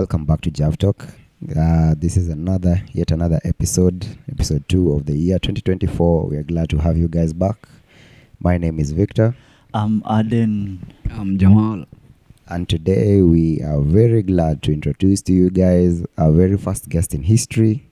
welcome 0.00 0.24
back 0.24 0.40
to 0.40 0.50
Jav 0.50 0.78
Talk. 0.78 1.08
Uh, 1.54 1.94
this 1.94 2.16
is 2.16 2.30
another, 2.30 2.82
yet 2.94 3.10
another 3.10 3.38
episode, 3.44 4.06
episode 4.32 4.66
two 4.66 4.94
of 4.94 5.04
the 5.04 5.12
year 5.12 5.38
2024. 5.38 6.26
We 6.26 6.38
are 6.38 6.42
glad 6.42 6.70
to 6.70 6.78
have 6.78 6.96
you 6.96 7.06
guys 7.06 7.34
back. 7.34 7.68
My 8.38 8.56
name 8.56 8.78
is 8.78 8.92
Victor, 8.92 9.36
I'm 9.74 10.02
Aden. 10.10 10.90
I'm 11.10 11.36
Jamal. 11.36 11.84
and 12.48 12.66
today 12.66 13.20
we 13.20 13.60
are 13.60 13.82
very 13.82 14.22
glad 14.22 14.62
to 14.62 14.72
introduce 14.72 15.20
to 15.24 15.34
you 15.34 15.50
guys 15.50 16.02
our 16.16 16.32
very 16.32 16.56
first 16.56 16.88
guest 16.88 17.12
in 17.12 17.22
history, 17.22 17.86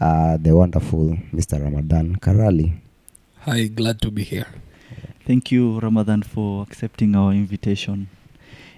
uh, 0.00 0.38
the 0.38 0.56
wonderful 0.56 1.18
Mr. 1.34 1.60
Ramadhan 1.62 2.18
Karali. 2.18 2.80
Hi, 3.40 3.66
glad 3.66 4.00
to 4.00 4.10
be 4.10 4.24
here. 4.24 4.46
Thank 5.26 5.52
you, 5.52 5.80
Ramadhan, 5.80 6.24
for 6.24 6.62
accepting 6.62 7.14
our 7.14 7.32
invitation. 7.32 8.08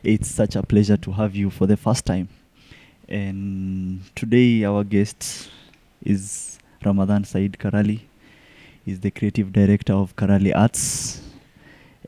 It's 0.02 0.28
such 0.28 0.56
a 0.56 0.64
pleasure 0.64 0.96
to 0.96 1.12
have 1.12 1.36
you 1.36 1.50
for 1.50 1.68
the 1.68 1.76
first 1.76 2.04
time. 2.04 2.30
And 3.08 4.00
today, 4.14 4.64
our 4.64 4.82
guest 4.84 5.50
is 6.02 6.58
Ramadhan 6.82 7.26
Said 7.26 7.52
Karali. 7.58 8.00
He's 8.84 9.00
the 9.00 9.10
creative 9.10 9.52
director 9.52 9.92
of 9.92 10.16
Karali 10.16 10.54
Arts. 10.54 11.20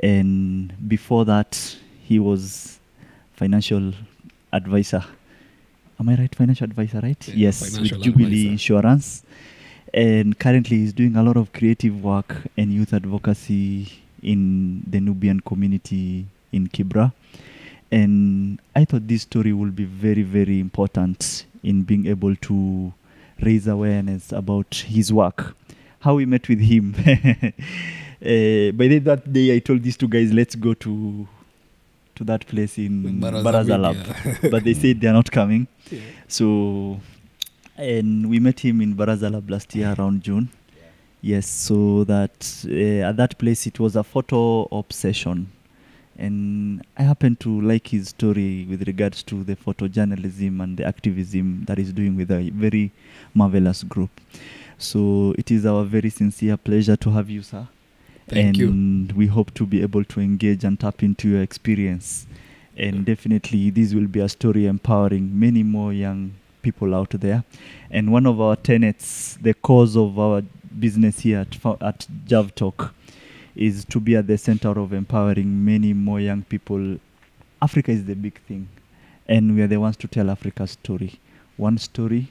And 0.02 0.72
before 0.88 1.24
that, 1.26 1.76
he 2.02 2.18
was 2.18 2.78
financial 3.34 3.92
advisor. 4.52 5.04
Am 5.98 6.08
I 6.08 6.14
right? 6.16 6.34
Financial 6.34 6.64
advisor, 6.64 7.00
right? 7.00 7.28
Yeah, 7.28 7.34
yes, 7.34 7.78
with 7.78 8.02
Jubilee 8.02 8.24
advisor. 8.24 8.50
Insurance. 8.52 9.22
And 9.94 10.38
currently, 10.38 10.78
he's 10.78 10.92
doing 10.92 11.16
a 11.16 11.22
lot 11.22 11.36
of 11.36 11.52
creative 11.52 12.02
work 12.02 12.36
and 12.56 12.72
youth 12.72 12.92
advocacy 12.92 13.92
in 14.22 14.82
the 14.86 15.00
Nubian 15.00 15.40
community 15.40 16.26
in 16.52 16.68
Kibra. 16.68 17.12
And 17.90 18.60
I 18.74 18.84
thought 18.84 19.06
this 19.06 19.22
story 19.22 19.52
will 19.52 19.70
be 19.70 19.84
very, 19.84 20.22
very 20.22 20.58
important 20.60 21.46
in 21.62 21.82
being 21.82 22.06
able 22.06 22.34
to 22.36 22.92
raise 23.40 23.66
awareness 23.66 24.32
about 24.32 24.74
his 24.86 25.12
work. 25.12 25.54
How 26.00 26.14
we 26.14 26.26
met 26.26 26.48
with 26.48 26.60
him. 26.60 26.94
uh, 26.98 27.10
by 28.76 28.88
the, 28.88 28.98
that 29.04 29.32
day, 29.32 29.54
I 29.54 29.58
told 29.60 29.82
these 29.82 29.96
two 29.96 30.08
guys, 30.08 30.32
let's 30.32 30.54
go 30.54 30.74
to 30.74 31.28
to 32.16 32.24
that 32.24 32.46
place 32.46 32.78
in 32.78 33.20
Baraza 33.20 33.42
Baraza 33.44 33.78
Lab. 33.78 34.50
But 34.50 34.64
they 34.64 34.74
said 34.74 35.00
they 35.00 35.08
are 35.08 35.12
not 35.12 35.30
coming. 35.30 35.68
So, 36.26 36.98
and 37.76 38.28
we 38.28 38.40
met 38.40 38.60
him 38.60 38.80
in 38.80 38.94
Barazalab 38.94 39.50
last 39.50 39.74
year 39.74 39.94
around 39.96 40.22
June. 40.22 40.48
Yes, 41.20 41.46
so 41.46 42.04
that 42.04 42.64
uh, 42.66 43.08
at 43.08 43.16
that 43.16 43.38
place 43.38 43.66
it 43.66 43.78
was 43.80 43.96
a 43.96 44.04
photo 44.04 44.62
obsession, 44.72 45.50
and 46.18 46.82
I 46.96 47.02
happen 47.02 47.36
to 47.36 47.60
like 47.60 47.88
his 47.88 48.08
story 48.08 48.66
with 48.68 48.86
regards 48.86 49.22
to 49.24 49.44
the 49.44 49.56
photojournalism 49.56 50.62
and 50.62 50.76
the 50.76 50.86
activism 50.86 51.64
that 51.66 51.78
he's 51.78 51.92
doing 51.92 52.16
with 52.16 52.30
a 52.30 52.50
very 52.50 52.92
marvelous 53.34 53.82
group. 53.82 54.10
So 54.78 55.34
it 55.38 55.50
is 55.50 55.66
our 55.66 55.84
very 55.84 56.10
sincere 56.10 56.56
pleasure 56.56 56.96
to 56.96 57.10
have 57.10 57.30
you, 57.30 57.42
sir. 57.42 57.68
Thank 58.28 58.56
you. 58.56 58.68
and 58.68 59.12
we 59.12 59.26
hope 59.26 59.54
to 59.54 59.66
be 59.66 59.82
able 59.82 60.04
to 60.04 60.20
engage 60.20 60.64
and 60.64 60.78
tap 60.78 61.02
into 61.02 61.28
your 61.28 61.42
experience. 61.42 62.26
And 62.76 63.06
definitely, 63.06 63.70
this 63.70 63.94
will 63.94 64.08
be 64.08 64.20
a 64.20 64.28
story 64.28 64.66
empowering 64.66 65.38
many 65.38 65.62
more 65.62 65.92
young 65.92 66.32
people 66.60 66.94
out 66.94 67.10
there. 67.10 67.44
And 67.90 68.12
one 68.12 68.26
of 68.26 68.40
our 68.40 68.56
tenets, 68.56 69.38
the 69.40 69.54
cause 69.54 69.96
of 69.96 70.18
our 70.18 70.42
business 70.78 71.20
here 71.20 71.40
at, 71.40 71.80
at 71.80 72.06
Jav 72.26 72.54
Talk, 72.54 72.92
is 73.56 73.84
to 73.86 73.98
be 73.98 74.14
at 74.16 74.26
the 74.26 74.36
center 74.36 74.78
of 74.78 74.92
empowering 74.92 75.64
many 75.64 75.92
more 75.92 76.20
young 76.20 76.42
people. 76.42 76.98
Africa 77.60 77.90
is 77.90 78.04
the 78.04 78.14
big 78.14 78.38
thing, 78.42 78.68
and 79.26 79.56
we 79.56 79.62
are 79.62 79.66
the 79.66 79.80
ones 79.80 79.96
to 79.96 80.06
tell 80.08 80.30
Africa's 80.30 80.72
story, 80.72 81.18
one 81.56 81.78
story 81.78 82.28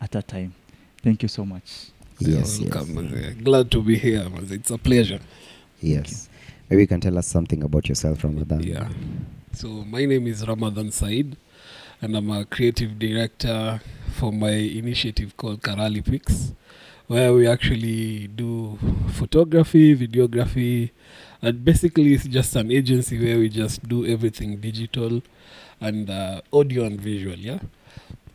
at 0.00 0.14
a 0.14 0.22
time. 0.22 0.54
Thank 1.02 1.22
you 1.22 1.28
so 1.28 1.44
much. 1.44 1.90
Yes, 2.20 2.58
You're 2.60 2.68
yes. 2.68 2.74
welcome, 2.76 2.94
Manze. 2.94 3.44
Glad 3.44 3.70
to 3.72 3.82
be 3.82 3.98
here. 3.98 4.26
It's 4.50 4.70
a 4.70 4.78
pleasure. 4.78 5.20
Yes. 5.80 6.28
Maybe 6.70 6.82
you 6.82 6.88
can 6.88 7.00
tell 7.00 7.16
us 7.18 7.26
something 7.26 7.62
about 7.62 7.88
yourself, 7.88 8.22
Ramadhan. 8.22 8.64
Yeah. 8.64 8.88
So 9.52 9.68
my 9.68 10.04
name 10.04 10.26
is 10.26 10.46
Ramadhan 10.46 10.92
Said, 10.92 11.36
and 12.00 12.16
I'm 12.16 12.30
a 12.30 12.44
creative 12.44 12.98
director 12.98 13.80
for 14.16 14.32
my 14.32 14.50
initiative 14.50 15.36
called 15.36 15.62
Karali 15.62 16.04
Pics, 16.04 16.52
where 17.08 17.32
we 17.32 17.46
actually 17.46 18.28
do 18.28 18.78
photography, 19.08 19.96
videography, 19.96 20.90
and 21.42 21.64
basically 21.64 22.14
it's 22.14 22.26
just 22.26 22.54
an 22.56 22.70
agency 22.70 23.18
where 23.22 23.38
we 23.38 23.48
just 23.48 23.88
do 23.88 24.06
everything 24.06 24.58
digital 24.58 25.22
and 25.80 26.10
uh, 26.10 26.40
audio 26.52 26.84
and 26.84 27.00
visual. 27.00 27.36
Yeah. 27.36 27.60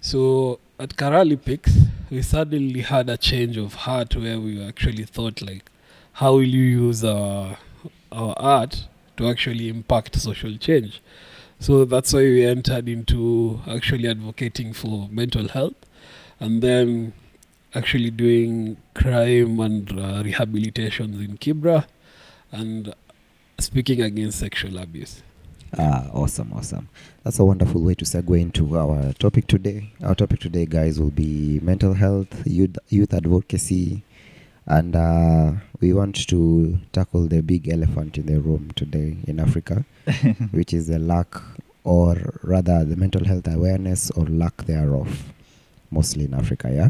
So 0.01 0.59
at 0.79 0.89
Karali 0.97 1.38
Pics, 1.44 1.72
we 2.09 2.22
suddenly 2.22 2.81
had 2.81 3.09
a 3.09 3.17
change 3.17 3.57
of 3.57 3.73
heart 3.73 4.16
where 4.16 4.39
we 4.39 4.62
actually 4.63 5.03
thought 5.06 5.41
like, 5.41 5.69
how 6.13 6.33
will 6.33 6.44
you 6.44 6.89
use 6.89 7.03
our 7.03 7.57
our 8.12 8.33
art 8.38 8.88
to 9.17 9.28
actually 9.28 9.69
impact 9.69 10.19
social 10.19 10.57
change? 10.57 11.01
So 11.59 11.85
that's 11.85 12.12
why 12.12 12.22
we 12.22 12.45
entered 12.45 12.89
into 12.89 13.62
actually 13.67 14.07
advocating 14.09 14.73
for 14.73 15.07
mental 15.09 15.47
health, 15.47 15.75
and 16.39 16.62
then 16.62 17.13
actually 17.75 18.11
doing 18.11 18.78
crime 18.94 19.59
and 19.59 19.91
uh, 19.91 20.23
rehabilitations 20.23 21.23
in 21.23 21.38
Kibra, 21.38 21.85
and 22.51 22.94
speaking 23.59 24.01
against 24.01 24.39
sexual 24.39 24.78
abuse. 24.78 25.23
Ah, 25.78 26.07
awesome, 26.13 26.53
awesome. 26.53 26.88
That's 27.23 27.39
a 27.39 27.45
wonderful 27.45 27.81
way 27.81 27.95
to 27.95 28.06
segue 28.06 28.39
into 28.39 28.78
our 28.78 29.12
topic 29.13 29.47
today. 29.47 29.91
Our 30.03 30.13
topic 30.13 30.39
today, 30.39 30.67
guys, 30.67 31.00
will 31.00 31.09
be 31.09 31.59
mental 31.63 31.95
health, 31.95 32.45
youth, 32.45 32.78
youth 32.89 33.12
advocacy, 33.12 34.03
and 34.67 34.95
uh, 34.95 35.53
we 35.81 35.94
want 35.94 36.28
to 36.28 36.78
tackle 36.91 37.28
the 37.28 37.41
big 37.41 37.69
elephant 37.69 38.19
in 38.19 38.28
the 38.28 38.39
room 38.39 38.72
today 38.75 39.17
in 39.25 39.39
Africa, 39.39 39.83
which 40.51 40.73
is 40.73 40.88
the 40.88 41.00
lack, 41.00 41.33
or 41.83 42.38
rather, 42.44 42.85
the 42.85 42.95
mental 42.95 43.25
health 43.25 43.47
awareness 43.47 44.12
or 44.12 44.25
lack 44.25 44.56
thereof, 44.66 45.33
mostly 45.89 46.25
in 46.25 46.35
Africa. 46.35 46.69
Yeah. 46.72 46.89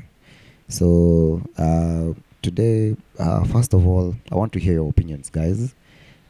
So 0.68 1.42
uh, 1.58 2.14
today, 2.42 2.96
uh, 3.20 3.44
first 3.46 3.74
of 3.74 3.86
all, 3.86 4.16
I 4.32 4.36
want 4.36 4.54
to 4.54 4.60
hear 4.60 4.74
your 4.74 4.90
opinions, 4.90 5.30
guys. 5.30 5.76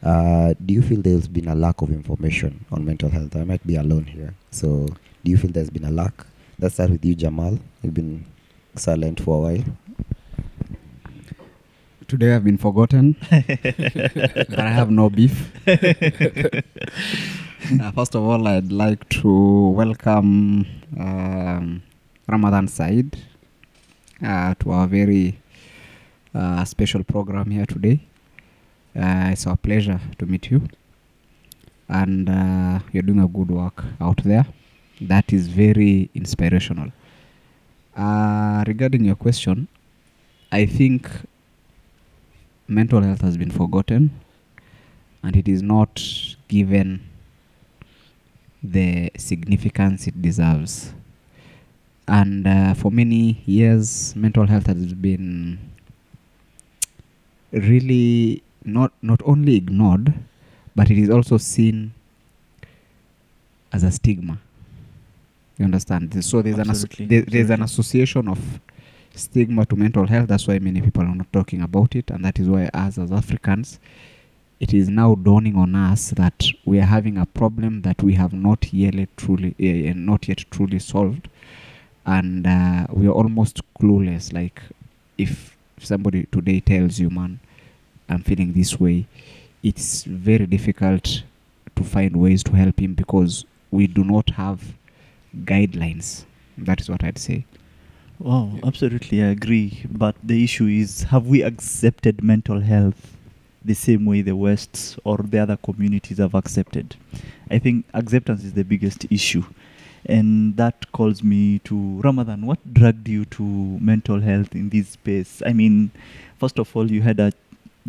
Uh, 0.02 0.54
do 0.64 0.74
you 0.74 0.82
feel 0.82 1.00
there's 1.00 1.28
been 1.28 1.48
a 1.48 1.54
lack 1.54 1.80
of 1.80 1.90
information 1.90 2.64
on 2.70 2.84
mental 2.84 3.08
health? 3.08 3.34
I 3.36 3.44
might 3.44 3.66
be 3.66 3.76
alone 3.76 4.04
here. 4.04 4.34
So, 4.50 4.86
do 5.24 5.30
you 5.30 5.36
feel 5.38 5.50
there's 5.50 5.70
been 5.70 5.84
a 5.84 5.90
lack? 5.90 6.26
Let's 6.58 6.74
start 6.74 6.90
with 6.90 7.04
you, 7.04 7.14
Jamal. 7.14 7.58
You've 7.82 7.94
been 7.94 8.26
silent 8.76 9.20
for 9.20 9.36
a 9.36 9.40
while. 9.54 9.64
Today 12.06 12.34
I've 12.34 12.44
been 12.44 12.58
forgotten, 12.58 13.16
but 13.30 14.58
I 14.58 14.68
have 14.68 14.90
no 14.90 15.08
beef. 15.08 15.50
Uh, 17.80 17.90
first 17.92 18.14
of 18.14 18.22
all, 18.22 18.46
I'd 18.46 18.70
like 18.70 19.08
to 19.08 19.68
welcome 19.70 20.66
um, 21.00 21.82
Ramadan 22.28 22.68
Said 22.68 23.16
uh, 24.22 24.54
to 24.60 24.70
our 24.70 24.86
very 24.86 25.38
uh, 26.34 26.64
special 26.64 27.02
program 27.04 27.50
here 27.50 27.66
today. 27.66 28.00
Uh, 28.96 29.30
it's 29.32 29.46
our 29.46 29.56
pleasure 29.56 30.00
to 30.18 30.26
meet 30.26 30.50
you, 30.50 30.68
and 31.88 32.28
uh, 32.28 32.78
you're 32.92 33.02
doing 33.02 33.20
a 33.20 33.28
good 33.28 33.50
work 33.50 33.84
out 34.00 34.22
there. 34.24 34.46
That 35.00 35.32
is 35.32 35.48
very 35.48 36.10
inspirational. 36.14 36.90
Uh, 37.96 38.64
regarding 38.66 39.04
your 39.04 39.16
question, 39.16 39.68
I 40.50 40.66
think 40.66 41.08
mental 42.68 43.02
health 43.02 43.20
has 43.20 43.36
been 43.36 43.50
forgotten 43.50 44.10
and 45.22 45.36
it 45.36 45.48
is 45.48 45.62
not 45.62 46.02
given 46.48 47.02
the 48.62 49.10
significance 49.16 50.06
it 50.06 50.20
deserves. 50.20 50.92
And 52.06 52.46
uh, 52.46 52.74
for 52.74 52.90
many 52.90 53.42
years, 53.46 54.14
mental 54.14 54.46
health 54.46 54.66
has 54.66 54.92
been 54.92 55.58
really 57.52 58.42
not 58.64 58.92
not 59.02 59.20
only 59.24 59.56
ignored, 59.56 60.12
but 60.74 60.90
it 60.90 60.98
is 60.98 61.10
also 61.10 61.38
seen 61.38 61.92
as 63.72 63.82
a 63.84 63.90
stigma. 63.90 64.38
You 65.58 65.64
understand? 65.66 66.22
So 66.24 66.42
there's 66.42 66.58
an 66.58 66.70
asso- 66.70 66.86
there- 67.08 67.22
there's 67.22 67.50
an 67.50 67.62
association 67.62 68.28
of 68.28 68.60
stigma 69.14 69.64
to 69.66 69.76
mental 69.76 70.06
health. 70.06 70.28
That's 70.28 70.46
why 70.48 70.58
many 70.58 70.80
people 70.80 71.02
are 71.04 71.14
not 71.14 71.32
talking 71.32 71.62
about 71.62 71.94
it, 71.94 72.10
and 72.10 72.24
that 72.24 72.38
is 72.40 72.48
why 72.48 72.66
us 72.74 72.98
as 72.98 73.12
Africans, 73.12 73.78
it 74.60 74.74
is 74.74 74.88
now 74.88 75.14
dawning 75.14 75.56
on 75.56 75.74
us 75.74 76.10
that 76.10 76.46
we 76.64 76.78
are 76.80 76.86
having 76.86 77.16
a 77.18 77.26
problem 77.26 77.82
that 77.82 78.02
we 78.02 78.14
have 78.14 78.32
not 78.32 78.72
yet 78.72 78.94
truly 79.16 79.54
uh, 79.60 79.94
not 79.96 80.28
yet 80.28 80.44
truly 80.50 80.78
solved, 80.80 81.28
and 82.06 82.46
uh, 82.46 82.86
we 82.90 83.06
are 83.06 83.12
almost 83.12 83.60
clueless. 83.80 84.32
Like 84.32 84.60
if 85.18 85.56
somebody 85.78 86.26
today 86.32 86.60
tells 86.60 86.98
you, 86.98 87.10
"Man, 87.10 87.40
I'm 88.08 88.22
feeling 88.22 88.52
this 88.52 88.78
way," 88.78 89.06
it's 89.62 90.04
very 90.04 90.46
difficult 90.46 91.22
to 91.76 91.82
find 91.84 92.16
ways 92.16 92.42
to 92.44 92.52
help 92.52 92.78
him 92.80 92.94
because 92.94 93.44
we 93.70 93.86
do 93.86 94.04
not 94.04 94.30
have 94.30 94.74
guidelines. 95.44 96.24
That 96.56 96.80
is 96.80 96.88
what 96.88 97.02
I'd 97.02 97.18
say. 97.18 97.44
Wow, 98.18 98.52
Yeah. 98.54 98.60
absolutely, 98.68 99.22
I 99.22 99.26
agree. 99.28 99.82
But 99.90 100.14
the 100.22 100.44
issue 100.44 100.66
is 100.66 101.04
have 101.04 101.26
we 101.26 101.42
accepted 101.42 102.22
mental 102.22 102.60
health 102.60 103.16
the 103.64 103.74
same 103.74 104.04
way 104.04 104.22
the 104.22 104.36
West 104.36 104.98
or 105.04 105.16
the 105.18 105.38
other 105.38 105.56
communities 105.56 106.18
have 106.18 106.34
accepted? 106.34 106.94
I 107.50 107.58
think 107.58 107.86
acceptance 107.92 108.44
is 108.44 108.52
the 108.52 108.62
biggest 108.64 109.06
issue. 109.10 109.44
And 110.06 110.56
that 110.56 110.92
calls 110.92 111.22
me 111.22 111.60
to 111.60 112.00
Ramadhan. 112.02 112.44
What 112.44 112.74
dragged 112.74 113.08
you 113.08 113.24
to 113.26 113.42
mental 113.42 114.20
health 114.20 114.54
in 114.54 114.68
this 114.68 114.90
space? 114.90 115.42
I 115.46 115.52
mean, 115.52 115.90
first 116.38 116.58
of 116.58 116.74
all, 116.76 116.90
you 116.90 117.02
had 117.02 117.20
a 117.20 117.32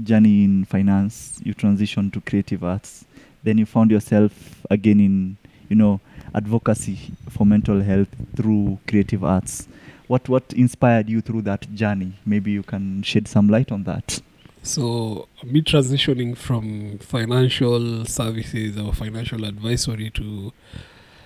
journey 0.01 0.43
in 0.43 0.65
finance, 0.65 1.39
you 1.43 1.53
transitioned 1.53 2.13
to 2.13 2.21
creative 2.21 2.63
arts, 2.63 3.05
then 3.43 3.57
you 3.57 3.65
found 3.65 3.91
yourself 3.91 4.61
again 4.69 4.99
in, 4.99 5.37
you 5.69 5.75
know, 5.75 5.99
advocacy 6.33 6.99
for 7.29 7.45
mental 7.45 7.81
health 7.81 8.09
through 8.35 8.79
creative 8.87 9.23
arts 9.23 9.67
what 10.07 10.27
what 10.29 10.43
inspired 10.53 11.09
you 11.09 11.21
through 11.21 11.41
that 11.41 11.73
journey 11.73 12.13
maybe 12.25 12.51
you 12.51 12.63
can 12.63 13.01
shed 13.03 13.27
some 13.27 13.47
light 13.49 13.71
on 13.71 13.83
that 13.83 14.21
So, 14.63 15.27
me 15.43 15.61
transitioning 15.61 16.35
from 16.35 16.97
financial 16.97 18.03
services 18.05 18.79
or 18.79 18.93
financial 18.93 19.45
advisory 19.45 20.09
to 20.19 20.53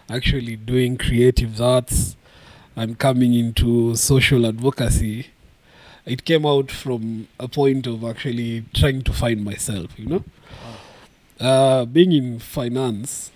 actually 0.09 0.55
doing 0.55 0.97
creative 0.97 1.59
arts 1.61 2.15
and 2.75 2.97
coming 2.97 3.33
into 3.33 3.95
social 3.95 4.45
advocacy, 4.45 5.27
it 6.05 6.25
came 6.25 6.45
out 6.45 6.71
from 6.71 7.27
a 7.39 7.47
point 7.47 7.85
of 7.87 8.03
actually 8.03 8.65
trying 8.73 9.01
to 9.03 9.13
find 9.13 9.43
myself, 9.43 9.87
you 9.97 10.05
know. 10.07 10.23
Uh, 11.39 11.85
being 11.85 12.11
in 12.11 12.39
finance, 12.39 13.31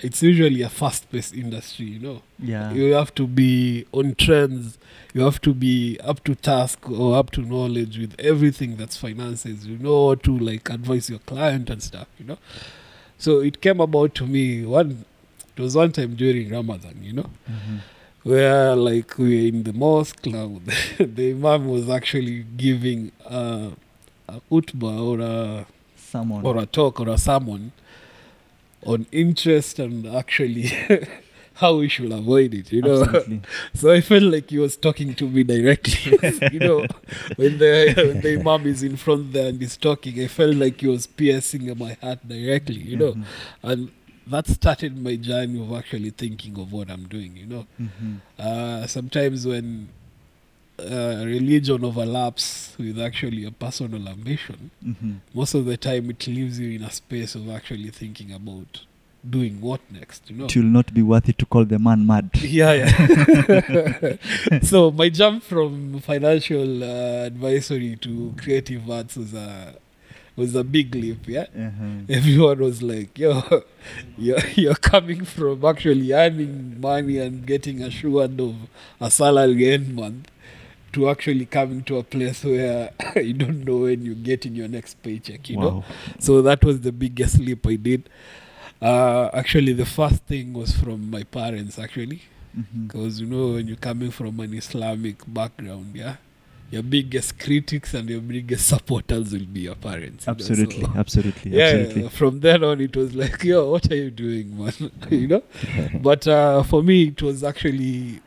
it's 0.00 0.22
usually 0.22 0.62
a 0.62 0.68
fast 0.68 1.10
paced 1.10 1.34
industry, 1.34 1.86
you 1.86 1.98
know. 1.98 2.22
yeah 2.38 2.72
You 2.72 2.92
have 2.92 3.14
to 3.16 3.26
be 3.26 3.86
on 3.92 4.14
trends. 4.16 4.78
You 5.14 5.22
have 5.22 5.40
to 5.42 5.54
be 5.54 5.98
up 6.02 6.24
to 6.24 6.34
task 6.34 6.88
or 6.90 7.16
up 7.16 7.30
to 7.32 7.40
knowledge 7.42 7.98
with 7.98 8.14
everything 8.18 8.76
that's 8.76 8.96
finances. 8.96 9.66
You 9.66 9.78
know 9.78 10.14
to 10.14 10.38
like 10.38 10.70
advise 10.70 11.08
your 11.08 11.20
client 11.20 11.70
and 11.70 11.82
stuff. 11.82 12.08
You 12.18 12.26
know. 12.26 12.38
So 13.18 13.40
it 13.40 13.60
came 13.60 13.80
about 13.80 14.14
to 14.16 14.26
me 14.26 14.64
one. 14.66 15.04
It 15.56 15.60
was 15.60 15.74
one 15.76 15.92
time 15.92 16.14
during 16.16 16.50
Ramadan. 16.50 16.96
You 17.02 17.12
know, 17.14 17.30
Mhm. 17.50 17.80
where 18.22 18.74
like 18.76 19.18
we 19.18 19.24
were 19.42 19.48
in 19.48 19.62
the 19.64 19.72
mosque 19.72 20.26
now. 20.26 20.60
the 20.98 21.30
imam 21.32 21.68
was 21.68 21.88
actually 21.90 22.44
giving 22.56 23.12
uh, 23.28 23.70
a 24.28 24.40
khutbah 24.50 24.98
or 25.10 25.20
a 25.20 25.66
someone 25.96 26.44
or 26.44 26.56
a 26.58 26.66
talk 26.66 27.00
or 27.00 27.08
a 27.08 27.18
sermon 27.18 27.72
on 28.84 29.06
interest 29.12 29.78
and 29.78 30.06
actually 30.06 30.70
how 31.54 31.76
we 31.76 31.88
should 31.88 32.10
avoid 32.12 32.54
it. 32.54 32.72
You 32.72 32.82
know. 32.82 33.02
Absolutely. 33.02 33.40
So 33.74 33.90
I 33.92 34.00
felt 34.00 34.22
like 34.24 34.50
he 34.50 34.58
was 34.58 34.76
talking 34.76 35.14
to 35.14 35.28
me 35.28 35.42
directly. 35.42 36.18
you 36.52 36.60
know, 36.60 36.86
when 37.36 37.58
the 37.58 37.92
when 37.96 38.20
the 38.20 38.38
imam 38.40 38.66
is 38.66 38.82
in 38.82 38.96
front 38.96 39.32
there 39.32 39.48
and 39.48 39.60
he's 39.60 39.76
talking, 39.76 40.20
I 40.22 40.26
felt 40.28 40.56
like 40.56 40.80
he 40.80 40.88
was 40.88 41.06
piercing 41.06 41.66
my 41.78 41.94
heart 42.02 42.20
directly. 42.26 42.80
You 42.92 42.96
know, 42.96 43.12
Mhm. 43.12 43.24
and 43.62 43.90
that 44.26 44.46
started 44.46 44.96
my 45.02 45.16
journey 45.16 45.60
of 45.60 45.72
actually 45.72 46.10
thinking 46.10 46.58
of 46.58 46.72
what 46.72 46.90
I'm 46.90 47.04
doing. 47.08 47.36
You 47.36 47.46
know, 47.46 47.66
Mhm. 47.80 48.18
uh, 48.38 48.86
sometimes 48.86 49.46
when 49.46 49.88
uh, 50.78 51.22
religion 51.26 51.84
overlaps 51.84 52.74
with 52.78 52.98
actually 52.98 53.44
a 53.44 53.50
personal 53.50 54.08
ambition, 54.08 54.70
Mhm. 54.84 55.16
most 55.34 55.54
of 55.54 55.64
the 55.66 55.76
time 55.76 56.10
it 56.10 56.26
leaves 56.26 56.58
you 56.58 56.70
in 56.70 56.82
a 56.82 56.90
space 56.90 57.34
of 57.34 57.48
actually 57.50 57.90
thinking 57.90 58.32
about 58.32 58.80
doing 59.28 59.60
what 59.60 59.80
next. 59.92 60.28
You 60.30 60.36
know, 60.38 60.44
it 60.46 60.56
will 60.56 60.64
not 60.64 60.92
be 60.92 61.02
worth 61.02 61.28
it 61.28 61.38
to 61.38 61.46
call 61.46 61.64
the 61.66 61.78
man 61.78 62.04
mad 62.06 62.30
yeah, 62.42 62.72
yeah. 62.72 64.16
so 64.62 64.90
my 64.90 65.08
jump 65.08 65.44
from 65.44 66.00
financial 66.00 66.82
uh, 66.82 67.26
advisory 67.26 67.96
to 67.96 68.34
creative 68.36 68.90
arts 68.90 69.16
was 69.16 69.34
a 69.34 69.74
was 70.36 70.54
a 70.54 70.64
big 70.64 70.94
leap. 70.94 71.28
Yeah, 71.28 71.46
Uh-huh. 71.56 72.04
everyone 72.08 72.58
was 72.60 72.82
like, 72.82 73.18
"Yo, 73.18 73.42
you're, 74.18 74.38
you're 74.54 74.74
coming 74.74 75.24
from 75.24 75.64
actually 75.64 76.12
earning 76.12 76.80
money 76.80 77.18
and 77.18 77.46
getting 77.46 77.82
assured 77.82 78.40
of 78.40 78.54
a 79.00 79.10
salary 79.10 79.70
end 79.72 79.94
month." 79.94 80.28
To 80.92 81.08
actually 81.08 81.46
coming 81.46 81.82
to 81.84 81.96
a 81.96 82.02
place 82.02 82.44
where 82.44 82.90
you 83.16 83.32
don't 83.32 83.64
know 83.64 83.78
when 83.78 84.04
you're 84.04 84.14
getting 84.14 84.54
your 84.54 84.68
next 84.68 85.02
paycheck, 85.02 85.48
you 85.48 85.56
know. 85.56 85.84
So 86.18 86.42
that 86.42 86.62
was 86.62 86.82
the 86.82 86.92
biggest 86.92 87.38
leap 87.38 87.66
I 87.66 87.76
did. 87.76 88.10
Uh, 88.80 89.30
actually, 89.32 89.72
the 89.72 89.86
first 89.86 90.22
thing 90.24 90.52
was 90.52 90.72
from 90.76 91.08
my 91.10 91.22
parents, 91.22 91.78
actually, 91.78 92.20
because 92.86 93.20
you 93.20 93.26
know 93.26 93.54
when 93.54 93.68
you're 93.68 93.76
coming 93.78 94.10
from 94.10 94.38
an 94.40 94.52
Islamic 94.52 95.16
background, 95.26 95.92
yeah, 95.94 96.16
your 96.72 96.82
biggest 96.82 97.38
critics 97.38 97.92
and 97.94 98.08
your 98.08 98.20
biggest 98.20 98.66
supporters 98.66 99.32
will 99.32 99.44
be 99.44 99.60
your 99.60 99.74
parents. 99.76 100.26
you 100.26 100.32
know, 100.32 100.36
absolutely 100.38 100.84
so- 100.84 100.92
absolutely 100.96 101.50
yeah, 101.58 101.64
absolutely 101.64 102.08
from 102.08 102.40
then 102.40 102.64
on 102.64 102.80
it 102.80 102.96
was 102.96 103.14
like, 103.14 103.44
yo, 103.44 103.70
what 103.70 103.90
are 103.92 103.94
you 103.96 104.10
doing, 104.10 104.58
man? 104.58 104.90
you 105.10 105.28
know. 105.28 105.42
But 106.02 106.26
uh, 106.26 106.62
for 106.64 106.82
me, 106.82 107.08
it 107.08 107.20
was 107.22 107.44
actually, 107.44 108.20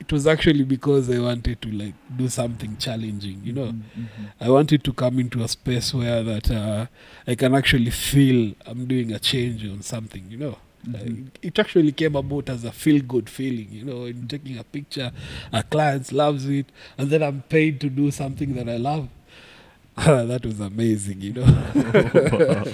it 0.00 0.10
was 0.10 0.26
actually 0.26 0.64
because 0.64 1.10
I 1.10 1.18
wanted 1.20 1.60
to 1.60 1.70
like 1.70 1.94
do 2.16 2.28
something 2.28 2.76
challenging, 2.78 3.42
you 3.44 3.52
know. 3.52 3.66
Mhm, 3.66 3.82
mhm. 3.98 4.32
I 4.40 4.48
wanted 4.50 4.82
to 4.84 4.92
come 4.94 5.18
into 5.20 5.42
a 5.44 5.48
space 5.48 5.92
where 5.92 6.22
that 6.24 6.50
uh, 6.50 6.86
I 7.26 7.34
can 7.34 7.54
actually 7.54 7.90
feel 7.90 8.54
I'm 8.66 8.86
doing 8.86 9.12
a 9.12 9.18
change 9.18 9.64
on 9.66 9.82
something, 9.82 10.24
you 10.30 10.38
know. 10.38 10.56
Uh, 10.88 10.92
Mhm. 10.96 11.26
it 11.42 11.58
actually 11.58 11.92
came 11.92 12.16
about 12.16 12.48
as 12.48 12.64
a 12.64 12.72
feel 12.72 13.02
good 13.02 13.28
feeling, 13.28 13.68
you 13.70 13.84
know, 13.84 14.06
in 14.06 14.26
taking 14.28 14.56
a 14.58 14.64
picture, 14.64 15.12
a 15.52 15.62
client 15.62 16.10
loves 16.10 16.46
it, 16.48 16.66
and 16.96 17.10
then 17.10 17.22
I'm 17.22 17.42
paid 17.42 17.80
to 17.82 17.90
do 17.90 18.10
something 18.10 18.54
that 18.54 18.66
I 18.68 18.78
love. 18.78 19.08
that 19.96 20.46
was 20.46 20.58
amazing, 20.60 21.20
you 21.20 21.34
know. 21.34 21.44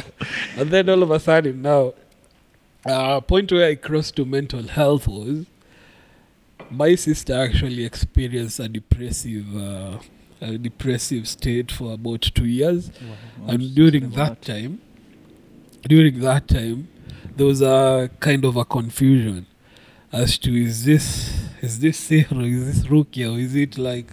and 0.57 0.71
then 0.71 0.89
all 0.89 1.03
of 1.03 1.11
a 1.11 1.19
sudden 1.19 1.63
now, 1.63 1.95
uh, 2.85 3.21
point 3.21 3.51
where 3.51 3.69
I 3.69 3.75
crossed 3.75 4.15
to 4.17 4.25
mental 4.25 4.63
health 4.69 5.09
was 5.09 5.47
my 6.71 6.95
sister 6.95 7.35
actually 7.35 7.85
experienced 7.85 8.61
a 8.61 8.69
depressive, 8.69 9.57
uh, 9.57 9.99
a 10.41 10.59
depressive 10.59 11.27
state 11.29 11.73
for 11.73 11.95
about 11.95 12.23
two 12.23 12.47
years 12.47 12.91
Wow. 13.41 13.49
and 13.49 13.75
during 13.75 14.11
that 14.11 14.43
time 14.43 14.81
during 15.89 16.21
that 16.21 16.47
time 16.49 16.89
there 17.37 17.47
was 17.47 17.61
a 17.61 18.11
kind 18.19 18.45
of 18.45 18.57
a 18.57 18.65
confusion 18.65 19.47
as 20.11 20.39
to 20.39 20.51
is 20.55 20.85
this 20.85 21.49
is 21.61 21.79
this 21.81 22.09
sihr 22.09 22.47
is 22.47 22.67
this 22.67 22.87
rukia 22.87 23.35
or 23.35 23.39
is 23.39 23.55
it 23.55 23.77
like 23.77 24.07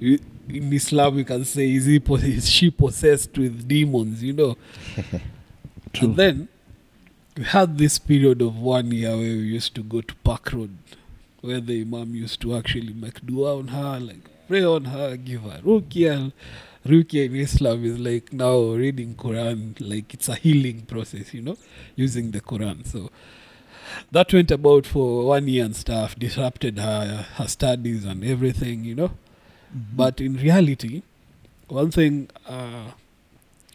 in 0.00 0.72
islam 0.72 1.14
we 1.14 1.24
can 1.24 1.44
say 1.44 1.72
is, 1.72 1.86
he, 1.86 2.02
is 2.24 2.48
she 2.50 2.70
possessed 2.70 3.36
with 3.38 3.66
demons 3.68 4.22
you 4.22 4.32
know 4.32 4.56
True. 5.92 6.08
and 6.08 6.16
then 6.16 6.48
we 7.36 7.44
had 7.44 7.78
this 7.78 7.98
period 7.98 8.42
of 8.42 8.58
one 8.58 8.90
year 8.90 9.10
where 9.10 9.18
we 9.18 9.54
used 9.58 9.74
to 9.76 9.82
go 9.82 10.00
to 10.00 10.14
park 10.16 10.52
road 10.52 10.76
where 11.40 11.60
the 11.60 11.82
imam 11.82 12.14
used 12.14 12.40
to 12.40 12.56
actually 12.56 12.92
make 12.92 13.24
dua 13.24 13.58
on 13.58 13.68
her 13.68 14.00
like 14.00 14.28
pray 14.48 14.64
on 14.64 14.86
her 14.86 15.16
give 15.16 15.42
her 15.42 15.60
rukia 15.64 16.32
Rukia 16.86 17.24
in 17.24 17.36
Islam 17.36 17.84
is 17.84 17.98
like 17.98 18.32
now 18.32 18.58
reading 18.74 19.14
Quran, 19.14 19.74
like 19.80 20.12
it's 20.12 20.28
a 20.28 20.34
healing 20.34 20.82
process, 20.82 21.32
you 21.32 21.40
know, 21.42 21.56
using 21.96 22.30
the 22.30 22.40
Quran. 22.40 22.86
So 22.86 23.10
that 24.12 24.32
went 24.32 24.50
about 24.50 24.86
for 24.86 25.26
one 25.26 25.48
year 25.48 25.64
and 25.64 25.74
stuff, 25.74 26.14
disrupted 26.18 26.78
her 26.78 27.26
her 27.36 27.48
studies 27.48 28.04
and 28.04 28.22
everything, 28.24 28.84
you 28.84 28.94
know. 28.94 29.08
Mhm. 29.08 29.96
But 29.96 30.20
in 30.20 30.34
reality, 30.36 31.02
one 31.68 31.90
thing 31.90 32.28
uh, 32.46 32.90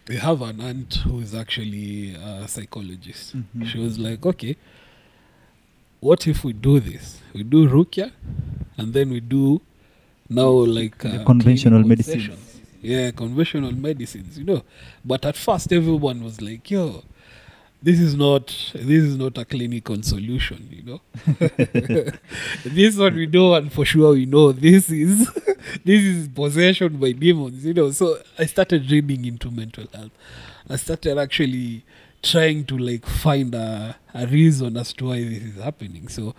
we 0.08 0.18
have 0.18 0.42
an 0.44 0.62
aunt 0.62 0.96
who 1.06 1.20
is 1.20 1.34
actually 1.34 2.14
a 2.16 2.48
psychologist. 2.48 3.36
Mhm. 3.36 3.66
She 3.66 3.80
was 3.80 3.98
like, 3.98 4.24
okay, 4.26 4.56
what 6.00 6.28
if 6.28 6.44
we 6.44 6.54
do 6.54 6.80
this? 6.80 7.22
We 7.34 7.42
do 7.44 7.68
Rukia, 7.68 8.12
and 8.78 8.94
then 8.94 9.10
we 9.10 9.20
do 9.20 9.62
now 10.30 10.50
like 10.52 11.00
The 11.00 11.22
uh, 11.22 11.26
conventional 11.26 11.84
medicine. 11.84 12.20
sessions. 12.22 12.49
Yeah, 12.82 13.12
conventional 13.12 13.72
medicines, 13.74 14.38
you 14.38 14.46
know. 14.46 14.64
But 15.04 15.26
at 15.26 15.36
first, 15.36 15.72
everyone 15.74 16.24
was 16.24 16.42
like, 16.42 16.70
"Yo, 16.72 17.04
this 17.82 18.00
is 18.00 18.16
not 18.16 18.48
this 18.74 19.04
is 19.04 19.18
not 19.18 19.38
a 19.38 19.46
clinical 19.46 20.02
solution," 20.02 20.68
you 20.72 20.84
know. 20.84 21.02
this 22.64 22.98
one 22.98 23.16
we 23.16 23.28
know, 23.28 23.54
and 23.56 23.72
for 23.72 23.86
sure 23.86 24.14
we 24.14 24.26
know 24.26 24.52
this 24.54 24.90
is 24.90 25.28
this 25.86 26.04
is 26.04 26.28
possession 26.30 26.98
by 26.98 27.12
demons, 27.12 27.66
you 27.66 27.74
know. 27.74 27.92
So 27.92 28.18
I 28.38 28.46
started 28.46 28.90
reading 28.90 29.26
into 29.26 29.52
mental 29.52 29.86
health. 29.94 30.12
I 30.70 30.78
started 30.78 31.18
actually 31.18 31.84
trying 32.22 32.66
to 32.66 32.78
like 32.78 33.06
find 33.06 33.56
a, 33.56 33.96
a 34.14 34.28
reason 34.28 34.78
as 34.78 34.94
to 34.94 35.06
why 35.08 35.24
this 35.24 35.44
is 35.44 35.62
happening. 35.62 36.08
So 36.08 36.36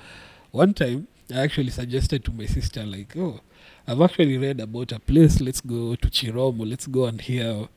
one 0.51 0.75
time 0.75 1.09
I 1.35 1.41
actually 1.41 1.71
suggested 1.71 2.25
to 2.25 2.33
my 2.33 2.47
sister 2.47 2.85
like, 2.85 3.17
oh, 3.17 3.41
I've 3.87 4.01
actually 4.01 4.39
read 4.39 4.61
about 4.61 4.93
a 4.93 4.99
place. 5.01 5.41
Let's 5.41 5.61
go 5.61 5.95
to 5.97 6.09
Chiromo. 6.09 6.69
Let's 6.69 6.87
go 6.87 7.07
and 7.07 7.21
hear 7.21 7.69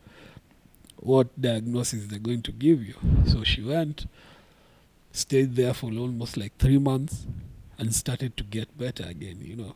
what 0.98 1.39
diagnosis 1.39 2.05
they're 2.07 2.19
going 2.19 2.41
to 2.43 2.51
give 2.51 2.83
you. 2.83 2.95
So 3.27 3.43
she 3.43 3.62
went, 3.62 4.05
stayed 5.12 5.55
there 5.55 5.74
for 5.74 5.88
almost 5.88 6.38
like 6.38 6.55
three 6.57 6.77
months, 6.77 7.25
and 7.77 7.93
started 7.93 8.38
to 8.38 8.43
get 8.43 8.77
better 8.77 9.03
again. 9.05 9.38
You 9.41 9.55
know, 9.55 9.75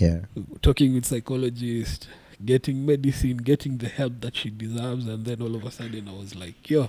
Yeah. 0.00 0.20
talking 0.62 0.94
with 0.94 1.04
psychologists, 1.04 2.08
getting 2.44 2.84
medicine, 2.86 3.36
getting 3.38 3.78
the 3.78 3.88
help 3.88 4.20
that 4.20 4.36
she 4.36 4.50
deserves, 4.50 5.06
and 5.06 5.24
then 5.24 5.42
all 5.42 5.54
of 5.54 5.64
a 5.64 5.70
sudden 5.70 6.08
I 6.08 6.12
was 6.12 6.34
like, 6.34 6.68
yo, 6.70 6.88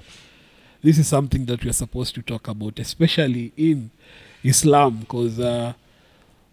this 0.82 0.98
is 0.98 1.08
something 1.08 1.46
that 1.46 1.64
we're 1.64 1.74
supposed 1.74 2.16
to 2.16 2.22
talk 2.22 2.48
about, 2.48 2.80
especially 2.80 3.52
in 3.58 3.92
Islam, 4.44 4.98
because 5.00 5.40
uh, 5.40 5.74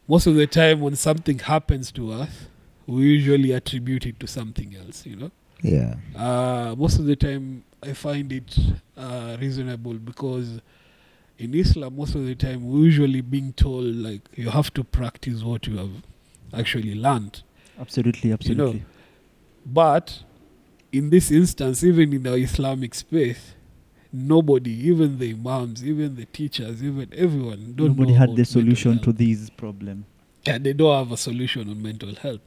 most 0.09 0.27
of 0.27 0.35
the 0.35 0.47
time 0.47 0.81
when 0.81 0.97
something 0.97 1.39
happens 1.39 1.91
to 1.93 2.13
us, 2.13 2.47
we 2.87 3.03
usually 3.03 3.53
attribute 3.53 4.07
it 4.07 4.21
to 4.21 4.27
something 4.27 4.77
else, 4.77 5.05
you 5.05 5.17
know. 5.17 5.31
Yeah. 5.63 5.97
Uh, 6.15 6.75
most 6.77 6.99
of 6.99 7.07
the 7.07 7.17
time, 7.17 7.65
I 7.83 7.93
find 7.93 8.33
it 8.33 8.57
uh, 8.97 9.37
reasonable 9.41 9.95
because 9.95 10.61
in 11.39 11.55
Islam, 11.55 11.97
most 11.97 12.15
of 12.15 12.25
the 12.25 12.35
time, 12.35 12.65
we're 12.65 12.85
usually 12.85 13.21
being 13.21 13.53
told 13.53 13.87
like 13.97 14.23
you 14.35 14.51
have 14.51 14.73
to 14.75 14.85
practice 14.85 15.43
what 15.43 15.67
you 15.67 15.77
have 15.77 15.91
actually 16.55 16.95
learned. 16.95 17.43
Absolutely, 17.79 18.33
absolutely. 18.33 18.65
You 18.65 18.79
know? 18.81 18.87
But 19.67 20.23
in 20.93 21.11
this 21.11 21.31
instance, 21.31 21.83
even 21.83 22.13
in 22.13 22.23
the 22.23 22.35
Islamic 22.35 22.95
space, 22.95 23.56
nobody, 24.17 24.73
even 24.89 25.19
the 25.19 25.31
imams, 25.33 25.85
even 25.85 26.17
the 26.17 26.25
teachers, 26.27 26.83
even 26.83 27.09
everyone, 27.13 27.75
don't 27.77 27.97
Nobody 27.97 28.13
had 28.15 28.35
the 28.37 28.45
solution 28.45 28.99
to 29.01 29.13
these 29.13 29.41
this 29.41 29.51
problem. 29.51 30.05
Yeah, 30.47 30.59
they 30.59 30.73
don't 30.73 30.97
have 30.97 31.13
a 31.13 31.17
solution 31.17 31.69
on 31.69 31.83
mental 31.83 32.15
health. 32.15 32.41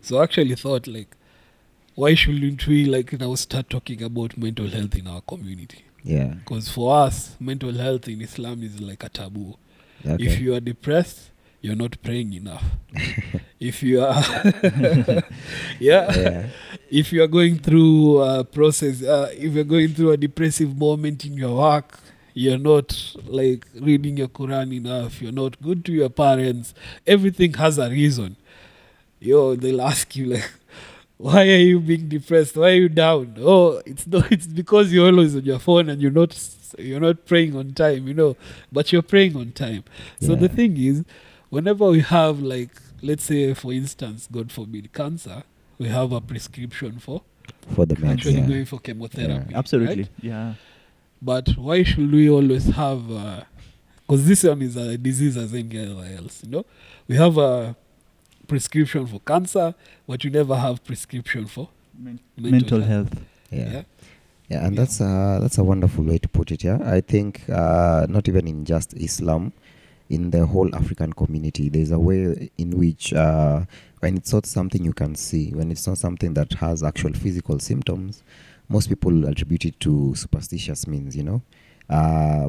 So 0.00 0.18
I 0.18 0.24
actually 0.24 0.54
thought 0.54 0.86
like, 0.86 1.16
why 1.94 2.14
shouldn't 2.14 2.66
we 2.66 2.86
like 2.86 3.12
now 3.12 3.34
start 3.34 3.68
talking 3.68 4.02
about 4.02 4.38
mental 4.38 4.68
health 4.68 4.96
in 4.96 5.06
our 5.06 5.20
community? 5.20 5.84
Yeah. 6.02 6.34
Because 6.34 6.68
for 6.68 6.96
us, 6.96 7.36
mental 7.38 7.72
health 7.72 8.08
in 8.08 8.22
Islam 8.22 8.62
is 8.62 8.80
like 8.80 9.04
a 9.04 9.08
taboo. 9.08 9.56
Okay. 10.04 10.24
If 10.24 10.40
you 10.40 10.54
are 10.54 10.60
depressed, 10.60 11.30
you're 11.62 11.76
not 11.76 11.96
praying 12.02 12.32
enough. 12.34 12.64
if 13.60 13.82
you 13.82 14.02
are, 14.02 14.22
yeah, 15.78 16.12
yeah. 16.12 16.46
if 16.90 17.12
you 17.12 17.22
are 17.22 17.28
going 17.28 17.58
through 17.58 18.20
a 18.20 18.44
process, 18.44 19.02
uh, 19.02 19.30
if 19.32 19.52
you're 19.54 19.64
going 19.64 19.94
through 19.94 20.10
a 20.10 20.16
depressive 20.16 20.76
moment 20.76 21.24
in 21.24 21.34
your 21.34 21.56
work, 21.56 22.00
you're 22.34 22.58
not 22.58 23.14
like 23.26 23.66
reading 23.80 24.16
your 24.16 24.28
Quran 24.28 24.74
enough. 24.74 25.22
You're 25.22 25.32
not 25.32 25.60
good 25.62 25.84
to 25.84 25.92
your 25.92 26.08
parents. 26.08 26.74
Everything 27.06 27.54
has 27.54 27.78
a 27.78 27.88
reason. 27.88 28.36
Yo, 29.20 29.54
they'll 29.54 29.82
ask 29.82 30.16
you 30.16 30.26
like, 30.26 30.50
why 31.16 31.42
are 31.42 31.56
you 31.70 31.78
being 31.78 32.08
depressed? 32.08 32.56
Why 32.56 32.70
are 32.70 32.74
you 32.74 32.88
down? 32.88 33.36
Oh, 33.38 33.80
it's 33.86 34.06
no, 34.06 34.24
it's 34.30 34.48
because 34.48 34.92
you're 34.92 35.06
always 35.06 35.36
on 35.36 35.44
your 35.44 35.60
phone 35.60 35.88
and 35.88 36.02
you're 36.02 36.10
not 36.10 36.36
you're 36.76 37.00
not 37.00 37.24
praying 37.26 37.54
on 37.54 37.72
time, 37.74 38.08
you 38.08 38.14
know. 38.14 38.36
But 38.72 38.92
you're 38.92 39.02
praying 39.02 39.36
on 39.36 39.52
time. 39.52 39.84
So 40.20 40.34
the 40.34 40.48
thing 40.48 40.76
is, 40.76 41.04
whenever 41.56 41.86
we 41.96 42.00
have 42.00 42.40
like, 42.54 42.70
let's 43.02 43.24
say 43.24 43.52
for 43.54 43.72
instance, 43.72 44.28
God 44.36 44.50
forbid, 44.50 44.92
cancer, 44.92 45.38
we 45.78 45.88
have 45.88 46.10
a 46.12 46.20
prescription 46.20 46.98
for 46.98 47.18
For 47.74 47.84
the 47.86 47.96
men. 48.00 48.10
actually 48.12 48.38
Yeah. 48.40 48.46
going 48.52 48.64
for 48.72 48.78
chemotherapy. 48.86 49.54
Absolutely. 49.54 50.02
right? 50.04 50.10
Yeah. 50.32 50.54
But 51.30 51.46
why 51.66 51.82
should 51.84 52.10
we 52.12 52.28
always 52.30 52.66
have? 52.82 53.02
Because 54.02 54.26
this 54.26 54.42
one 54.44 54.62
is 54.62 54.76
a 54.76 54.96
disease 54.98 55.36
as 55.36 55.54
any 55.54 55.78
other 55.78 56.06
else. 56.18 56.42
You 56.44 56.50
know, 56.54 56.64
we 57.08 57.14
have 57.16 57.36
a 57.38 57.76
prescription 58.48 59.06
for 59.06 59.20
cancer, 59.20 59.74
but 60.06 60.24
you 60.24 60.30
never 60.30 60.56
have 60.56 60.82
prescription 60.84 61.46
for 61.46 61.68
mental, 61.96 62.50
Mental 62.56 62.80
health. 62.82 63.14
Yeah. 63.50 63.82
Yeah, 64.48 64.66
and 64.66 64.74
Yeah. 64.74 64.80
that's 64.82 65.00
a 65.00 65.38
that's 65.42 65.58
a 65.58 65.64
wonderful 65.64 66.04
way 66.04 66.18
to 66.18 66.28
put 66.28 66.50
it. 66.50 66.64
Yeah, 66.64 66.78
I 66.84 67.00
think 67.12 67.42
uh, 67.48 68.06
not 68.08 68.28
even 68.28 68.44
in 68.48 68.64
just 68.64 68.92
Islam, 68.94 69.52
in 70.12 70.30
the 70.30 70.44
whole 70.46 70.74
African 70.76 71.12
community, 71.14 71.68
there's 71.70 71.90
a 71.90 71.98
way 71.98 72.50
in 72.58 72.76
which 72.78 73.12
uh, 73.14 73.64
when 74.00 74.16
it's 74.18 74.32
not 74.32 74.44
something 74.46 74.84
you 74.84 74.92
can 74.92 75.14
see, 75.14 75.50
when 75.52 75.70
it's 75.70 75.86
not 75.86 75.96
something 75.98 76.34
that 76.34 76.52
has 76.54 76.82
actual 76.82 77.14
physical 77.14 77.58
symptoms, 77.58 78.22
most 78.68 78.88
people 78.88 79.26
attribute 79.26 79.64
it 79.64 79.80
to 79.80 80.14
superstitious 80.14 80.86
means. 80.86 81.16
You 81.16 81.22
know, 81.24 81.42
uh, 81.88 82.44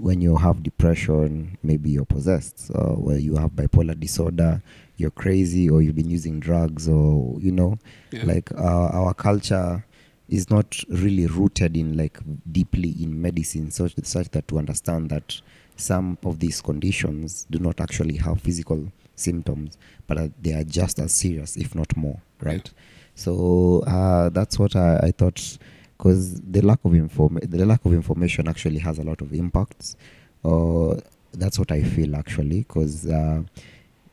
when 0.00 0.20
you 0.20 0.36
have 0.36 0.62
depression, 0.62 1.58
maybe 1.62 1.90
you're 1.90 2.04
possessed, 2.04 2.70
or 2.74 2.94
where 2.96 3.18
you 3.18 3.36
have 3.36 3.50
bipolar 3.50 3.98
disorder, 3.98 4.62
you're 4.96 5.10
crazy, 5.10 5.68
or 5.68 5.82
you've 5.82 5.96
been 5.96 6.10
using 6.10 6.38
drugs, 6.40 6.88
or 6.88 7.36
you 7.40 7.50
know, 7.52 7.78
Yeah. 8.12 8.24
like 8.24 8.52
uh, 8.52 8.88
our 8.92 9.12
culture 9.14 9.84
is 10.28 10.48
not 10.50 10.78
really 10.88 11.26
rooted 11.26 11.76
in 11.76 11.96
like 11.96 12.18
deeply 12.50 12.90
in 13.02 13.20
medicine 13.20 13.70
such, 13.70 13.94
such 14.04 14.30
that 14.30 14.46
to 14.48 14.58
understand 14.58 15.10
that 15.10 15.40
some 15.76 16.18
of 16.24 16.38
these 16.38 16.60
conditions 16.60 17.46
do 17.50 17.58
not 17.58 17.80
actually 17.80 18.16
have 18.16 18.40
physical 18.40 18.92
symptoms 19.14 19.76
but 20.06 20.18
uh, 20.18 20.28
they 20.40 20.52
are 20.52 20.64
just 20.64 20.98
as 20.98 21.12
serious 21.12 21.56
if 21.56 21.74
not 21.74 21.96
more 21.96 22.20
right? 22.42 22.70
So 23.14 23.80
uh, 23.86 24.30
that's 24.30 24.58
what 24.58 24.74
i, 24.74 24.96
I 25.02 25.10
thought 25.12 25.58
because 25.96 26.40
the 26.40 26.62
lack 26.62 26.84
of 26.84 26.94
inform 26.94 27.38
the 27.42 27.64
lack 27.64 27.84
of 27.84 27.92
information 27.92 28.48
actually 28.48 28.78
has 28.78 28.98
a 28.98 29.04
lot 29.04 29.20
of 29.20 29.32
impacts. 29.32 29.96
Uh, 30.44 30.96
that's 31.34 31.58
what 31.58 31.70
i 31.72 31.82
feel 31.82 32.16
actually 32.16 32.58
because 32.58 33.06
uh, 33.06 33.42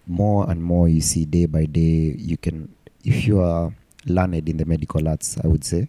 more 0.08 0.50
and 0.50 0.64
more 0.64 0.88
you 0.88 1.02
see 1.02 1.26
day 1.26 1.46
by 1.46 1.66
day 1.66 2.16
you 2.18 2.38
can 2.38 2.74
if 3.04 3.28
you 3.28 3.42
are 3.42 3.74
learned 4.06 4.48
in 4.48 4.58
the 4.58 4.66
medical 4.66 5.08
arts 5.08 5.38
i 5.44 5.48
would 5.48 5.64
say 5.64 5.88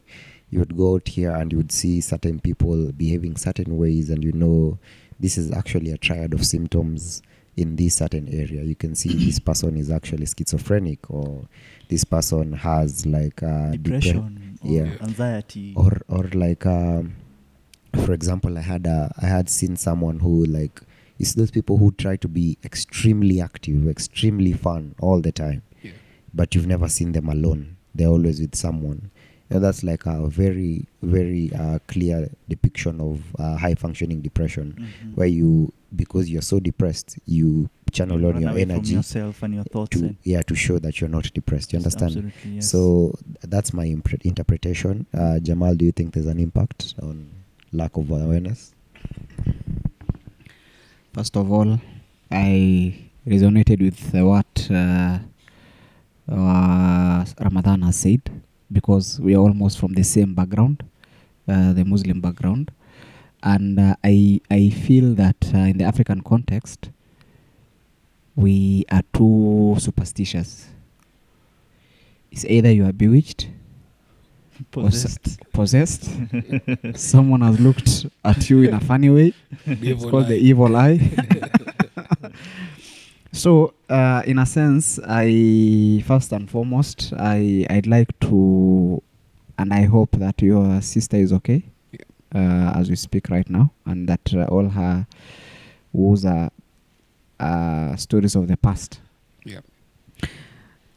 you 0.50 0.58
would 0.58 0.76
go 0.76 0.94
out 0.94 1.06
here 1.06 1.30
and 1.30 1.52
you 1.52 1.58
would 1.58 1.70
see 1.70 2.00
certain 2.00 2.40
people 2.40 2.90
behaving 2.92 3.36
certain 3.36 3.78
ways 3.78 4.10
and 4.10 4.24
you 4.24 4.32
know 4.32 4.78
this 5.20 5.36
is 5.38 5.52
actually 5.52 5.90
a 5.92 5.98
triad 5.98 6.32
of 6.34 6.44
symptoms 6.44 7.22
in 7.56 7.76
this 7.76 7.96
certain 7.96 8.26
area 8.28 8.62
you 8.62 8.74
can 8.74 8.94
see 8.94 9.12
this 9.26 9.38
person 9.38 9.76
is 9.76 9.90
actually 9.90 10.24
schizophrenic 10.26 11.10
or 11.10 11.44
this 11.88 12.04
person 12.04 12.52
has 12.52 13.04
like 13.06 13.42
uh, 13.42 13.72
depre- 13.72 13.82
Depression. 13.82 14.56
Or 14.62 14.70
yeah. 14.70 14.92
Anxiety. 15.02 15.74
or 15.76 15.92
or 16.08 16.24
like 16.34 16.64
um, 16.66 17.16
for 18.04 18.12
example 18.12 18.56
i 18.56 18.60
had 18.60 18.86
a 18.86 19.12
i 19.20 19.26
had 19.26 19.48
seen 19.50 19.76
someone 19.76 20.20
who 20.20 20.44
like 20.46 20.80
it's 21.18 21.34
those 21.34 21.50
people 21.50 21.76
who 21.76 21.90
try 21.92 22.16
to 22.16 22.28
be 22.28 22.56
extremely 22.64 23.40
active 23.40 23.88
extremely 23.88 24.52
fun 24.52 24.94
all 25.00 25.20
the 25.20 25.32
time 25.32 25.62
Yeah. 25.82 25.90
but 26.32 26.54
you've 26.54 26.66
never 26.68 26.88
seen 26.88 27.12
them 27.12 27.28
alone 27.28 27.76
they're 27.94 28.08
always 28.08 28.40
with 28.40 28.54
someone 28.54 29.10
you 29.50 29.56
know, 29.56 29.60
that's 29.60 29.82
like 29.82 30.06
a 30.06 30.26
very 30.28 30.86
very 31.02 31.52
uh, 31.54 31.78
clear 31.88 32.28
depiction 32.48 33.00
of 33.00 33.20
uh, 33.38 33.56
high 33.56 33.74
functioning 33.74 34.20
depression 34.20 34.74
Mhm. 34.78 35.14
where 35.16 35.26
you 35.26 35.72
because 35.94 36.30
you're 36.30 36.40
so 36.42 36.60
depressed 36.60 37.18
you 37.26 37.68
channel 37.90 38.20
You 38.20 38.28
on 38.28 38.40
your 38.40 38.50
away 38.52 38.62
from 38.62 38.70
energy 38.70 38.94
yourself 38.94 39.42
and 39.42 39.54
your 39.54 39.64
thoughts. 39.64 39.90
to 39.98 40.04
and- 40.06 40.16
yeah 40.22 40.42
to 40.42 40.54
show 40.54 40.78
that 40.78 41.00
you're 41.00 41.10
not 41.10 41.32
depressed 41.34 41.72
you 41.72 41.78
understand 41.78 42.10
Absolutely, 42.10 42.50
yes. 42.54 42.70
so 42.70 43.12
that's 43.42 43.72
my 43.72 43.86
impre- 43.88 44.22
interpretation. 44.22 45.06
Uh, 45.12 45.40
Jamal, 45.40 45.74
do 45.74 45.84
you 45.84 45.90
think 45.92 46.14
there's 46.14 46.26
an 46.26 46.38
impact 46.38 46.94
on 47.02 47.26
lack 47.72 47.96
of 47.96 48.08
awareness? 48.10 48.72
First 51.12 51.36
of 51.36 51.50
all, 51.50 51.80
I 52.30 52.94
resonated 53.26 53.80
with 53.82 54.14
uh, 54.14 54.24
what 54.24 54.68
uh, 54.70 55.18
uh, 56.28 57.24
Ramadhan 57.40 57.82
has 57.84 57.96
said 57.96 58.20
because 58.72 59.18
we 59.20 59.34
are 59.34 59.38
almost 59.40 59.78
from 59.78 59.92
the 59.94 60.02
same 60.04 60.34
background, 60.34 60.82
uh, 61.48 61.72
the 61.72 61.84
Muslim 61.84 62.20
background, 62.20 62.70
and 63.42 63.78
uh, 63.78 63.94
I 64.04 64.40
I 64.50 64.70
feel 64.70 65.14
that 65.14 65.36
uh, 65.54 65.58
in 65.58 65.78
the 65.78 65.84
African 65.84 66.20
context, 66.22 66.90
we 68.36 68.84
are 68.90 69.02
too 69.12 69.76
superstitious. 69.78 70.68
It's 72.30 72.44
either 72.44 72.70
you 72.70 72.84
are 72.86 72.92
bewitched, 72.92 73.48
or 74.76 74.86
s- 74.86 75.18
Possessed. 75.18 75.40
possessed. 75.52 76.10
Someone 76.94 77.40
has 77.40 77.58
looked 77.58 78.06
at 78.24 78.48
you 78.50 78.62
in 78.62 78.74
a 78.74 78.80
funny 78.80 79.10
way. 79.10 79.32
It's 79.66 79.82
Evil 79.82 80.10
called 80.10 80.28
the 80.28 80.36
evil 80.36 80.76
eye. 80.76 80.98
so, 83.32 83.74
uh, 83.88 84.22
in 84.26 84.38
a 84.38 84.46
sense, 84.46 84.98
I 85.06 86.02
first 86.06 86.32
and 86.32 86.50
foremost, 86.50 87.12
I 87.18 87.66
I'd 87.70 87.86
like 87.86 88.18
to, 88.20 89.02
and 89.58 89.72
I 89.72 89.82
hope 89.82 90.12
that 90.12 90.42
your 90.42 90.80
sister 90.80 91.16
is 91.16 91.32
okay, 91.34 91.64
uh, 92.34 92.72
as 92.74 92.90
we 92.90 92.96
speak 92.96 93.28
right 93.28 93.48
now, 93.48 93.72
and 93.86 94.08
that 94.08 94.34
uh, 94.34 94.44
all 94.44 94.68
her 94.68 95.06
woes 95.92 96.24
are 96.24 96.50
uh, 97.38 97.96
stories 97.96 98.34
of 98.34 98.48
the 98.48 98.56
past. 98.56 99.00
Yeah. 99.44 99.60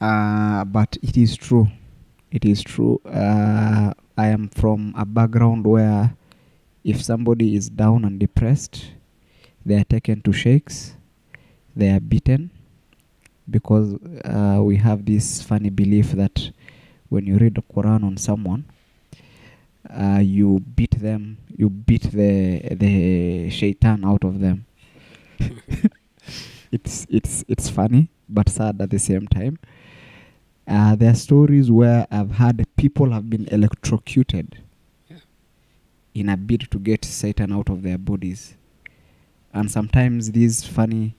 Uh, 0.02 0.66
but 0.66 0.98
it 1.02 1.18
is 1.18 1.38
true. 1.38 1.68
It 2.32 2.46
is 2.46 2.64
true. 2.64 3.00
Uh, 3.06 3.94
I 4.18 4.28
am 4.28 4.50
from 4.50 4.94
a 4.98 5.06
background 5.06 5.66
where 5.66 6.16
if 6.84 7.02
somebody 7.02 7.56
is 7.56 7.70
down 7.70 8.04
and 8.06 8.20
depressed, 8.20 8.92
they 9.66 9.76
are 9.76 9.86
taken 9.86 10.22
to 10.24 10.34
sheikhs, 10.34 10.96
they 11.76 11.90
are 11.90 12.00
beaten 12.00 12.50
because 13.50 13.94
uh, 14.26 14.60
we 14.64 14.78
have 14.78 15.06
this 15.06 15.42
funny 15.42 15.70
belief 15.70 16.12
that 16.12 16.52
when 17.10 17.26
you 17.26 17.38
read 17.38 17.56
the 17.56 17.62
Quran 17.62 18.04
on 18.04 18.18
someone, 18.18 18.66
uh, 19.90 20.20
you 20.22 20.60
beat 20.60 21.00
them, 21.00 21.38
you 21.56 21.70
beat 21.70 22.04
the 22.12 22.60
the 22.76 23.50
shaitan 23.50 24.06
out 24.06 24.24
of 24.24 24.40
them. 24.40 24.66
it's 26.72 27.06
it's 27.10 27.44
it's 27.48 27.70
funny 27.70 28.10
but 28.30 28.50
sad 28.50 28.82
at 28.82 28.90
the 28.90 29.00
same 29.00 29.28
time. 29.28 29.60
Uh, 30.66 30.96
there 30.96 31.12
are 31.12 31.16
stories 31.16 31.70
where 31.70 32.08
I've 32.10 32.32
had 32.32 32.66
people 32.78 33.12
have 33.12 33.30
been 33.30 33.48
electrocuted 33.50 34.58
Yeah. 35.10 35.18
in 36.14 36.30
a 36.30 36.38
bid 36.38 36.72
to 36.72 36.80
get 36.80 37.04
Satan 37.04 37.52
out 37.52 37.70
of 37.70 37.84
their 37.84 37.98
bodies, 37.98 38.56
and 39.54 39.70
sometimes 39.70 40.32
these 40.32 40.64
funny, 40.64 41.16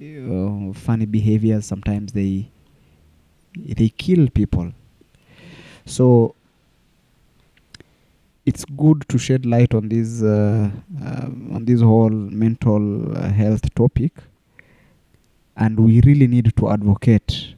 uh, 0.00 0.72
funny 0.72 1.06
behaviors. 1.06 1.66
Sometimes 1.66 2.12
they 2.12 2.50
they 3.54 3.88
kill 3.90 4.28
people. 4.30 4.72
So 5.84 6.34
it's 8.46 8.64
good 8.64 9.06
to 9.08 9.18
shed 9.18 9.44
light 9.44 9.74
on 9.74 9.88
this 9.88 10.22
uh, 10.22 10.70
uh, 11.02 11.26
on 11.54 11.64
this 11.64 11.80
whole 11.80 12.10
mental 12.10 13.16
uh, 13.16 13.28
health 13.28 13.74
topic, 13.74 14.12
and 15.56 15.78
we 15.78 16.00
really 16.02 16.26
need 16.26 16.56
to 16.56 16.70
advocate 16.70 17.54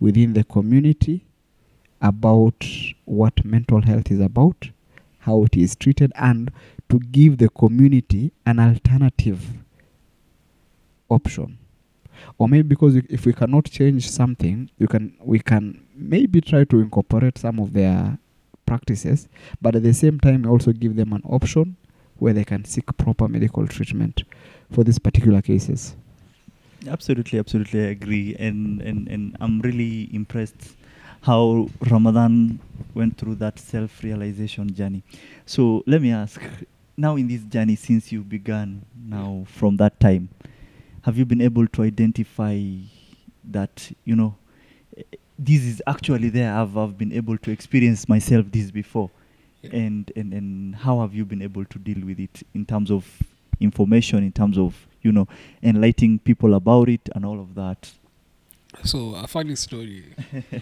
within 0.00 0.32
the 0.32 0.44
community 0.44 1.24
about 2.00 2.64
what 3.04 3.44
mental 3.44 3.82
health 3.82 4.10
is 4.10 4.20
about, 4.20 4.70
how 5.18 5.42
it 5.44 5.56
is 5.56 5.76
treated, 5.76 6.12
and 6.16 6.50
to 6.88 6.98
give 6.98 7.38
the 7.38 7.48
community 7.50 8.32
an 8.46 8.58
alternative 8.58 9.54
option. 11.10 11.58
Or 12.38 12.48
maybe 12.48 12.68
because 12.68 12.96
if 12.96 13.26
we 13.26 13.32
cannot 13.32 13.64
change 13.64 14.08
something, 14.10 14.70
you 14.78 14.88
can 14.88 15.14
we 15.22 15.38
can 15.38 15.82
maybe 15.94 16.40
try 16.40 16.64
to 16.64 16.80
incorporate 16.80 17.38
some 17.38 17.58
of 17.58 17.72
their 17.72 18.18
practices, 18.66 19.28
but 19.62 19.76
at 19.76 19.82
the 19.82 19.94
same 19.94 20.18
time 20.20 20.46
also 20.46 20.72
give 20.72 20.96
them 20.96 21.12
an 21.12 21.22
option 21.24 21.76
where 22.18 22.32
they 22.32 22.44
can 22.44 22.64
seek 22.64 22.96
proper 22.96 23.28
medical 23.28 23.66
treatment 23.66 24.24
for 24.70 24.84
these 24.84 24.98
particular 24.98 25.40
cases. 25.42 25.94
Absolutely, 26.88 27.38
absolutely, 27.38 27.80
I 27.80 27.90
agree, 27.90 28.36
and 28.38 28.80
and 28.82 29.08
and 29.08 29.36
I'm 29.40 29.60
really 29.60 30.08
impressed 30.12 30.76
how 31.22 31.68
Ramadhan 31.80 32.58
went 32.94 33.16
through 33.16 33.36
that 33.36 33.58
self-realization 33.58 34.74
journey. 34.74 35.02
So 35.44 35.82
let 35.86 36.00
me 36.00 36.12
ask, 36.12 36.40
now 36.96 37.16
in 37.16 37.26
this 37.26 37.42
journey 37.42 37.74
since 37.74 38.12
you 38.12 38.22
began, 38.22 38.82
now 38.94 39.44
from 39.46 39.76
that 39.78 39.98
time, 39.98 40.28
have 41.06 41.16
you 41.16 41.24
been 41.24 41.40
able 41.40 41.68
to 41.68 41.82
identify 41.84 42.60
that 43.44 43.92
you 44.04 44.16
know 44.16 44.34
this 45.38 45.62
is 45.62 45.80
actually 45.86 46.30
there? 46.30 46.52
I've 46.52 46.76
I've 46.76 46.98
been 46.98 47.12
able 47.12 47.38
to 47.38 47.50
experience 47.52 48.08
myself 48.08 48.46
this 48.50 48.72
before, 48.72 49.08
Yeah. 49.62 49.76
and 49.76 50.12
and 50.16 50.34
and 50.34 50.74
how 50.74 51.00
have 51.00 51.14
you 51.14 51.24
been 51.24 51.42
able 51.42 51.64
to 51.64 51.78
deal 51.78 52.04
with 52.04 52.18
it 52.18 52.42
in 52.54 52.66
terms 52.66 52.90
of 52.90 53.06
information, 53.60 54.24
in 54.24 54.32
terms 54.32 54.58
of 54.58 54.74
you 55.02 55.12
know 55.12 55.28
enlightening 55.62 56.18
people 56.18 56.54
about 56.54 56.88
it 56.88 57.08
and 57.14 57.24
all 57.24 57.38
of 57.40 57.54
that. 57.54 57.92
So 58.82 59.14
a 59.14 59.28
funny 59.28 59.54
story. 59.54 60.06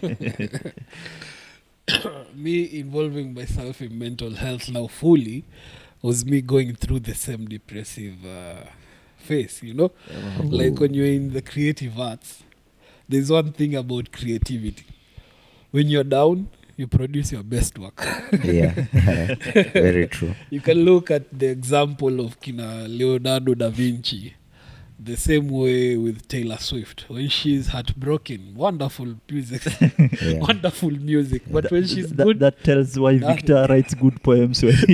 me 2.35 2.81
involving 2.81 3.33
myself 3.35 3.81
in 3.81 3.99
mental 3.99 4.35
health 4.35 4.69
now 4.71 4.87
fully 4.89 5.45
was 6.03 6.25
me 6.27 6.43
going 6.43 6.75
through 6.75 7.01
the 7.01 7.15
same 7.15 7.47
depressive 7.47 8.25
uh, 8.27 8.65
phase, 9.25 9.61
you 9.62 9.75
know? 9.75 9.90
Uh-huh. 10.11 10.43
Like 10.45 10.78
when 10.81 10.95
you're 10.95 11.07
in 11.21 11.33
the 11.33 11.43
creative 11.43 11.99
arts, 11.99 12.43
there's 13.09 13.31
one 13.31 13.52
thing 13.52 13.75
about 13.75 14.12
creativity. 14.12 14.85
When 15.71 15.88
you're 15.88 16.04
down, 16.04 16.49
you 16.76 16.87
produce 16.87 17.33
your 17.33 17.43
best 17.43 17.78
work. 17.78 18.00
yeah, 18.45 18.73
very 19.73 20.07
true. 20.09 20.35
you 20.50 20.61
can 20.61 20.78
look 20.85 21.11
at 21.11 21.25
the 21.38 21.47
example 21.47 22.21
of 22.21 22.40
Kina 22.40 22.87
Leonardo 22.88 23.54
da 23.54 23.69
Vinci, 23.71 24.34
the 24.99 25.17
same 25.17 25.49
way 25.49 25.97
with 25.97 26.26
Taylor 26.28 26.56
Swift. 26.58 27.04
When 27.08 27.28
she's 27.28 27.69
heartbroken, 27.69 28.54
wonderful 28.56 29.15
music, 29.30 29.63
Yeah. 30.23 30.39
wonderful 30.41 30.91
music. 30.91 31.43
But 31.50 31.65
That- 31.65 31.73
when 31.73 31.87
she's 31.87 32.10
that, 32.10 32.25
good, 32.25 32.39
that 32.41 32.65
tells 32.65 32.99
why 32.99 33.19
Victor 33.19 33.67
writes 33.69 33.95
good 33.95 34.23
poems 34.23 34.63
when 34.63 34.75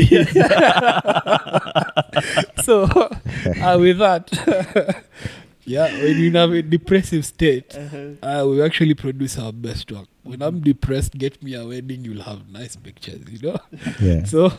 so 2.65 2.85
uh, 2.85 3.77
with 3.81 3.99
that, 3.99 4.31
yeah, 5.65 5.93
when 6.03 6.19
you're 6.19 6.27
in 6.29 6.37
a 6.37 6.63
depressive 6.63 7.25
state, 7.27 7.75
uh, 8.23 8.47
we 8.49 8.63
actually 8.63 8.95
produce 8.95 9.39
our 9.39 9.53
best 9.53 9.91
work. 9.93 10.07
When 10.23 10.43
I'm 10.43 10.61
depressed, 10.61 11.17
get 11.19 11.43
me 11.43 11.55
a 11.55 11.67
wedding, 11.67 12.05
you'll 12.05 12.23
have 12.23 12.49
nice 12.51 12.77
pictures, 12.77 13.21
you 13.31 13.51
know. 13.51 13.59
Yeah. 14.01 14.25
So, 14.27 14.53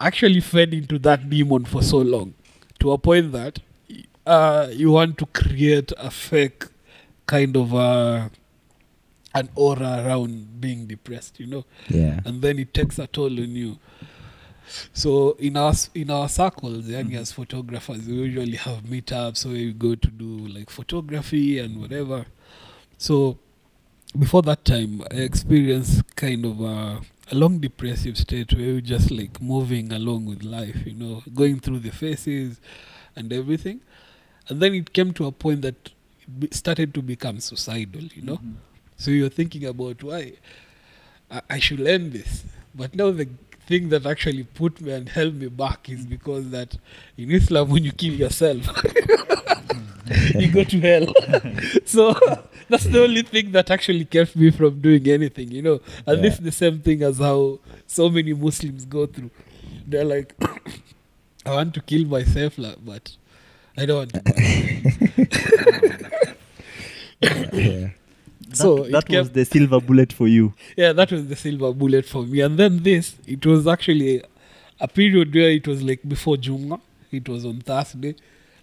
actually 0.00 0.40
fed 0.40 0.74
into 0.74 0.98
that 1.00 1.28
demon 1.30 1.64
for 1.64 1.82
so 1.82 1.98
long, 1.98 2.34
to 2.80 2.92
a 2.92 2.98
point 2.98 3.32
that 3.32 3.60
uh, 4.26 4.68
you 4.72 4.90
want 4.90 5.18
to 5.18 5.26
create 5.26 5.92
a 5.96 6.10
fake 6.10 6.64
kind 7.26 7.56
of 7.56 7.72
uh, 7.74 8.28
an 9.34 9.48
aura 9.54 10.02
around 10.04 10.60
being 10.60 10.86
depressed, 10.86 11.38
you 11.40 11.46
know, 11.46 11.64
Yeah. 11.88 12.20
and 12.24 12.42
then 12.42 12.58
it 12.58 12.74
takes 12.74 12.98
a 12.98 13.06
toll 13.06 13.26
on 13.40 13.54
you. 13.56 13.78
So 14.92 15.32
in 15.38 15.56
our 15.56 15.74
in 15.94 16.10
our 16.10 16.28
circles, 16.28 16.88
young 16.88 17.10
Mhm. 17.10 17.18
as 17.20 17.32
photographers, 17.32 18.06
we 18.06 18.14
usually 18.14 18.56
have 18.56 18.82
meetups 18.84 19.44
where 19.44 19.54
we 19.54 19.72
go 19.72 19.94
to 19.94 20.08
do 20.08 20.46
like 20.48 20.70
photography 20.70 21.58
and 21.58 21.80
whatever. 21.80 22.26
So 22.98 23.38
before 24.18 24.42
that 24.42 24.64
time, 24.64 25.02
I 25.10 25.16
experienced 25.16 26.02
kind 26.16 26.44
of 26.44 26.60
a, 26.60 27.00
a 27.30 27.34
long 27.34 27.58
depressive 27.60 28.18
state 28.18 28.52
where 28.52 28.74
we 28.74 28.80
just 28.82 29.10
like 29.10 29.40
moving 29.40 29.92
along 29.92 30.26
with 30.26 30.42
life, 30.42 30.86
you 30.86 30.94
know, 30.94 31.22
going 31.34 31.60
through 31.60 31.80
the 31.80 31.90
phases 31.90 32.60
and 33.16 33.32
everything. 33.32 33.80
And 34.48 34.60
then 34.60 34.74
it 34.74 34.92
came 34.92 35.12
to 35.14 35.26
a 35.26 35.32
point 35.32 35.62
that 35.62 35.90
it 36.40 36.54
started 36.54 36.92
to 36.94 37.02
become 37.02 37.40
suicidal, 37.40 38.02
you 38.14 38.22
know. 38.22 38.40
So 38.96 39.10
you're 39.10 39.28
thinking 39.30 39.64
about 39.64 40.02
why 40.02 40.34
I, 41.30 41.40
I 41.50 41.58
should 41.58 41.80
end 41.80 42.12
this. 42.12 42.44
But 42.74 42.94
now 42.94 43.10
the 43.10 43.28
thing 43.66 43.88
that 43.90 44.06
actually 44.06 44.44
put 44.44 44.80
me 44.80 44.92
and 44.92 45.08
held 45.08 45.34
me 45.34 45.48
back 45.48 45.88
is 45.88 46.06
because 46.06 46.50
that 46.50 46.76
in 47.16 47.30
Islam, 47.30 47.68
when 47.70 47.84
you 47.84 47.92
kill 47.92 48.14
yourself, 48.14 48.66
you 50.34 50.50
go 50.52 50.64
to 50.64 50.80
hell. 50.80 51.06
so 51.84 52.14
that's 52.68 52.84
the 52.84 53.02
only 53.02 53.22
thing 53.22 53.52
that 53.52 53.70
actually 53.70 54.04
kept 54.04 54.36
me 54.36 54.50
from 54.50 54.80
doing 54.80 55.06
anything, 55.08 55.50
you 55.50 55.62
know. 55.62 55.80
And 56.06 56.22
this 56.22 56.34
is 56.34 56.40
the 56.40 56.52
same 56.52 56.80
thing 56.80 57.02
as 57.02 57.18
how 57.18 57.60
so 57.86 58.08
many 58.08 58.32
Muslims 58.32 58.84
go 58.84 59.06
through. 59.06 59.30
They're 59.86 60.04
like, 60.04 60.34
I 61.46 61.54
want 61.54 61.74
to 61.74 61.80
kill 61.80 62.04
myself, 62.06 62.54
but 62.84 63.16
I 63.76 63.86
don't 63.86 63.98
want 63.98 64.12
to. 64.14 64.22
yeah. 67.52 67.88
That, 68.52 68.56
So 68.56 68.84
that 68.84 69.08
was 69.08 69.28
kept- 69.28 69.34
the 69.34 69.44
silver 69.44 69.80
bullet 69.80 70.12
for 70.12 70.28
you. 70.28 70.52
yeah, 70.76 70.92
that 70.92 71.10
was 71.12 71.26
the 71.26 71.36
silver 71.36 71.72
bullet 71.72 72.04
for 72.06 72.22
me. 72.24 72.40
And 72.40 72.58
then 72.58 72.82
this, 72.82 73.16
it 73.26 73.44
was 73.46 73.66
actually 73.66 74.22
a 74.80 74.88
period 74.88 75.34
where 75.34 75.50
it 75.50 75.66
was 75.66 75.82
like 75.82 76.00
before 76.06 76.36
Jumma. 76.36 76.80
It 77.10 77.28
was 77.28 77.44
on 77.44 77.60
Thursday. 77.60 78.14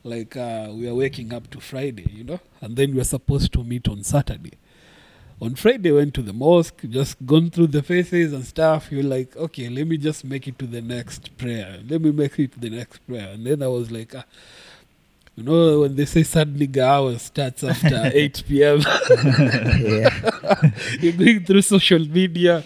Like 0.03 0.35
uh, 0.37 0.69
we 0.71 0.87
are 0.87 0.95
waking 0.95 1.33
up 1.33 1.49
to 1.51 1.59
Friday, 1.59 2.07
you 2.11 2.23
know, 2.23 2.39
and 2.61 2.75
then 2.77 2.93
we 2.95 3.01
are 3.01 3.09
supposed 3.17 3.51
to 3.53 3.63
meet 3.63 3.87
on 3.89 4.03
Saturday. 4.03 4.53
On 5.41 5.55
Friday, 5.55 5.91
went 5.91 6.13
to 6.15 6.21
the 6.21 6.33
mosque, 6.33 6.81
just 6.89 7.15
gone 7.25 7.49
through 7.49 7.67
the 7.67 7.81
faces 7.81 8.33
and 8.33 8.43
stuff. 8.45 8.91
You're 8.91 9.03
like, 9.03 9.35
okay, 9.37 9.69
let 9.69 9.87
me 9.87 9.97
just 9.97 10.25
make 10.25 10.47
it 10.49 10.57
to 10.59 10.67
the 10.67 10.81
next 10.81 11.37
prayer. 11.37 11.79
Let 11.87 12.01
me 12.01 12.11
make 12.11 12.37
it 12.39 12.51
to 12.53 12.59
the 12.59 12.69
next 12.69 12.97
prayer. 13.07 13.29
And 13.29 13.45
then 13.45 13.63
I 13.63 13.67
was 13.67 13.89
like, 13.91 14.13
ah, 14.15 14.25
you 15.39 15.45
know, 15.45 15.79
when 15.81 15.95
they 15.95 16.05
say 16.05 16.23
sad 16.23 16.53
nigga 16.55 16.79
hour 16.83 17.17
starts 17.17 17.63
after 17.63 18.11
8 18.13 18.43
p.m. 18.47 18.79
you're 21.01 21.13
going 21.13 21.43
through 21.45 21.61
social 21.61 21.99
media 21.99 22.63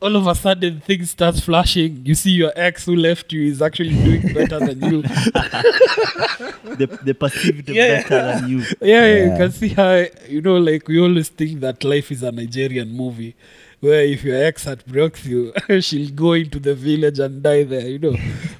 all 0.00 0.14
of 0.14 0.26
a 0.26 0.34
sudden 0.34 0.80
things 0.80 1.10
starts 1.10 1.40
flashing 1.40 2.04
you 2.04 2.14
see 2.14 2.30
your 2.30 2.52
ex 2.54 2.84
who 2.84 2.94
left 2.94 3.32
you 3.32 3.50
is 3.50 3.62
actually 3.62 3.94
doing 3.94 4.20
better 4.34 4.58
than 4.60 4.78
you 4.90 5.02
they, 6.76 6.84
the 7.08 7.16
perceived 7.18 7.68
Yeah. 7.68 8.02
better 8.02 8.40
than 8.40 8.48
you. 8.50 8.58
yeah, 8.82 9.06
yeah, 9.06 9.24
you 9.32 9.36
can 9.38 9.52
see 9.52 9.68
how 9.68 10.04
you 10.28 10.42
know 10.42 10.58
like 10.58 10.86
we 10.86 11.00
always 11.00 11.30
think 11.30 11.60
that 11.60 11.82
life 11.82 12.12
is 12.12 12.22
a 12.22 12.30
nigerian 12.30 12.90
movie 12.92 13.34
where 13.80 14.04
if 14.04 14.22
your 14.24 14.42
ex 14.42 14.64
heartbreaks 14.64 15.24
you 15.24 15.52
she'll 15.80 16.10
go 16.10 16.34
into 16.34 16.58
the 16.58 16.74
village 16.74 17.18
and 17.18 17.42
die 17.42 17.62
there 17.62 17.88
you 17.88 17.98
know 17.98 18.16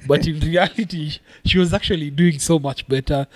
but 0.07 0.25
in 0.27 0.39
reality 0.39 1.11
she 1.45 1.57
was 1.57 1.73
actually 1.73 2.09
doing 2.09 2.39
so 2.39 2.59
much 2.59 2.87
better. 2.87 3.27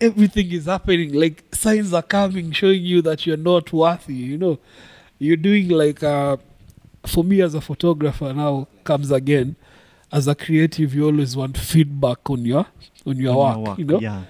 Everything 0.00 0.50
is 0.50 0.64
happening 0.66 1.12
like 1.12 1.44
signs 1.54 1.92
are 1.92 2.02
coming 2.02 2.50
showing 2.52 2.82
you 2.82 3.02
that 3.02 3.26
you're 3.26 3.36
not 3.36 3.72
worthy 3.72 4.14
you 4.14 4.38
know. 4.38 4.58
You're 5.18 5.36
doing 5.36 5.68
like 5.68 6.02
uh 6.02 6.36
for 7.06 7.22
me 7.24 7.40
as 7.40 7.54
a 7.54 7.60
photographer 7.60 8.32
now 8.34 8.66
comes 8.84 9.10
again 9.10 9.56
as 10.12 10.26
a 10.28 10.34
creative 10.34 10.94
you 10.94 11.04
always 11.06 11.36
want 11.36 11.56
feedback 11.56 12.28
on 12.30 12.44
your 12.44 12.66
on 13.06 13.16
your, 13.16 13.36
On 13.36 13.62
work, 13.62 13.78
you 13.78 13.84
know? 13.84 14.00
Yeah. 14.00 14.22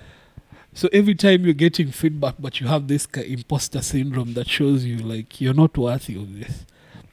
so 0.74 0.88
every 0.92 1.14
time 1.14 1.44
you're 1.44 1.54
getting 1.54 1.90
feedback 1.90 2.34
but 2.38 2.60
you 2.60 2.66
have 2.66 2.86
this 2.88 3.06
imposter 3.14 3.80
syndrome 3.80 4.34
that 4.34 4.48
shows 4.48 4.84
you 4.84 4.98
like 4.98 5.40
you're 5.40 5.54
not 5.54 5.76
worthy 5.78 6.16
of 6.16 6.38
this. 6.38 6.66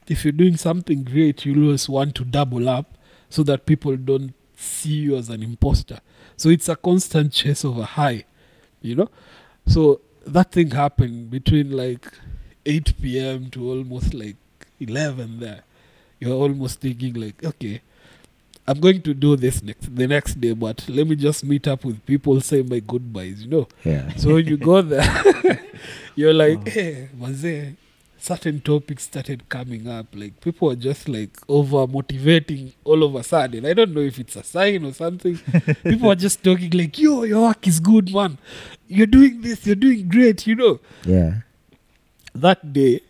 If 0.06 0.24
you're 0.24 0.32
doing 0.32 0.56
something 0.58 1.02
great 1.04 1.46
you 1.46 1.54
always 1.64 1.88
want 1.88 2.14
to 2.16 2.24
double 2.24 2.68
up 2.68 2.98
so 3.30 3.42
that 3.44 3.64
people 3.64 3.96
don't 3.96 4.34
see 4.64 4.94
you 5.06 5.16
as 5.16 5.28
an 5.30 5.42
imposter 5.42 6.00
so 6.36 6.48
it's 6.48 6.68
a 6.68 6.76
constant 6.76 7.32
chase 7.32 7.64
of 7.64 7.78
a 7.78 7.84
high 7.84 8.24
you 8.82 8.94
know 8.94 9.08
So 9.66 10.00
that 10.26 10.52
thing 10.52 10.70
happened 10.72 11.30
between 11.30 11.70
like 11.70 12.06
8 12.66 12.94
p.m. 13.00 13.50
to 13.50 13.60
almost 13.70 14.12
like 14.14 14.36
11 14.80 15.40
there. 15.40 15.62
You're 16.20 16.34
almost 16.36 16.80
thinking 16.80 17.14
like, 17.14 17.42
okay, 17.44 17.80
I'm 18.66 18.80
going 18.80 19.02
to 19.02 19.14
do 19.14 19.36
this 19.36 19.62
next 19.62 19.94
the 19.94 20.06
next 20.06 20.40
day, 20.40 20.52
but 20.54 20.84
let 20.88 21.06
me 21.06 21.16
just 21.16 21.44
meet 21.44 21.68
up 21.68 21.84
with 21.84 22.04
people, 22.06 22.40
say 22.40 22.62
my 22.62 22.80
goodbyes, 22.80 23.42
you 23.44 23.50
know. 23.50 23.68
Yeah. 23.84 24.14
So 24.16 24.34
when 24.34 24.46
you 24.46 24.56
go 24.56 24.80
there, 24.82 25.04
you're 26.14 26.32
like, 26.34 26.58
Wow. 26.58 26.72
hey, 26.72 27.08
there 27.18 27.76
certain 28.24 28.60
topics 28.60 29.04
started 29.04 29.48
coming 29.48 29.88
up? 29.88 30.06
Like 30.14 30.40
people 30.40 30.70
are 30.70 30.76
just 30.76 31.08
like 31.08 31.30
over 31.48 31.86
motivating 31.86 32.72
all 32.84 33.02
of 33.02 33.14
a 33.14 33.22
sudden. 33.22 33.66
I 33.66 33.74
don't 33.74 33.92
know 33.94 34.00
if 34.00 34.18
it's 34.18 34.36
a 34.36 34.42
sign 34.42 34.84
or 34.84 34.92
something. 34.92 35.36
people 35.84 36.10
are 36.10 36.14
just 36.16 36.42
talking 36.42 36.70
like, 36.70 36.98
yo, 36.98 37.22
your 37.24 37.42
work 37.48 37.66
is 37.66 37.80
good, 37.80 38.12
man. 38.12 38.38
You're 38.88 39.06
doing 39.06 39.40
this, 39.42 39.66
you're 39.66 39.76
doing 39.76 40.08
great, 40.08 40.46
you 40.46 40.54
know. 40.54 40.80
Yeah. 41.04 41.40
That 42.34 42.72
day, 42.72 43.00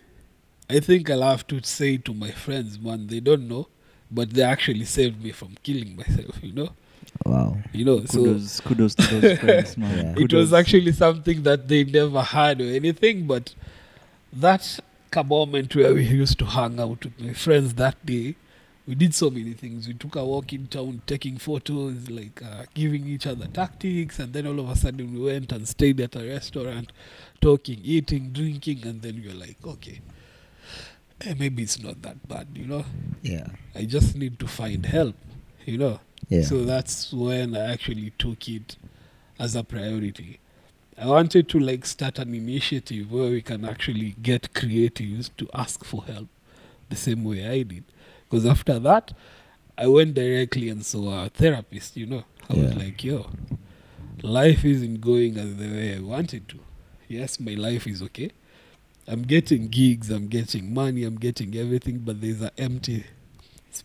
I 0.69 0.81
think 0.81 1.09
I'll 1.11 1.23
have 1.23 1.47
to 1.49 1.63
say 1.63 1.97
to 1.99 2.13
my 2.13 2.31
friends, 2.31 2.79
man, 2.79 3.07
they 3.07 3.21
don't 3.21 3.47
know, 3.49 3.69
but 4.11 4.31
they 4.31 4.43
actually 4.43 4.85
saved 4.85 5.23
me 5.23 5.31
from 5.33 5.55
killing 5.63 5.97
myself, 5.97 6.39
you 6.43 6.53
know. 6.53 6.71
Wow. 7.25 7.59
You 7.73 7.85
know, 7.85 8.05
so 8.07 8.19
Kudos, 8.25 8.61
kudos 8.61 8.95
to 8.97 9.21
those 9.21 9.39
friends, 9.39 9.77
man. 9.79 10.15
Yeah. 10.19 10.25
it 10.25 10.33
was 10.33 10.53
actually 10.53 10.93
something 10.93 11.43
that 11.45 11.69
they 11.69 11.85
never 11.85 12.21
had 12.23 12.61
or 12.61 12.65
anything 12.65 13.27
but 13.27 13.55
that 14.33 14.81
ka- 15.15 15.23
moment 15.23 15.75
where 15.77 15.95
we 15.95 16.05
used 16.23 16.39
to 16.39 16.47
hang 16.57 16.79
out 16.85 17.05
with 17.05 17.17
my 17.21 17.33
friends 17.45 17.75
that 17.75 17.97
day 18.07 18.35
we 18.87 18.95
did 19.03 19.15
so 19.15 19.31
many 19.31 19.53
things 19.63 19.87
we 19.89 19.95
took 19.95 20.15
a 20.17 20.25
walk 20.33 20.53
in 20.53 20.67
town 20.67 21.01
taking 21.07 21.37
photos 21.39 22.11
like 22.11 22.43
uh, 22.51 22.65
giving 22.75 23.07
each 23.15 23.27
other 23.27 23.47
tactics 23.61 24.19
and 24.19 24.33
then 24.35 24.47
all 24.47 24.61
of 24.61 24.69
a 24.69 24.77
sudden 24.77 25.07
we 25.15 25.21
went 25.31 25.53
and 25.53 25.67
stayed 25.67 25.99
at 26.07 26.15
a 26.17 26.25
restaurant 26.37 26.93
talking 27.41 27.79
eating 27.83 28.25
drinking 28.39 28.81
and 28.89 29.01
then 29.03 29.15
we 29.23 29.29
were 29.29 29.41
like 29.47 29.57
okay 29.75 30.01
eh, 31.23 31.35
maybe 31.39 31.63
it's 31.63 31.81
not 31.83 32.01
that 32.03 32.19
bad 32.29 32.47
you 32.55 32.67
know 32.67 32.85
Yeah. 33.23 33.47
i 33.75 33.85
just 33.85 34.17
need 34.17 34.39
to 34.41 34.47
find 34.47 34.85
help 34.87 35.17
you 35.65 35.79
know 35.79 36.01
Yeah. 36.29 36.43
so 36.51 36.65
that's 36.65 37.13
when 37.13 37.55
I 37.57 37.73
actually 37.73 38.13
took 38.19 38.49
it 38.49 38.77
as 39.39 39.55
a 39.57 39.63
priority. 39.65 40.39
I 40.97 41.07
wanted 41.07 41.49
to 41.51 41.59
like 41.59 41.85
start 41.87 42.19
an 42.19 42.35
initiative 42.35 43.11
where 43.11 43.31
we 43.31 43.43
can 43.43 43.65
actually 43.65 44.15
get 44.23 44.53
creatives 44.55 45.31
to 45.39 45.49
ask 45.55 45.85
for 45.85 46.05
help 46.05 46.29
the 46.89 46.97
same 46.97 47.25
way 47.25 47.47
I 47.49 47.63
did. 47.63 47.85
Because 48.29 48.47
after 48.47 48.79
that, 48.79 49.13
I 49.77 49.89
went 49.89 50.15
directly 50.15 50.69
and 50.69 50.85
saw 50.85 51.25
a 51.25 51.29
therapist, 51.29 51.97
you 51.97 52.07
know. 52.07 52.25
I 52.49 52.55
was 52.55 52.75
like, 52.75 53.03
yo, 53.03 53.27
life 54.23 54.65
isn't 54.65 55.01
going 55.01 55.37
as 55.37 55.57
the 55.57 55.67
way 55.69 55.97
I 55.97 56.01
wanted 56.01 56.49
to. 56.51 56.59
Yes, 57.09 57.41
my 57.41 57.55
life 57.55 57.87
is 57.87 58.01
okay. 58.03 58.31
I'm 59.07 59.23
getting 59.23 59.69
gigs, 59.69 60.11
I'm 60.11 60.29
getting 60.29 60.73
money, 60.73 61.05
I'm 61.05 61.17
getting 61.17 61.57
everything, 61.57 61.99
but 61.99 62.21
there's 62.21 62.41
an 62.41 62.51
empty 62.57 63.05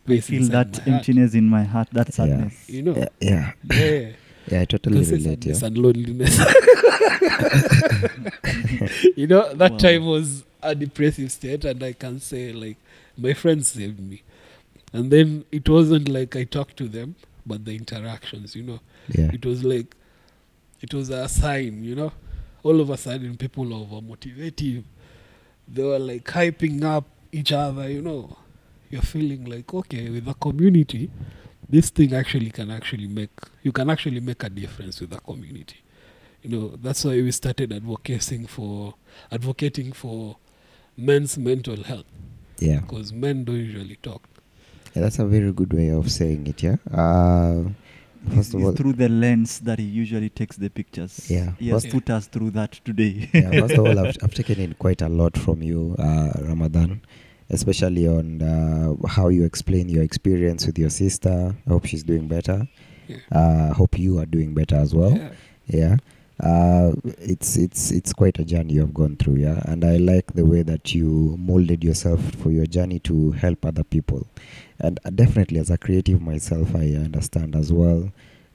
I 0.07 0.19
feel 0.19 0.43
that 0.49 0.67
my 0.67 0.77
heart, 0.77 0.87
emptiness 0.87 1.33
in 1.33 1.45
my 1.49 1.63
heart, 1.63 1.87
that 1.93 2.07
Yeah. 2.09 2.13
sadness. 2.13 2.69
You 2.69 2.81
know, 2.83 2.95
Yeah. 2.95 3.09
Yeah. 3.19 3.51
yeah. 3.71 4.11
Yeah. 4.51 4.61
I 4.61 4.65
totally 4.65 5.03
relate. 5.03 5.45
Yeah. 5.45 5.55
and 5.63 5.77
loneliness. 5.77 6.37
you 9.15 9.27
know, 9.27 9.53
that 9.53 9.71
Wow. 9.73 9.77
time 9.77 10.05
was 10.05 10.43
a 10.61 10.75
depressive 10.75 11.31
state, 11.31 11.65
and 11.65 11.81
I 11.83 11.93
can 11.93 12.19
say, 12.19 12.51
like, 12.53 12.77
my 13.17 13.33
friends 13.33 13.69
saved 13.69 13.99
me. 13.99 14.23
And 14.93 15.11
then 15.11 15.45
it 15.51 15.67
wasn't 15.69 16.09
like 16.09 16.35
I 16.35 16.43
talked 16.45 16.77
to 16.77 16.87
them, 16.87 17.15
but 17.45 17.65
the 17.65 17.75
interactions, 17.75 18.55
you 18.55 18.63
know, 18.63 18.79
Yeah. 19.09 19.31
it 19.33 19.45
was 19.45 19.63
like, 19.63 19.95
it 20.81 20.93
was 20.93 21.09
a 21.09 21.27
sign, 21.29 21.83
you 21.83 21.95
know. 21.95 22.11
All 22.63 22.79
of 22.81 22.89
a 22.89 22.97
sudden, 22.97 23.37
people 23.37 23.73
over 23.73 24.01
motivative. 24.01 24.83
They 25.67 25.83
were 25.83 25.99
like 25.99 26.23
hyping 26.25 26.83
up 26.83 27.05
each 27.31 27.51
other, 27.51 27.89
you 27.89 28.01
know. 28.01 28.37
You're 28.89 29.01
feeling 29.03 29.45
like, 29.45 29.71
okay, 29.73 30.09
with 30.09 30.25
the 30.25 30.33
community, 30.33 31.09
this 31.69 31.89
thing 31.91 32.13
actually 32.13 32.49
can 32.51 32.71
actually 32.71 33.07
make 33.07 33.29
you 33.63 33.71
can 33.71 33.89
actually 33.89 34.19
make 34.19 34.43
a 34.43 34.49
difference 34.49 34.99
with 35.01 35.09
the 35.11 35.19
community 35.19 35.77
you 36.43 36.49
know 36.49 36.69
that's 36.81 37.03
why 37.05 37.11
we 37.11 37.31
started 37.31 37.71
advocating 37.73 38.47
for 38.47 38.93
advocating 39.31 39.91
for 39.93 40.37
men's 40.97 41.37
mental 41.37 41.83
health 41.83 42.05
Yeah. 42.59 42.79
because 42.81 43.13
men 43.13 43.43
don't 43.45 43.55
usually 43.57 43.97
talk 44.01 44.23
Yeah, 44.95 45.03
that's 45.03 45.19
a 45.19 45.25
very 45.25 45.51
good 45.53 45.71
way 45.73 45.89
of 45.91 46.09
saying 46.11 46.47
it. 46.47 46.63
Yeah. 46.63 46.77
Uh, 46.91 47.69
first 48.35 48.53
of 48.53 48.59
It's 48.59 48.65
all, 48.65 48.71
through 48.75 48.93
the 48.93 49.07
lens 49.07 49.59
that 49.59 49.77
he 49.77 49.85
usually 49.85 50.29
takes 50.29 50.57
the 50.57 50.69
pictures. 50.69 51.29
Yeah. 51.29 51.51
He 51.59 51.69
has 51.69 51.83
First- 51.83 51.93
put 51.93 52.09
us 52.09 52.25
through 52.27 52.49
that 52.51 52.71
today. 52.83 53.29
yeah, 53.33 53.51
first 53.61 53.75
of 53.75 53.85
all, 53.85 53.99
I've, 53.99 54.17
I've 54.23 54.33
taken 54.33 54.59
in 54.59 54.73
quite 54.73 55.01
a 55.03 55.07
lot 55.07 55.37
from 55.37 55.61
you, 55.61 55.95
uh, 55.99 56.33
Ramadhan, 56.49 57.01
especially 57.49 58.07
on 58.07 58.41
uh, 58.41 59.07
how 59.07 59.29
you 59.29 59.43
explain 59.43 59.89
your 59.89 60.03
experience 60.03 60.65
with 60.65 60.77
your 60.79 60.89
sister. 60.89 61.55
I 61.65 61.69
hope 61.69 61.85
she's 61.85 62.03
doing 62.03 62.27
better. 62.27 62.67
yeah, 63.07 63.17
Uh, 63.31 63.73
hope 63.73 63.97
you 63.97 64.19
are 64.19 64.25
doing 64.25 64.53
better 64.53 64.75
as 64.75 64.93
well. 64.93 65.15
yeah. 65.17 65.31
yeah 65.67 65.97
uh, 66.41 66.93
it's 67.19 67.57
it's 67.57 67.91
it's 67.91 68.13
quite 68.13 68.39
a 68.39 68.45
journey 68.45 68.73
you've 68.75 68.93
gone 68.93 69.15
through 69.17 69.35
yeah 69.35 69.61
and 69.65 69.83
i 69.83 69.97
like 69.97 70.33
the 70.35 70.45
way 70.45 70.61
that 70.63 70.95
you 70.95 71.35
molded 71.37 71.83
yourself 71.83 72.21
for 72.35 72.49
your 72.49 72.65
journey 72.65 72.97
to 72.99 73.31
help 73.31 73.65
other 73.65 73.83
people 73.83 74.25
and 74.79 74.99
uh, 75.03 75.09
definitely 75.09 75.59
as 75.59 75.69
a 75.69 75.77
creative 75.77 76.21
myself 76.21 76.73
i 76.75 76.85
understand 76.95 77.55
as 77.57 77.73
well 77.73 78.09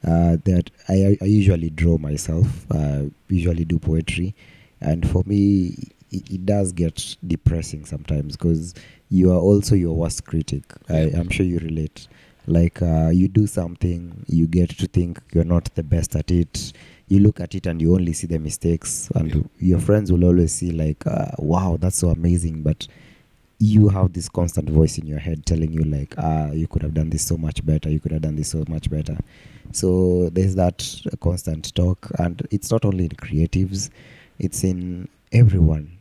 uh, 0.05 0.37
that 0.45 0.71
I, 0.89 1.19
I 1.21 1.27
usually 1.27 1.69
draw 1.69 1.99
myself 1.99 2.65
uh, 2.71 3.03
usually 3.29 3.67
do 3.67 3.79
poetry 3.79 4.35
and 4.81 5.07
for 5.09 5.23
me 5.27 5.77
it, 6.15 6.31
it 6.31 6.47
does 6.47 6.73
get 6.73 7.17
depressing 7.27 7.85
sometimes 7.85 8.37
because 8.37 8.75
you 9.11 9.31
are 9.33 9.39
also 9.39 9.75
your 9.75 9.95
worst 9.95 10.25
critic. 10.25 10.63
I, 10.89 11.11
I'm 11.17 11.29
sure 11.29 11.47
you 11.47 11.59
relate. 11.59 12.09
Like 12.47 12.83
uh, 12.83 13.09
you 13.13 13.29
do 13.29 13.47
something 13.47 14.25
you 14.29 14.47
get 14.47 14.71
to 14.71 14.87
think 14.87 15.19
you're 15.33 15.45
not 15.45 15.75
the 15.75 15.83
best 15.83 16.15
at 16.17 16.31
it. 16.31 16.73
You 17.09 17.21
look 17.21 17.41
at 17.41 17.55
it 17.55 17.67
and 17.67 17.81
you 17.81 17.95
only 17.95 18.13
see 18.13 18.27
the 18.27 18.39
mistakes 18.39 19.11
and 19.15 19.35
Yeah. 19.35 19.43
your 19.59 19.81
friends 19.81 20.11
will 20.13 20.25
always 20.25 20.53
see 20.53 20.71
like 20.71 21.07
uh, 21.07 21.33
wow 21.39 21.79
that's 21.81 21.99
so 21.99 22.09
amazing. 22.11 22.63
But 22.63 22.87
you 23.59 23.89
have 23.89 24.13
this 24.13 24.29
constant 24.29 24.69
voice 24.69 24.99
in 24.99 25.07
your 25.07 25.19
head 25.21 25.47
telling 25.47 25.73
you 25.73 25.83
like 25.85 26.15
ah 26.19 26.51
you 26.51 26.67
could 26.67 26.83
have 26.83 26.93
done 26.93 27.09
this 27.09 27.23
so 27.25 27.37
much 27.37 27.65
better 27.65 27.89
you 27.89 28.01
could 28.01 28.13
have 28.13 28.21
done 28.23 28.37
this 28.37 28.49
so 28.51 28.65
much 28.69 28.91
better. 28.91 29.17
So 29.73 30.29
there's 30.31 30.55
that 30.57 30.85
constant 31.21 31.75
talk 31.75 32.11
and 32.19 32.47
it's 32.51 32.71
not 32.71 32.85
only 32.85 33.05
in 33.05 33.11
creatives 33.11 33.91
it's 34.39 34.65
in 34.65 35.09
everyone 35.33 35.94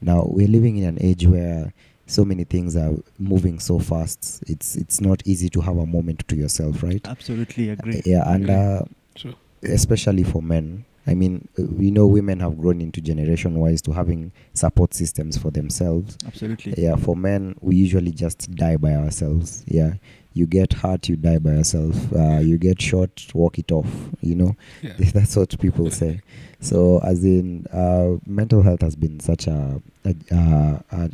now 0.00 0.24
we're 0.28 0.48
living 0.48 0.76
in 0.76 0.84
an 0.84 0.98
age 1.00 1.26
where 1.26 1.72
so 2.06 2.24
many 2.24 2.44
things 2.44 2.76
are 2.76 2.92
moving 3.18 3.58
so 3.58 3.78
fast 3.78 4.42
it's 4.46 4.76
it's 4.76 5.00
not 5.00 5.22
easy 5.26 5.48
to 5.48 5.60
have 5.60 5.76
a 5.76 5.86
moment 5.86 6.26
to 6.28 6.36
yourself 6.36 6.82
right 6.82 7.06
Absolutely 7.08 7.70
agree. 7.70 8.02
yeah 8.04 8.22
and 8.32 8.44
Agree. 8.44 8.54
uh, 8.54 8.80
Sure. 9.16 9.34
especially 9.62 10.22
for 10.22 10.42
men 10.42 10.84
i 11.06 11.14
mean 11.14 11.48
uh, 11.58 11.62
we 11.64 11.90
know 11.90 12.06
women 12.06 12.38
have 12.40 12.58
grown 12.58 12.80
into 12.80 13.00
generation 13.00 13.54
wise 13.58 13.80
to 13.82 13.92
having 13.92 14.30
support 14.54 14.92
systems 14.94 15.36
for 15.38 15.50
themselves 15.50 16.16
Absolutely. 16.26 16.74
yeah 16.76 16.96
for 16.96 17.16
men 17.16 17.54
we 17.60 17.74
usually 17.76 18.12
just 18.12 18.54
die 18.54 18.76
by 18.76 18.94
ourselves 18.94 19.64
yeah 19.66 19.94
you 20.34 20.44
get 20.46 20.74
hurt 20.74 21.08
you 21.08 21.16
die 21.16 21.38
by 21.38 21.52
yourself 21.52 22.12
uh, 22.12 22.38
you 22.38 22.58
get 22.58 22.80
shot 22.80 23.10
walk 23.34 23.58
it 23.58 23.72
off 23.72 23.88
you 24.20 24.34
know 24.34 24.54
yeah. 24.82 24.92
that's 25.14 25.34
what 25.34 25.58
people 25.58 25.90
say 25.90 26.20
so 26.66 27.00
as 27.04 27.24
in 27.24 27.66
uh, 27.72 28.16
mental 28.26 28.62
health 28.62 28.82
has 28.82 28.96
been 28.96 29.20
such 29.20 29.46
a, 29.46 29.80
a, 30.04 30.14
a, 30.30 30.84
a 30.90 31.10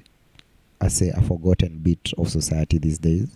I 0.81 0.89
say 0.89 1.11
a 1.11 1.23
forgotten 1.23 1.79
bit 1.79 2.13
of 2.19 2.29
society 2.29 2.79
these 2.79 2.99
days. 2.99 3.29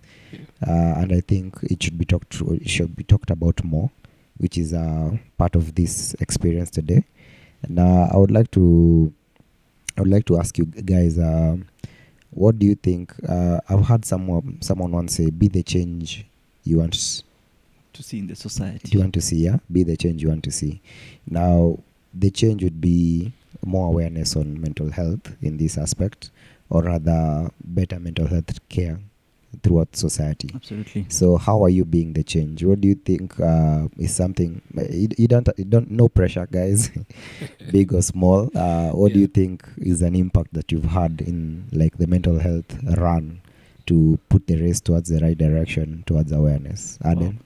Uh, 0.67 0.95
and 1.01 1.13
I 1.13 1.21
think 1.21 1.57
it 1.63 1.81
should 1.83 1.97
be 1.97 2.05
talked 2.05 2.31
to, 2.39 2.55
it 2.55 2.69
should 2.69 2.97
be 2.97 3.05
talked 3.05 3.31
about 3.31 3.63
more 3.65 3.91
which 4.39 4.59
is 4.59 4.75
uh, 4.75 5.17
part 5.39 5.55
of 5.57 5.75
this 5.75 6.15
experience 6.21 6.71
today. 6.71 7.05
And 7.63 7.79
uh, 7.79 8.09
I 8.13 8.17
would 8.17 8.31
like 8.31 8.51
to 8.53 9.13
I 9.97 10.03
would 10.03 10.11
like 10.11 10.27
to 10.27 10.39
ask 10.39 10.59
you 10.59 10.67
guys 10.67 11.19
um 11.19 11.67
what 12.31 12.59
do 12.59 12.67
you 12.67 12.75
think 12.75 13.15
uh, 13.29 13.61
I've 13.69 13.87
heard 13.87 14.05
someone 14.05 14.59
someone 14.61 14.93
once 14.93 15.15
say 15.17 15.31
be 15.31 15.49
the 15.49 15.63
change 15.63 16.27
you 16.65 16.79
want 16.79 16.93
To 17.95 18.03
see 18.03 18.19
in 18.19 18.27
the 18.27 18.37
society. 18.37 18.91
you 18.93 19.01
want 19.01 19.15
to 19.15 19.23
see 19.23 19.37
yeah? 19.37 19.59
Be 19.73 19.85
the 19.85 19.97
change 19.97 20.23
you 20.23 20.29
want 20.29 20.45
to 20.45 20.51
see. 20.51 20.83
Now 21.27 21.79
the 22.19 22.31
change 22.31 22.63
would 22.63 22.81
be 22.81 23.33
more 23.65 23.89
awareness 23.89 24.37
on 24.37 24.61
mental 24.61 24.91
health 24.91 25.37
in 25.43 25.57
this 25.57 25.77
aspect 25.79 26.31
or 26.71 26.83
rather 26.83 27.51
better 27.65 27.99
mental 27.99 28.27
health 28.27 28.59
care 28.69 28.99
throughout 29.63 29.95
society 29.97 30.51
Absolutely. 30.55 31.07
so 31.09 31.37
how 31.37 31.63
are 31.65 31.69
you 31.71 31.85
being 31.85 32.13
the 32.13 32.23
change 32.23 32.63
what 32.63 32.81
do 32.81 32.89
you 32.89 32.95
think 32.95 33.39
uh, 33.41 33.89
is 33.97 34.15
something 34.15 34.61
you, 34.91 35.09
you 35.17 35.29
don't 35.29 35.49
you 35.57 35.65
don't 35.65 35.91
no 35.91 36.09
pressure 36.09 36.47
guys 36.51 36.91
big 37.73 37.93
or 37.95 38.03
small 38.03 38.51
uh, 38.55 38.91
what 38.91 39.13
do 39.13 39.19
you 39.19 39.27
think 39.27 39.67
is 39.79 40.03
an 40.03 40.15
impact 40.15 40.53
that 40.53 40.71
you've 40.71 40.85
had 40.85 41.23
in 41.23 41.65
like 41.73 41.97
the 41.97 42.07
mental 42.07 42.39
health 42.39 42.77
run 42.99 43.41
to 43.87 44.19
put 44.29 44.47
the 44.47 44.61
race 44.61 44.81
towards 44.81 45.09
the 45.09 45.21
right 45.21 45.39
direction 45.39 46.03
towards 46.07 46.33
awareness 46.33 46.99
Aden? 47.05 47.41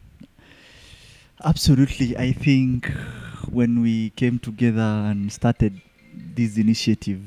Absolutely. 1.45 2.17
I 2.17 2.33
think 2.33 2.91
when 3.49 3.83
we 3.83 4.11
came 4.11 4.39
together 4.39 4.81
and 4.81 5.33
started 5.33 5.81
this 6.35 6.57
initiative, 6.59 7.21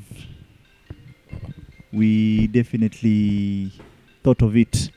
we 1.92 2.46
definitely 2.48 3.72
thought 4.22 4.42
of 4.42 4.56
it 4.56 4.90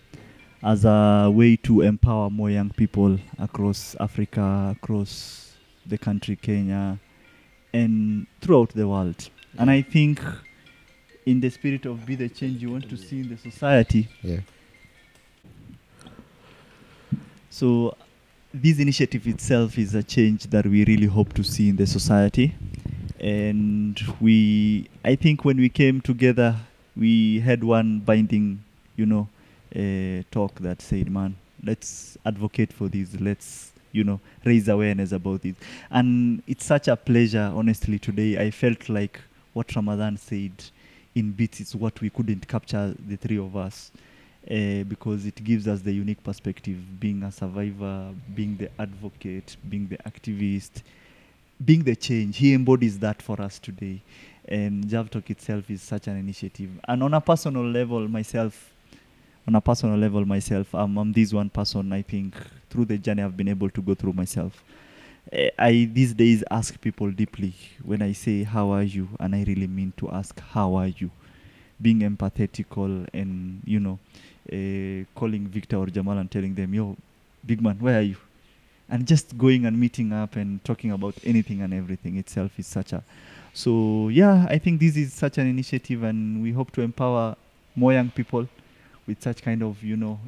as 0.64 0.86
a 0.86 1.30
way 1.34 1.56
to 1.58 1.82
empower 1.82 2.30
more 2.30 2.50
young 2.50 2.70
people 2.72 3.18
across 3.40 3.96
Africa, 4.00 4.76
across 4.78 5.54
the 5.86 5.98
country, 5.98 6.36
Kenya, 6.36 7.00
and 7.74 8.26
throughout 8.42 8.70
the 8.70 8.88
world. 8.88 9.30
And 9.58 9.70
I 9.70 9.82
think, 9.82 10.20
in 11.26 11.40
the 11.40 11.50
spirit 11.50 11.86
of 11.86 12.06
be 12.06 12.16
the 12.16 12.30
change 12.30 12.62
you 12.62 12.72
want 12.72 12.90
to 12.90 12.98
see 12.98 13.20
in 13.22 13.30
the 13.30 13.38
society, 13.38 14.08
Yeah. 14.24 14.40
so 17.50 17.96
this 18.62 18.80
initiative 18.80 19.28
itself 19.28 19.78
is 19.78 19.96
a 19.96 20.04
change 20.04 20.44
that 20.48 20.66
we 20.66 20.84
really 20.86 21.08
hope 21.08 21.34
to 21.34 21.44
see 21.44 21.70
in 21.70 21.76
the 21.76 21.86
society. 21.86 22.56
And 23.20 24.00
we, 24.20 24.90
I 25.04 25.16
think 25.16 25.46
when 25.46 25.58
we 25.58 25.70
came 25.70 26.02
together, 26.02 26.56
we 26.96 27.40
had 27.40 27.64
one 27.64 28.00
binding, 28.00 28.64
you 28.96 29.06
know, 29.06 29.28
uh, 29.76 30.24
talk 30.32 30.60
that 30.60 30.82
said, 30.82 31.10
man, 31.10 31.36
let's 31.64 32.18
advocate 32.26 32.74
for 32.74 32.88
this. 32.88 33.20
Let's, 33.20 33.72
you 33.92 34.04
know, 34.04 34.20
raise 34.44 34.68
awareness 34.68 35.12
about 35.12 35.42
this. 35.44 35.56
And 35.90 36.42
it's 36.48 36.66
such 36.66 36.88
a 36.88 36.96
pleasure, 36.96 37.52
honestly, 37.54 38.00
today. 38.00 38.38
I 38.38 38.52
felt 38.52 38.90
like 38.90 39.20
what 39.54 39.68
Ramadhan 39.76 40.18
said 40.18 40.52
in 41.16 41.32
bits 41.32 41.60
is 41.60 41.76
what 41.76 42.00
we 42.02 42.10
couldn't 42.10 42.48
capture, 42.48 42.96
the 43.08 43.16
three 43.16 43.38
of 43.38 43.56
us 43.56 43.92
uh, 44.50 44.84
because 44.84 45.26
it 45.26 45.44
gives 45.44 45.68
us 45.68 45.82
the 45.82 45.92
unique 45.92 46.24
perspective 46.24 46.78
being 47.00 47.24
a 47.24 47.32
survivor, 47.32 48.14
being 48.34 48.56
the 48.58 48.70
advocate, 48.80 49.58
being 49.70 49.88
the 49.88 49.98
activist, 50.10 50.84
being 51.64 51.84
the 51.84 51.96
change. 51.96 52.38
He 52.38 52.54
embodies 52.54 52.98
that 53.00 53.22
for 53.22 53.42
us 53.42 53.60
today. 53.60 54.02
And 54.48 54.86
JavTalk 54.86 55.30
itself 55.30 55.70
is 55.70 55.82
such 55.82 56.08
an 56.08 56.18
initiative. 56.18 56.70
And 56.88 57.04
on 57.04 57.14
a 57.14 57.20
personal 57.20 57.66
level, 57.66 58.08
myself, 58.08 58.72
on 59.46 59.56
a 59.56 59.62
personal 59.62 59.98
level, 59.98 60.26
myself, 60.26 60.74
I'm, 60.74 60.98
I'm 60.98 61.12
this 61.12 61.34
one 61.34 61.50
person, 61.50 61.92
I 61.92 62.02
think, 62.02 62.36
through 62.70 62.86
the 62.86 62.98
journey 62.98 63.24
I've 63.24 63.36
been 63.36 63.50
able 63.50 63.70
to 63.70 63.82
go 63.82 63.96
through 63.96 64.14
myself. 64.14 64.64
Eh, 65.32 65.50
I 65.60 65.90
these 65.92 66.14
days 66.14 66.44
ask 66.50 66.80
people 66.80 67.12
deeply 67.12 67.54
when 67.84 68.02
I 68.02 68.14
say, 68.14 68.44
How 68.44 68.70
are 68.72 68.84
you? 68.84 69.10
And 69.20 69.36
I 69.36 69.44
really 69.44 69.68
mean 69.68 69.92
to 69.98 70.10
ask, 70.10 70.40
How 70.40 70.76
are 70.76 70.88
you? 70.88 71.12
Being 71.82 72.00
empathetical 72.00 73.08
and, 73.14 73.62
you 73.66 73.80
know, 73.80 74.00
uh, 74.52 75.06
calling 75.20 75.48
Victor 75.48 75.78
or 75.78 75.88
Jamal 75.88 76.18
and 76.18 76.30
telling 76.30 76.56
them, 76.56 76.74
"Yo, 76.74 76.96
big 77.46 77.62
man, 77.62 77.78
where 77.80 78.00
are 78.00 78.04
you?" 78.04 78.18
And 78.90 79.06
just 79.06 79.38
going 79.38 79.66
and 79.66 79.78
meeting 79.80 80.14
up 80.14 80.36
and 80.36 80.64
talking 80.64 80.92
about 80.92 81.16
anything 81.24 81.62
and 81.62 81.74
everything 81.74 82.18
itself 82.18 82.52
is 82.58 82.68
such 82.68 82.94
a. 82.94 83.04
So 83.54 84.10
yeah, 84.10 84.46
I 84.50 84.58
think 84.58 84.80
this 84.80 84.96
is 84.96 85.14
such 85.14 85.38
an 85.38 85.48
initiative, 85.48 86.04
and 86.04 86.42
we 86.42 86.52
hope 86.52 86.72
to 86.72 86.82
empower 86.82 87.36
more 87.76 87.94
young 87.94 88.10
people 88.10 88.48
with 89.06 89.22
such 89.22 89.42
kind 89.42 89.64
of 89.64 89.84
you 89.84 89.98
know 89.98 90.20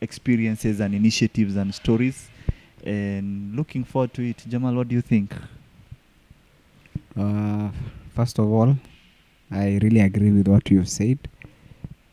experiences 0.00 0.80
and 0.80 0.94
initiatives 0.94 1.56
and 1.56 1.74
stories. 1.74 2.28
And 2.84 3.54
looking 3.54 3.84
forward 3.84 4.12
to 4.14 4.28
it. 4.28 4.44
Jamal, 4.48 4.74
what 4.74 4.88
do 4.88 4.94
you 4.96 5.02
think? 5.02 5.34
Uh, 7.16 7.68
first 8.14 8.38
of 8.38 8.50
all, 8.50 8.76
I 9.50 9.78
really 9.82 10.00
agree 10.00 10.32
with 10.32 10.48
what 10.48 10.68
you've 10.70 10.88
said. 10.88 11.18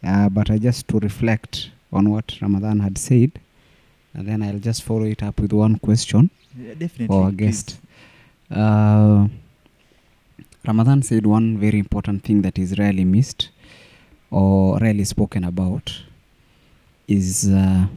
Uh, 0.04 0.30
but 0.30 0.50
I 0.50 0.58
just 0.58 0.88
to 0.90 1.00
reflect 1.00 1.72
on 1.92 2.10
what 2.10 2.28
Ramadhan 2.42 2.80
had 2.82 2.98
said, 2.98 3.32
and 4.14 4.28
then 4.28 4.42
I'll 4.42 4.60
just 4.60 4.84
follow 4.84 5.04
it 5.06 5.22
up 5.24 5.40
with 5.40 5.52
one 5.54 5.78
question 5.78 6.30
Yeah, 6.58 6.74
definitely. 6.74 7.08
for 7.08 7.24
our 7.26 7.32
guest. 7.32 7.80
Uh, 8.50 9.28
Ramadhan 10.66 11.04
said 11.04 11.26
one 11.26 11.58
very 11.58 11.80
important 11.80 12.24
thing 12.24 12.42
that 12.44 12.58
is 12.60 12.78
rarely 12.78 13.06
missed 13.06 13.50
or 14.32 14.78
rarely 14.80 15.04
spoken 15.06 15.44
about 15.44 16.04
is 17.08 17.50
uh, 17.50 17.88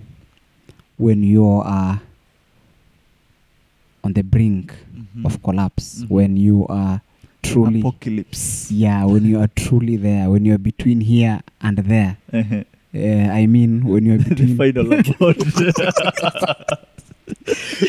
when 0.97 1.23
you 1.23 1.47
are 1.47 2.01
on 4.05 4.13
the 4.15 4.23
brink 4.23 4.75
Mhm. 4.97 5.25
of 5.27 5.43
collapse, 5.43 6.03
Mhm. 6.03 6.09
when 6.11 6.37
you 6.37 6.67
are 6.69 7.01
truly 7.43 7.81
apocalypse. 7.81 8.71
yeah, 8.71 9.05
when 9.05 9.25
you 9.25 9.39
are 9.41 9.49
truly 9.57 9.97
there, 9.97 10.31
when 10.31 10.45
you 10.45 10.55
are 10.55 10.59
between 10.59 11.01
here 11.01 11.41
and 11.61 11.79
there. 11.79 12.17
Uh-huh. 12.33 12.63
Uh, 12.95 13.29
I 13.33 13.47
mean, 13.47 13.85
when 13.85 14.05
you 14.07 14.15
are 14.15 14.19
the 14.23 14.35
between, 14.35 14.57
final 14.57 14.93
abode. 14.93 15.39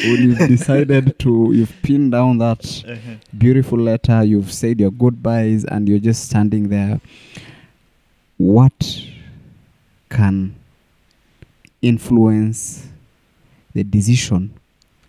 when 0.05 0.21
you've 0.23 0.47
decided 0.47 1.17
to, 1.19 1.51
you've 1.53 1.73
pinned 1.81 2.11
down 2.13 2.37
that 2.39 2.83
Uh-huh. 2.87 3.15
beautiful 3.37 3.79
letter, 3.79 4.23
you've 4.23 4.51
said 4.51 4.79
your 4.79 4.91
goodbyes, 4.91 5.65
and 5.65 5.87
you're 5.89 5.99
just 5.99 6.25
standing 6.29 6.69
there. 6.69 6.99
What 8.37 9.01
can 10.09 10.55
influence 11.81 12.87
the 13.73 13.83
decision 13.83 14.51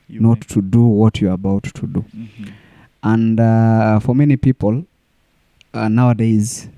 You 0.09 0.20
not 0.20 0.40
to 0.48 0.61
do 0.61 0.83
what 0.85 1.20
you're 1.20 1.33
about 1.33 1.64
to 1.64 1.87
do? 1.87 2.04
Mhm. 2.16 2.52
And 3.05 3.38
uh, 3.38 4.01
for 4.01 4.14
many 4.14 4.37
people 4.37 4.85
uh, 5.75 5.88
nowadays, 5.88 6.69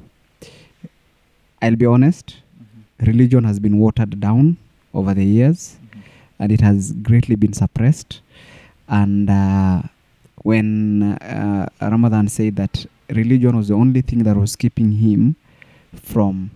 I'll 1.62 1.77
be 1.77 1.87
honest, 1.87 2.37
Mhm. 2.37 3.07
religion 3.07 3.45
has 3.45 3.59
been 3.61 3.77
watered 3.79 4.19
down 4.21 4.57
over 4.93 5.15
the 5.15 5.25
years 5.25 5.77
Mhm. 5.77 6.01
and 6.41 6.53
it 6.53 6.61
has 6.61 6.93
greatly 7.09 7.37
been 7.37 7.53
suppressed. 7.53 8.21
And 8.89 9.31
uh, 9.31 9.83
when 10.43 11.03
uh, 11.03 11.67
Ramadhan 11.81 12.29
said 12.29 12.57
that 12.57 12.87
religion 13.11 13.57
was 13.57 13.69
the 13.69 13.75
only 13.75 14.01
thing 14.03 14.25
that 14.25 14.37
was 14.37 14.57
keeping 14.57 14.93
him 14.93 15.35
from 15.95 16.51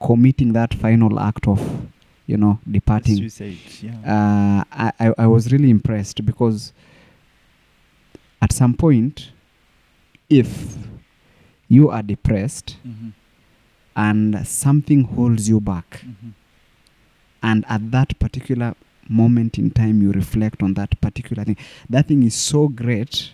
committing 0.00 0.52
that 0.52 0.74
final 0.74 1.18
act 1.18 1.48
of, 1.48 1.60
you 2.26 2.36
know, 2.36 2.58
departing 2.70 3.16
Suicide. 3.16 3.56
Yeah. 3.82 3.92
uh, 4.04 4.64
I, 4.70 4.92
I, 5.00 5.14
I 5.24 5.26
was 5.26 5.50
really 5.52 5.70
impressed 5.70 6.24
because 6.24 6.72
at 8.40 8.52
some 8.52 8.74
point, 8.74 9.30
if 10.28 10.76
you 11.68 11.90
are 11.90 12.02
depressed 12.02 12.76
Mhm. 12.86 13.12
and 13.94 14.46
something 14.46 15.04
holds 15.04 15.48
you 15.48 15.60
back, 15.60 16.04
Mhm. 16.04 16.32
and 17.42 17.64
at 17.68 17.90
that 17.90 18.18
particular 18.18 18.74
moment 19.08 19.58
in 19.58 19.70
time 19.70 20.02
you 20.02 20.10
reflect 20.12 20.62
on 20.62 20.74
that 20.74 21.00
particular 21.00 21.44
thing, 21.44 21.56
that 21.88 22.06
thing 22.08 22.22
is 22.22 22.34
so 22.34 22.68
great 22.68 23.30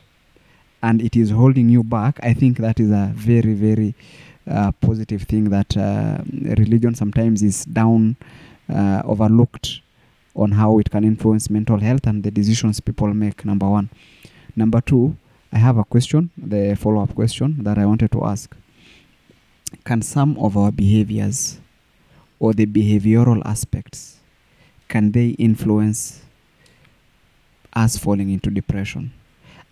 and 0.83 1.01
it 1.01 1.17
is 1.17 1.31
holding 1.31 1.69
you 1.69 1.83
back, 1.83 2.19
I 2.23 2.35
think 2.35 2.59
that 2.59 2.81
is 2.81 2.91
a 2.91 3.13
very, 3.15 3.55
very 3.55 3.95
uh, 4.47 4.73
positive 4.81 5.23
thing 5.23 5.51
that 5.51 5.77
uh, 5.77 6.19
religion 6.59 6.95
sometimes 6.97 7.43
is 7.45 7.65
down, 7.65 8.17
uh, 8.69 9.01
overlooked 9.05 9.81
on 10.35 10.51
how 10.53 10.79
it 10.81 10.91
can 10.91 11.05
influence 11.05 11.49
mental 11.49 11.79
health 11.79 12.07
and 12.09 12.25
the 12.25 12.31
decisions 12.33 12.81
people 12.81 13.15
make. 13.15 13.45
Number 13.45 13.69
one. 13.71 13.89
Number 14.55 14.81
two, 14.81 15.17
I 15.53 15.59
have 15.59 15.79
a 15.79 15.85
question, 15.85 16.31
the 16.37 16.77
follow 16.77 17.03
up 17.03 17.15
question 17.15 17.63
that 17.63 17.79
I 17.79 17.87
wanted 17.87 18.13
to 18.13 18.25
ask. 18.25 18.55
Can 19.85 20.03
some 20.03 20.37
of 20.39 20.57
our 20.57 20.71
behaviors 20.71 21.59
or 22.39 22.53
the 22.53 22.67
behavioral 22.67 23.43
aspects 23.45 24.19
can 24.89 25.13
they 25.13 25.29
influence 25.31 26.23
us 27.73 27.97
falling 27.97 28.29
into 28.29 28.51
depression? 28.51 29.13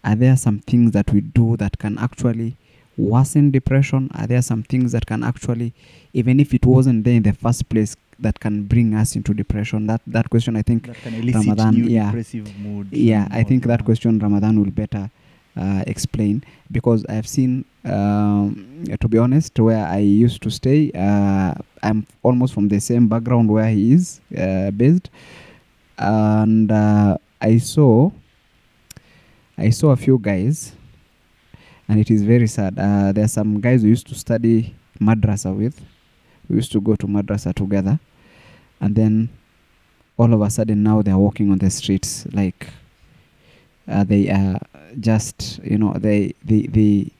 Are 0.02 0.14
there 0.14 0.34
some 0.36 0.60
things 0.60 0.92
that 0.92 1.12
we 1.12 1.20
do 1.20 1.58
that 1.58 1.78
can 1.78 1.98
actually 1.98 2.56
worsen 2.96 3.50
depression? 3.50 4.10
Are 4.14 4.26
there 4.26 4.40
some 4.40 4.62
things 4.62 4.92
that 4.92 5.04
can 5.04 5.22
actually, 5.22 5.74
even 6.14 6.40
if 6.40 6.54
it 6.54 6.64
wasn't 6.64 7.04
there 7.04 7.14
in 7.14 7.22
the 7.22 7.34
first 7.34 7.68
place, 7.68 7.96
that 8.20 8.40
can 8.40 8.64
bring 8.64 8.94
us 8.94 9.16
into 9.16 9.34
depression? 9.34 9.86
That 9.86 10.02
that 10.06 10.30
question, 10.30 10.56
I 10.56 10.62
think, 10.62 10.86
Ramadhan, 10.86 11.74
new 11.74 11.84
yeah. 11.84 12.06
depressive 12.06 12.56
mood. 12.58 12.88
yeah, 12.92 13.28
I 13.30 13.42
think 13.42 13.64
that 13.64 13.78
that. 13.78 13.84
question 13.84 14.18
Ramadhan 14.18 14.58
will 14.58 14.70
better 14.70 15.10
uh, 15.56 15.82
explain 15.86 16.44
because 16.70 17.04
I've 17.08 17.26
seen, 17.26 17.64
um, 17.84 18.84
to 19.00 19.08
be 19.08 19.18
honest, 19.18 19.58
where 19.58 19.84
I 19.84 19.98
used 19.98 20.42
to 20.42 20.50
stay, 20.50 20.90
uh, 20.94 21.54
I'm 21.82 22.06
almost 22.22 22.54
from 22.54 22.68
the 22.68 22.80
same 22.80 23.08
background 23.08 23.50
where 23.50 23.68
he 23.68 23.92
is 23.92 24.20
uh, 24.36 24.70
based, 24.70 25.10
and 25.98 26.70
uh, 26.70 27.18
I 27.40 27.58
saw, 27.58 28.10
I 29.58 29.70
saw 29.70 29.90
a 29.90 29.96
few 29.96 30.18
guys, 30.18 30.72
and 31.88 31.98
it 31.98 32.10
is 32.10 32.22
very 32.22 32.46
sad. 32.46 32.78
Uh, 32.78 33.12
there 33.12 33.24
are 33.24 33.28
some 33.28 33.60
guys 33.60 33.82
who 33.82 33.88
used 33.88 34.06
to 34.08 34.14
study 34.14 34.74
madrasa 35.00 35.54
with, 35.54 35.80
we 36.48 36.56
used 36.56 36.72
to 36.72 36.80
go 36.80 36.94
to 36.96 37.06
madrasa 37.06 37.54
together, 37.54 37.98
and 38.80 38.94
then 38.96 39.28
all 40.16 40.32
of 40.32 40.42
a 40.42 40.50
sudden 40.50 40.82
now 40.82 41.02
they're 41.02 41.18
walking 41.18 41.50
on 41.50 41.58
the 41.58 41.70
streets 41.70 42.26
like 42.32 42.68
uh, 43.88 44.04
they 44.04 44.28
are 44.30 44.60
just 44.98 45.60
you 45.64 45.78
know 45.78 45.92
they 45.94 46.34
they 46.44 46.62
they 46.62 47.10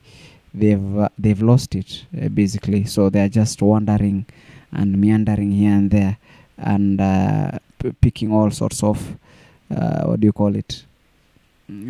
they've 0.54 0.98
uh, 0.98 1.08
they've 1.18 1.42
lost 1.42 1.74
it 1.74 2.04
uh, 2.20 2.28
basically 2.28 2.84
so 2.84 3.08
they're 3.08 3.28
just 3.28 3.62
wandering 3.62 4.26
and 4.72 4.98
meandering 4.98 5.50
here 5.50 5.72
and 5.72 5.90
there 5.90 6.16
and 6.58 7.00
uh, 7.00 7.58
p- 7.78 7.92
picking 8.00 8.32
all 8.32 8.50
sorts 8.50 8.82
of 8.82 9.16
uh, 9.74 10.04
what 10.04 10.20
do 10.20 10.26
you 10.26 10.32
call 10.32 10.54
it 10.54 10.84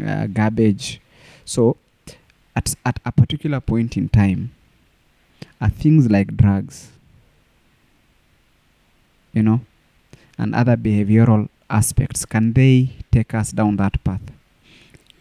uh, 0.07 0.27
garbage. 0.27 1.01
So, 1.45 1.77
at 2.55 2.75
at 2.85 3.01
a 3.05 3.13
particular 3.13 3.61
point 3.61 3.97
in 3.97 4.09
time, 4.09 4.53
are 5.61 5.71
things 5.71 6.11
like 6.11 6.37
drugs, 6.37 6.91
you 9.33 9.43
know, 9.43 9.61
and 10.39 10.55
other 10.55 10.77
behavioral 10.77 11.49
aspects 11.69 12.25
can 12.25 12.53
they 12.53 12.91
take 13.11 13.35
us 13.35 13.53
down 13.53 13.77
that 13.77 14.03
path? 14.05 14.23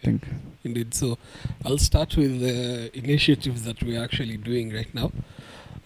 Think. 0.02 0.26
Indeed. 0.64 0.94
So 0.94 1.18
I'll 1.64 1.78
start 1.78 2.16
with 2.16 2.40
the 2.40 2.96
initiatives 2.96 3.62
that 3.64 3.82
we're 3.82 4.02
actually 4.02 4.36
doing 4.36 4.72
right 4.72 4.92
now. 4.94 5.12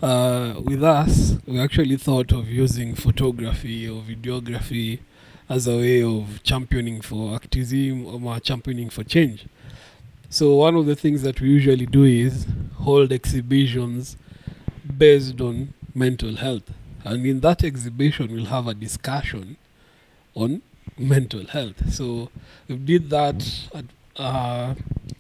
Uh, 0.03 0.61
with 0.63 0.83
us, 0.83 1.37
we 1.47 1.61
actually 1.61 1.97
thought 1.97 2.33
of 2.33 2.49
using 2.49 2.95
photography 2.95 3.89
or 3.89 4.03
videography 4.03 4.99
as 5.49 5.67
a 5.69 5.77
way 5.77 6.03
of 6.03 6.43
championing 6.43 7.01
for 7.01 7.35
activism 7.35 8.07
or 8.07 8.41
championing 8.41 8.91
for 8.91 9.05
change. 9.05 9.47
So 10.31 10.57
one 10.57 10.75
of 10.75 10.87
the 10.87 10.97
things 10.97 11.23
that 11.23 11.41
we 11.41 11.49
usually 11.49 11.87
do 11.87 12.05
is 12.05 12.47
hold 12.75 13.13
exhibitions 13.13 14.17
based 14.99 15.41
on 15.41 15.75
mental 15.95 16.37
health. 16.37 16.71
And 17.05 17.25
in 17.27 17.40
that 17.40 17.62
exhibition, 17.62 18.33
we'll 18.33 18.47
have 18.47 18.67
a 18.67 18.75
discussion 18.75 19.57
on 20.35 20.62
mental 20.99 21.47
health. 21.47 21.93
So 21.93 22.31
we 22.69 22.77
did 22.77 23.11
that 23.11 23.69
at 23.75 23.85
uh, 24.17 24.75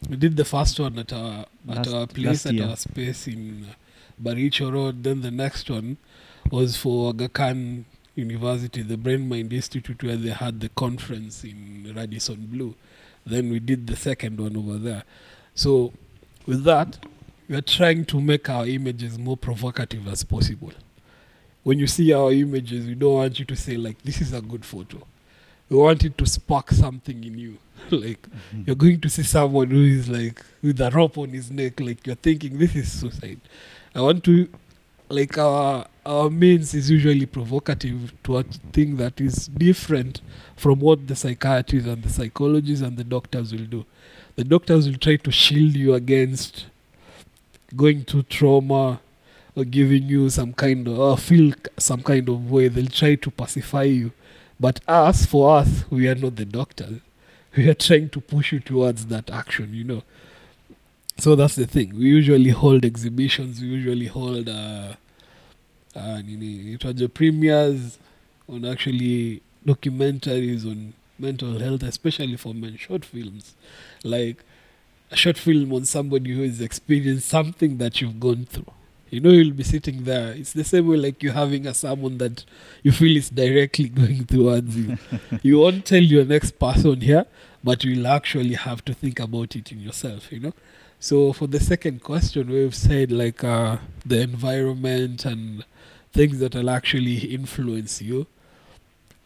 we 0.08 0.16
did 0.16 0.36
the 0.36 0.44
first 0.44 0.78
one 0.78 0.98
at 0.98 1.12
our 1.12 1.46
at 1.68 1.88
our 1.88 2.06
place 2.06 2.46
at 2.46 2.58
our 2.60 2.76
space 2.76 3.26
in 3.26 3.66
Baricho 4.22 4.72
Road. 4.72 5.02
Then 5.02 5.20
the 5.20 5.30
next 5.30 5.70
one 5.70 5.98
was 6.50 6.76
for 6.76 7.10
Aga 7.10 7.28
Khan 7.28 7.84
University, 8.14 8.82
the 8.82 8.96
Brain 8.96 9.28
Mind 9.28 9.52
Institute, 9.52 10.02
where 10.02 10.16
they 10.16 10.30
had 10.30 10.60
the 10.60 10.68
conference 10.70 11.44
in 11.44 11.92
Radisson 11.94 12.46
Blu. 12.46 12.74
Then 13.26 13.50
we 13.50 13.58
did 13.58 13.86
the 13.86 13.96
second 13.96 14.38
one 14.40 14.56
over 14.56 14.78
there. 14.78 15.04
So 15.54 15.92
with 16.46 16.64
that, 16.64 16.98
we 17.48 17.56
are 17.56 17.62
trying 17.62 18.04
to 18.06 18.20
make 18.20 18.48
our 18.48 18.66
images 18.66 19.18
more 19.18 19.36
provocative 19.36 20.06
as 20.08 20.24
possible. 20.24 20.72
When 21.64 21.78
you 21.78 21.86
see 21.86 22.12
our 22.12 22.32
images, 22.32 22.86
we 22.86 22.94
don't 22.94 23.14
want 23.14 23.38
you 23.38 23.44
to 23.46 23.56
say 23.56 23.76
like, 23.76 24.00
"This 24.02 24.20
is 24.20 24.32
a 24.32 24.40
good 24.40 24.64
photo." 24.64 24.98
We 25.68 25.76
want 25.78 26.04
it 26.04 26.16
to 26.18 26.26
spark 26.26 26.70
something 26.70 27.24
in 27.24 27.38
you. 27.38 27.58
like 27.90 28.22
mm-hmm. 28.22 28.62
you're 28.66 28.76
going 28.76 29.00
to 29.00 29.08
see 29.08 29.22
someone 29.22 29.70
who 29.70 29.82
is 29.82 30.08
like 30.08 30.44
with 30.62 30.80
a 30.80 30.90
rope 30.90 31.18
on 31.18 31.30
his 31.30 31.50
neck, 31.50 31.80
like 31.80 32.06
you're 32.06 32.16
thinking 32.16 32.58
this 32.58 32.74
is 32.74 33.00
suicide. 33.00 33.40
I 33.94 34.00
want 34.00 34.24
to 34.24 34.48
like 35.08 35.36
our 35.38 35.86
our 36.06 36.30
means 36.30 36.74
is 36.74 36.90
usually 36.90 37.26
provocative 37.26 38.12
to 38.24 38.38
a 38.38 38.42
thing 38.72 38.96
that 38.96 39.20
is 39.20 39.48
different 39.48 40.20
from 40.56 40.80
what 40.80 41.06
the 41.06 41.16
psychiatrists 41.16 41.88
and 41.88 42.02
the 42.02 42.08
psychologists 42.08 42.84
and 42.84 42.96
the 42.96 43.04
doctors 43.04 43.52
will 43.52 43.66
do. 43.66 43.84
The 44.36 44.44
doctors 44.44 44.88
will 44.88 44.98
try 44.98 45.16
to 45.16 45.30
shield 45.30 45.74
you 45.76 45.94
against 45.94 46.66
going 47.76 48.04
through 48.04 48.24
trauma 48.24 49.00
or 49.56 49.64
giving 49.64 50.04
you 50.04 50.30
some 50.30 50.52
kind 50.52 50.86
of 50.88 50.98
or 50.98 51.16
feel 51.16 51.54
some 51.78 52.02
kind 52.02 52.28
of 52.28 52.50
way. 52.50 52.68
They'll 52.68 52.86
try 52.86 53.14
to 53.14 53.30
pacify 53.30 53.84
you. 53.84 54.12
But 54.58 54.80
us, 54.86 55.26
for 55.26 55.56
us, 55.58 55.84
we 55.90 56.08
are 56.08 56.14
not 56.14 56.36
the 56.36 56.44
doctors. 56.44 57.00
We 57.56 57.68
are 57.68 57.74
trying 57.74 58.08
to 58.10 58.20
push 58.20 58.52
you 58.52 58.60
towards 58.60 59.06
that 59.06 59.30
action, 59.30 59.74
you 59.74 59.84
know. 59.84 60.02
So 61.18 61.36
that's 61.36 61.54
the 61.54 61.66
thing. 61.66 61.96
We 61.96 62.06
usually 62.06 62.50
hold 62.50 62.84
exhibitions. 62.84 63.60
We 63.60 63.68
usually 63.68 64.06
hold 64.06 64.48
uh, 64.48 64.94
uh, 65.94 66.22
nini, 66.22 66.76
itwaje 66.76 67.12
premieres 67.12 67.98
on 68.48 68.64
actually 68.64 69.40
documentaries 69.64 70.66
on 70.66 70.92
mental 71.18 71.58
health, 71.58 71.82
especially 71.84 72.36
for 72.36 72.52
men. 72.52 72.76
Short 72.76 73.04
films, 73.04 73.54
like 74.02 74.44
a 75.10 75.16
short 75.16 75.38
film 75.38 75.72
on 75.72 75.84
somebody 75.84 76.32
who 76.34 76.42
has 76.42 76.60
experienced 76.60 77.28
something 77.28 77.78
that 77.78 78.00
you've 78.00 78.18
gone 78.18 78.46
through. 78.46 78.72
You 79.14 79.20
know, 79.20 79.30
you'll 79.30 79.54
be 79.54 79.62
sitting 79.62 80.04
there. 80.04 80.32
It's 80.32 80.52
the 80.52 80.64
same 80.64 80.88
way 80.88 80.96
like 80.96 81.22
you're 81.22 81.32
having 81.32 81.66
a 81.66 81.74
someone 81.74 82.18
that 82.18 82.44
you 82.82 82.92
feel 82.92 83.16
is 83.16 83.30
directly 83.30 83.88
going 84.00 84.24
towards 84.26 84.76
you. 84.76 84.98
you 85.42 85.58
won't 85.58 85.84
tell 85.86 86.02
your 86.02 86.24
next 86.24 86.58
person 86.58 87.00
here, 87.00 87.24
but 87.62 87.84
you'll 87.84 88.06
actually 88.06 88.54
have 88.54 88.84
to 88.86 88.94
think 88.94 89.20
about 89.20 89.54
it 89.54 89.70
in 89.70 89.80
yourself, 89.80 90.32
you 90.32 90.40
know. 90.40 90.52
So 90.98 91.32
for 91.32 91.46
the 91.46 91.60
second 91.60 92.02
question, 92.02 92.48
we've 92.48 92.74
said 92.74 93.12
like 93.12 93.44
uh, 93.44 93.76
the 94.04 94.20
environment 94.20 95.24
and 95.24 95.64
things 96.12 96.38
that 96.40 96.54
will 96.54 96.70
actually 96.70 97.18
influence 97.32 98.00
you. 98.02 98.26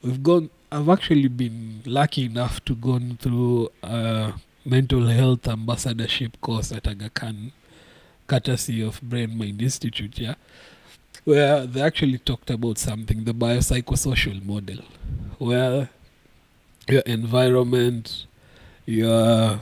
We've 0.02 0.22
gone. 0.22 0.50
I've 0.70 0.88
actually 0.88 1.28
been 1.28 1.82
lucky 1.86 2.26
enough 2.26 2.64
to 2.66 2.74
gone 2.74 3.16
through 3.20 3.70
a 3.82 4.34
mental 4.64 5.06
health 5.06 5.48
ambassadorship 5.48 6.38
course 6.40 6.72
at 6.72 6.86
Aga 6.86 7.10
Khan, 7.10 7.52
courtesy 8.28 8.82
of 8.82 9.00
Brain 9.02 9.36
Mind 9.36 9.60
Institute. 9.60 10.18
Yeah, 10.18 10.34
where 11.24 11.66
they 11.66 11.80
actually 11.82 12.18
talked 12.18 12.50
about 12.50 12.78
something, 12.78 13.24
the 13.24 13.34
biopsychosocial 13.34 14.44
model, 14.44 14.84
where 15.38 15.90
your 16.88 17.02
environment, 17.02 18.26
your 18.86 19.58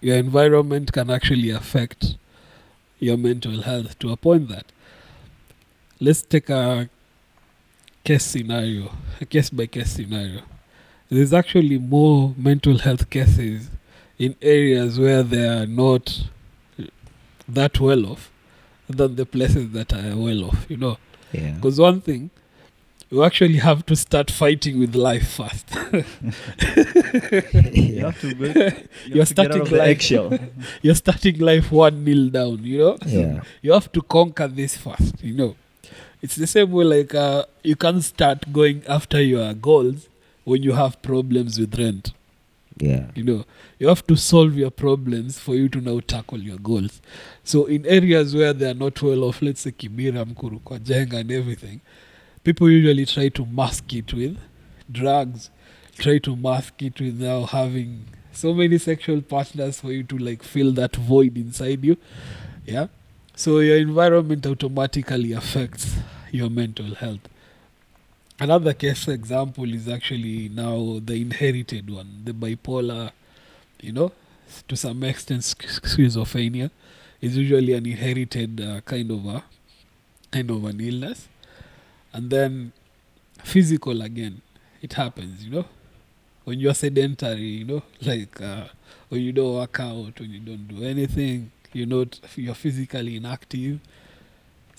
your 0.00 0.16
environment 0.16 0.92
can 0.92 1.10
actually 1.10 1.50
affect 1.50 2.16
your 2.98 3.16
mental 3.16 3.62
health 3.62 3.98
to 4.00 4.10
a 4.10 4.16
point 4.16 4.48
that 4.48 4.66
let's 6.00 6.22
take 6.22 6.50
a 6.50 6.88
case 8.04 8.24
scenario, 8.24 8.90
a 9.20 9.26
case 9.26 9.50
by 9.50 9.66
case 9.66 9.92
scenario. 9.92 10.42
There's 11.10 11.32
actually 11.32 11.78
more 11.78 12.34
mental 12.36 12.78
health 12.78 13.08
cases 13.08 13.70
in 14.18 14.36
areas 14.42 14.98
where 14.98 15.22
they 15.22 15.46
are 15.48 15.66
not 15.66 16.28
that 17.48 17.80
well 17.80 18.06
off 18.06 18.30
than 18.88 19.16
the 19.16 19.26
places 19.26 19.70
that 19.72 19.92
are 19.92 20.16
well 20.16 20.44
off, 20.46 20.66
you 20.68 20.76
know. 20.76 20.98
Yeah. 21.32 21.52
Because 21.52 21.78
one 21.80 22.00
thing, 22.00 22.30
you 23.10 23.24
actually 23.24 23.56
have 23.58 23.84
to 23.86 23.96
start 23.96 24.30
fighting 24.30 24.78
with 24.78 24.94
life 24.94 25.28
first. 25.32 25.66
You 27.72 28.04
have 28.04 28.20
to 28.20 28.34
go. 28.34 28.44
You 28.44 28.52
have 28.54 28.88
You're 29.06 29.24
to 29.26 29.34
get 29.34 29.46
out 29.54 29.56
starting 29.56 29.60
of 29.62 29.70
the 29.70 29.76
life- 29.78 29.88
eggshell. 29.88 30.38
You're 30.82 30.94
starting 30.94 31.38
life 31.38 31.70
one 31.72 32.04
nil 32.04 32.28
down, 32.30 32.62
you 32.64 32.78
know. 32.78 32.98
Yeah. 33.06 33.40
You 33.62 33.72
have 33.72 33.90
to 33.92 34.02
conquer 34.02 34.48
this 34.48 34.76
first, 34.76 35.22
you 35.22 35.34
know. 35.34 35.56
It's 36.20 36.36
the 36.36 36.46
same 36.46 36.72
way 36.72 36.84
like 36.84 37.14
uh, 37.14 37.44
you 37.62 37.76
can't 37.76 38.02
start 38.02 38.52
going 38.52 38.82
after 38.88 39.22
your 39.22 39.54
goals 39.54 40.08
when 40.44 40.62
you 40.62 40.72
have 40.72 41.00
problems 41.02 41.58
with 41.58 41.78
rent. 41.78 42.12
Yeah. 42.80 43.06
You 43.14 43.24
know, 43.24 43.44
you 43.78 43.88
have 43.88 44.06
to 44.06 44.16
solve 44.16 44.54
your 44.56 44.70
problems 44.70 45.38
for 45.38 45.54
you 45.54 45.68
to 45.70 45.80
now 45.80 46.00
tackle 46.00 46.38
your 46.38 46.58
goals. 46.58 47.00
So 47.44 47.66
in 47.66 47.86
areas 47.86 48.34
where 48.34 48.52
they 48.52 48.70
are 48.70 48.74
not 48.74 49.00
well 49.02 49.24
off, 49.24 49.42
let's 49.42 49.62
say 49.62 49.72
Kibra, 49.72 50.24
Mukuru, 50.24 50.60
Jenga 50.60 51.14
and 51.20 51.30
everything, 51.32 51.80
people 52.44 52.70
usually 52.70 53.06
try 53.06 53.28
to 53.28 53.46
mask 53.46 53.92
it 53.94 54.12
with 54.12 54.38
drugs, 54.90 55.50
try 55.98 56.18
to 56.18 56.36
mask 56.36 56.82
it 56.82 57.00
with 57.00 57.20
now 57.20 57.44
having 57.44 58.06
so 58.32 58.54
many 58.54 58.78
sexual 58.78 59.20
partners 59.20 59.80
for 59.80 59.92
you 59.92 60.04
to 60.04 60.16
like 60.16 60.42
fill 60.42 60.72
that 60.72 60.94
void 60.94 61.36
inside 61.36 61.84
you. 61.84 61.96
Yeah. 62.64 62.86
So 63.34 63.58
your 63.60 63.78
environment 63.78 64.46
automatically 64.46 65.32
affects 65.32 65.96
your 66.30 66.50
mental 66.50 66.94
health. 66.94 67.20
Another 68.40 68.72
case 68.72 69.08
example 69.08 69.74
is 69.74 69.88
actually 69.88 70.48
now 70.48 71.00
the 71.04 71.14
inherited 71.14 71.90
one, 71.90 72.22
the 72.24 72.32
bipolar, 72.32 73.10
you 73.80 73.90
know, 73.90 74.12
to 74.68 74.76
some 74.76 75.02
extent 75.02 75.42
sch- 75.42 75.80
schizophrenia 75.82 76.70
is 77.20 77.36
usually 77.36 77.72
an 77.72 77.84
inherited 77.84 78.60
uh, 78.60 78.80
kind 78.82 79.10
of 79.10 79.26
a 79.26 79.42
kind 80.30 80.48
of 80.52 80.64
an 80.66 80.80
illness, 80.80 81.26
and 82.12 82.30
then 82.30 82.72
physical 83.42 84.02
again, 84.02 84.40
it 84.82 84.92
happens, 84.92 85.44
you 85.44 85.50
know, 85.50 85.64
when 86.44 86.60
you're 86.60 86.74
sedentary, 86.74 87.40
you 87.40 87.64
know, 87.64 87.82
like 88.02 88.40
uh, 88.40 88.66
when 89.08 89.20
you 89.20 89.32
don't 89.32 89.54
work 89.56 89.80
out, 89.80 90.20
when 90.20 90.30
you 90.30 90.38
don't 90.38 90.68
do 90.68 90.84
anything, 90.84 91.50
you're 91.72 91.88
not 91.88 92.20
you're 92.36 92.54
physically 92.54 93.16
inactive. 93.16 93.80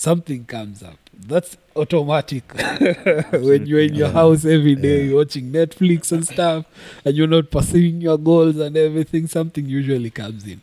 Something 0.04 0.46
comes 0.46 0.82
up. 0.82 0.98
That's 1.14 1.58
automatic. 1.76 2.44
when 3.32 3.66
you're 3.66 3.82
in 3.82 3.96
your 3.96 4.08
house 4.08 4.46
every 4.46 4.76
day, 4.76 5.08
Yeah. 5.08 5.16
watching 5.16 5.52
Netflix 5.52 6.14
and 6.14 6.26
stuff, 6.26 6.66
and 7.04 7.18
you're 7.18 7.28
not 7.28 7.52
pursuing 7.52 8.00
your 8.00 8.18
goals 8.18 8.56
and 8.60 8.78
everything, 8.78 9.28
something 9.28 9.66
usually 9.66 10.10
comes 10.10 10.48
in. 10.48 10.62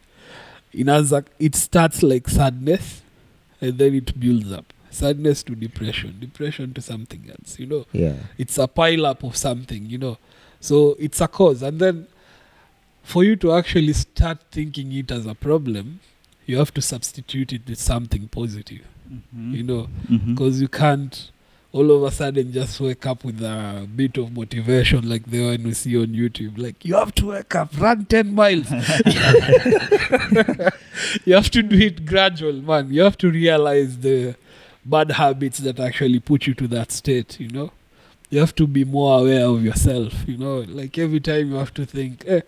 In 0.72 0.88
Anzac, 0.88 1.26
it 1.38 1.54
starts 1.54 2.02
like 2.02 2.30
sadness, 2.30 3.02
and 3.60 3.76
then 3.76 3.94
it 3.94 4.18
builds 4.18 4.50
up. 4.50 4.72
Sadness 4.90 5.42
to 5.42 5.54
depression, 5.54 6.16
depression 6.18 6.72
to 6.72 6.80
something 6.80 7.28
else. 7.28 7.58
You 7.58 7.66
know, 7.66 7.86
Yeah. 7.92 8.14
it's 8.38 8.56
a 8.56 8.66
pile 8.66 9.04
up 9.04 9.22
of 9.22 9.36
something. 9.36 9.84
You 9.84 9.98
know, 9.98 10.18
so 10.60 10.96
it's 10.98 11.20
a 11.20 11.28
cause, 11.28 11.62
and 11.62 11.78
then 11.78 12.06
for 13.02 13.22
you 13.22 13.36
to 13.36 13.52
actually 13.52 13.92
start 13.92 14.38
thinking 14.50 14.92
it 14.94 15.10
as 15.10 15.26
a 15.26 15.34
problem, 15.34 16.00
you 16.46 16.56
have 16.56 16.72
to 16.72 16.80
substitute 16.80 17.52
it 17.52 17.68
with 17.68 17.78
something 17.78 18.28
positive. 18.28 18.80
Mhm. 19.10 19.54
You 19.56 19.62
know, 19.62 19.88
because 20.08 20.60
you 20.60 20.68
can't 20.68 21.30
all 21.72 21.90
of 21.90 22.02
a 22.04 22.10
sudden 22.10 22.50
just 22.52 22.80
wake 22.80 23.04
up 23.04 23.22
with 23.22 23.42
a 23.42 23.86
bit 23.94 24.16
of 24.16 24.32
motivation 24.32 25.06
like 25.06 25.26
the 25.30 25.44
one 25.44 25.62
we 25.62 25.74
see 25.74 25.94
on 26.00 26.06
YouTube. 26.06 26.56
Like, 26.56 26.82
you 26.86 26.94
have 26.94 27.14
to 27.16 27.26
wake 27.26 27.54
up, 27.54 27.78
run 27.78 28.06
10 28.06 28.34
miles. 28.34 28.70
you 31.26 31.34
have 31.34 31.50
to 31.50 31.62
do 31.62 31.76
it 31.78 32.06
gradual, 32.06 32.54
man. 32.62 32.90
You 32.92 33.02
have 33.02 33.18
to 33.18 33.30
realize 33.30 33.98
the 33.98 34.36
bad 34.86 35.10
habits 35.10 35.58
that 35.58 35.78
actually 35.78 36.20
put 36.20 36.46
you 36.46 36.54
to 36.54 36.66
that 36.68 36.92
state, 36.92 37.38
you 37.38 37.50
know. 37.50 37.72
You 38.30 38.40
have 38.40 38.54
to 38.56 38.66
be 38.66 38.84
more 38.84 39.20
aware 39.20 39.44
of 39.44 39.62
yourself, 39.62 40.14
you 40.26 40.38
know. 40.38 40.60
Like 40.66 40.96
every 40.98 41.20
time 41.20 41.50
you 41.50 41.56
have 41.56 41.74
to 41.74 41.84
think, 41.84 42.24
eh, 42.26 42.40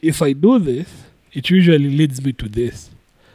if 0.00 0.22
I 0.22 0.32
do 0.32 0.58
this, 0.58 0.88
it 1.32 1.50
usually 1.50 1.90
leads 1.90 2.24
me 2.24 2.32
to 2.34 2.48
this. 2.48 2.90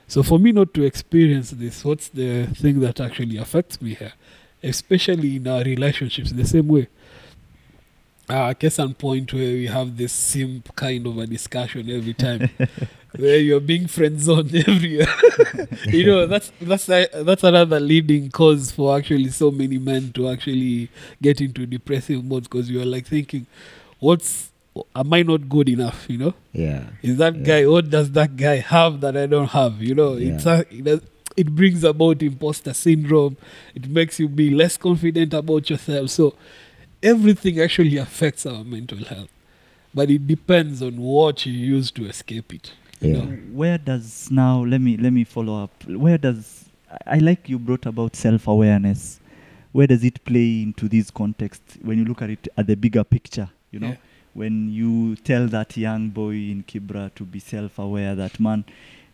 So 0.09 0.23
for 0.23 0.39
me 0.39 0.51
not 0.51 0.73
to 0.73 0.83
experience 0.83 1.51
this, 1.51 1.85
what's 1.85 2.07
the 2.09 2.47
thing 2.47 2.79
that 2.79 2.99
actually 2.99 3.37
affects 3.37 3.79
me 3.79 3.93
here? 3.93 4.13
Especially 4.63 5.35
in 5.35 5.47
our 5.47 5.61
relationships, 5.61 6.31
the 6.31 6.47
same 6.47 6.67
way. 6.67 6.87
Uh, 8.27 8.51
case 8.55 8.79
and 8.79 8.97
point 8.97 9.31
where 9.31 9.53
we 9.53 9.67
have 9.67 9.95
this 9.97 10.11
simp 10.11 10.75
kind 10.75 11.05
of 11.05 11.15
a 11.19 11.27
discussion 11.27 11.91
every 11.91 12.15
time 12.15 12.49
where 13.17 13.37
you're 13.37 13.59
being 13.59 13.87
friend 13.87 14.19
zoned 14.19 14.53
every 14.67 14.89
year. 14.89 15.07
you 15.85 16.07
know, 16.07 16.25
that's 16.25 16.51
that's 16.59 16.89
a, 16.89 17.07
that's 17.23 17.43
another 17.43 17.79
leading 17.79 18.31
cause 18.31 18.71
for 18.71 18.97
actually 18.97 19.29
so 19.29 19.51
many 19.51 19.77
men 19.77 20.11
to 20.13 20.27
actually 20.27 20.89
get 21.21 21.39
into 21.39 21.67
depressive 21.67 22.25
modes 22.25 22.47
because 22.47 22.69
you're 22.69 22.85
like 22.85 23.05
thinking, 23.05 23.45
what's 23.99 24.48
am 24.95 25.13
I 25.13 25.23
not 25.23 25.49
good 25.49 25.69
enough? 25.69 26.05
You 26.09 26.17
know, 26.17 26.33
Yeah. 26.53 26.83
is 27.01 27.17
that 27.17 27.35
Yeah. 27.35 27.43
guy 27.43 27.67
what 27.67 27.89
does 27.89 28.11
that 28.11 28.35
guy 28.37 28.57
have 28.57 29.01
that 29.01 29.15
I 29.17 29.25
don't 29.25 29.49
have? 29.49 29.81
You 29.81 29.95
know, 29.95 30.13
it's 30.13 30.45
Yeah. 30.45 30.57
a, 30.57 30.59
it, 30.77 30.83
does- 30.83 31.01
it 31.37 31.55
brings 31.55 31.83
about 31.83 32.21
imposter 32.21 32.73
syndrome. 32.73 33.37
It 33.75 33.87
makes 33.89 34.19
you 34.19 34.27
be 34.27 34.49
less 34.49 34.77
confident 34.77 35.33
about 35.33 35.69
yourself. 35.69 36.09
So 36.09 36.33
everything 37.01 37.59
actually 37.61 37.97
affects 37.97 38.45
our 38.45 38.63
mental 38.63 38.97
health, 38.99 39.29
but 39.93 40.09
it 40.11 40.27
depends 40.27 40.81
on 40.81 40.97
what 40.97 41.45
you 41.45 41.53
use 41.53 41.91
to 41.91 42.05
escape 42.05 42.53
it. 42.53 42.71
You 43.01 43.09
Yeah. 43.13 43.17
know? 43.23 43.37
where 43.53 43.77
does 43.77 44.29
now 44.29 44.63
let 44.65 44.81
me 44.81 44.97
let 44.97 45.13
me 45.13 45.23
follow 45.23 45.63
up 45.63 45.71
where 45.87 46.17
does 46.17 46.65
i 47.07 47.15
I 47.15 47.19
like 47.19 47.47
you 47.47 47.57
brought 47.57 47.85
about 47.85 48.15
self-awareness 48.15 49.21
where 49.71 49.87
does 49.87 50.03
it 50.03 50.21
play 50.25 50.63
into 50.63 50.89
this 50.89 51.09
context 51.11 51.61
when 51.81 51.97
you 51.99 52.03
look 52.05 52.21
at 52.21 52.29
it 52.29 52.47
at 52.57 52.67
the 52.67 52.75
bigger 52.75 53.03
picture 53.05 53.47
you 53.71 53.79
know 53.79 53.89
Yeah. 53.89 53.95
When 54.33 54.71
you 54.71 55.15
tell 55.17 55.47
that 55.47 55.75
young 55.77 56.09
boy 56.09 56.31
in 56.33 56.63
kibra 56.67 57.13
to 57.15 57.23
be 57.23 57.39
self-aware 57.39 58.15
that 58.15 58.39
man 58.39 58.63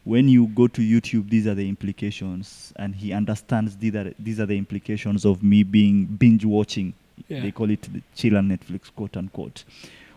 when 0.04 0.28
you 0.28 0.48
go 0.48 0.68
to 0.68 0.82
youtube 0.82 1.30
these 1.30 1.48
are 1.48 1.56
the 1.56 1.68
implications 1.68 2.74
and 2.76 2.96
he 2.96 3.12
understands 3.14 3.78
these 3.78 3.96
are, 3.96 4.14
these 4.20 4.40
are 4.40 4.46
the 4.46 4.58
implications 4.58 5.26
of 5.26 5.42
me 5.44 5.64
being 5.64 6.06
binge 6.06 6.46
watching 6.46 6.94
Yeah. 7.30 7.42
they 7.42 7.52
call 7.52 7.70
it 7.72 7.82
the 7.94 8.02
chill 8.14 8.36
on 8.38 8.50
netflix 8.50 8.92
quote 8.94 9.16
unquote 9.18 9.64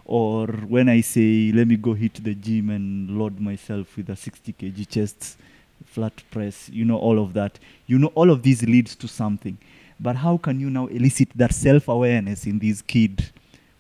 or 0.05 0.47
when 0.47 0.89
I 0.89 1.03
say, 1.03 1.53
let 1.55 1.69
me 1.69 1.77
go 1.77 1.93
hit 1.93 2.15
the 2.25 2.35
gym 2.35 2.71
and 2.71 3.11
load 3.19 3.39
myself 3.39 3.95
with 3.95 4.09
a 4.09 4.17
60 4.17 4.55
kg 4.55 4.89
chest, 4.89 5.37
flat 5.85 6.23
press, 6.31 6.71
you 6.71 6.87
know, 6.87 6.97
all 6.97 7.19
of 7.23 7.35
that. 7.35 7.59
You 7.87 7.99
know, 7.99 8.07
all 8.15 8.31
of 8.31 8.43
these 8.43 8.63
leads 8.63 8.97
to 8.97 9.07
something. 9.07 9.59
But 10.01 10.17
how 10.17 10.39
can 10.39 10.61
you 10.61 10.71
now 10.71 10.87
elicit 10.87 11.29
that 11.37 11.53
self 11.53 11.89
awareness 11.89 12.47
in 12.47 12.59
this 12.59 12.81
kid 12.81 13.31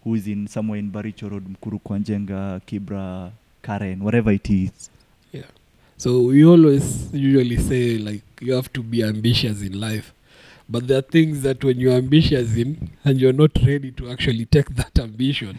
who 0.05 0.15
is 0.15 0.27
in 0.27 0.47
somewhere 0.47 0.79
in 0.79 0.91
Baricho 0.91 1.31
Road, 1.31 1.45
Mkuru 1.45 1.81
Kwanjenga, 1.81 2.61
Kibra, 2.67 3.31
Karen, 3.63 4.03
whatever 4.03 4.31
it 4.33 4.49
is? 4.51 4.91
So 5.99 6.21
we 6.21 6.45
always 6.45 7.13
usually 7.13 7.57
say 7.57 7.99
like 7.99 8.23
you 8.41 8.53
have 8.53 8.73
to 8.75 8.85
be 8.85 9.03
ambitious 9.03 9.63
in 9.63 9.79
life. 9.81 10.15
But 10.69 10.87
there 10.87 10.99
are 10.99 11.03
things 11.03 11.43
that 11.43 11.65
when 11.65 11.81
you're 11.81 11.95
ambitious 11.95 12.55
in 12.57 12.91
and 13.05 13.19
you're 13.21 13.33
not 13.33 13.51
ready 13.67 13.91
to 13.93 14.09
actually 14.11 14.45
take 14.45 14.77
that 14.77 14.97
ambition, 15.01 15.59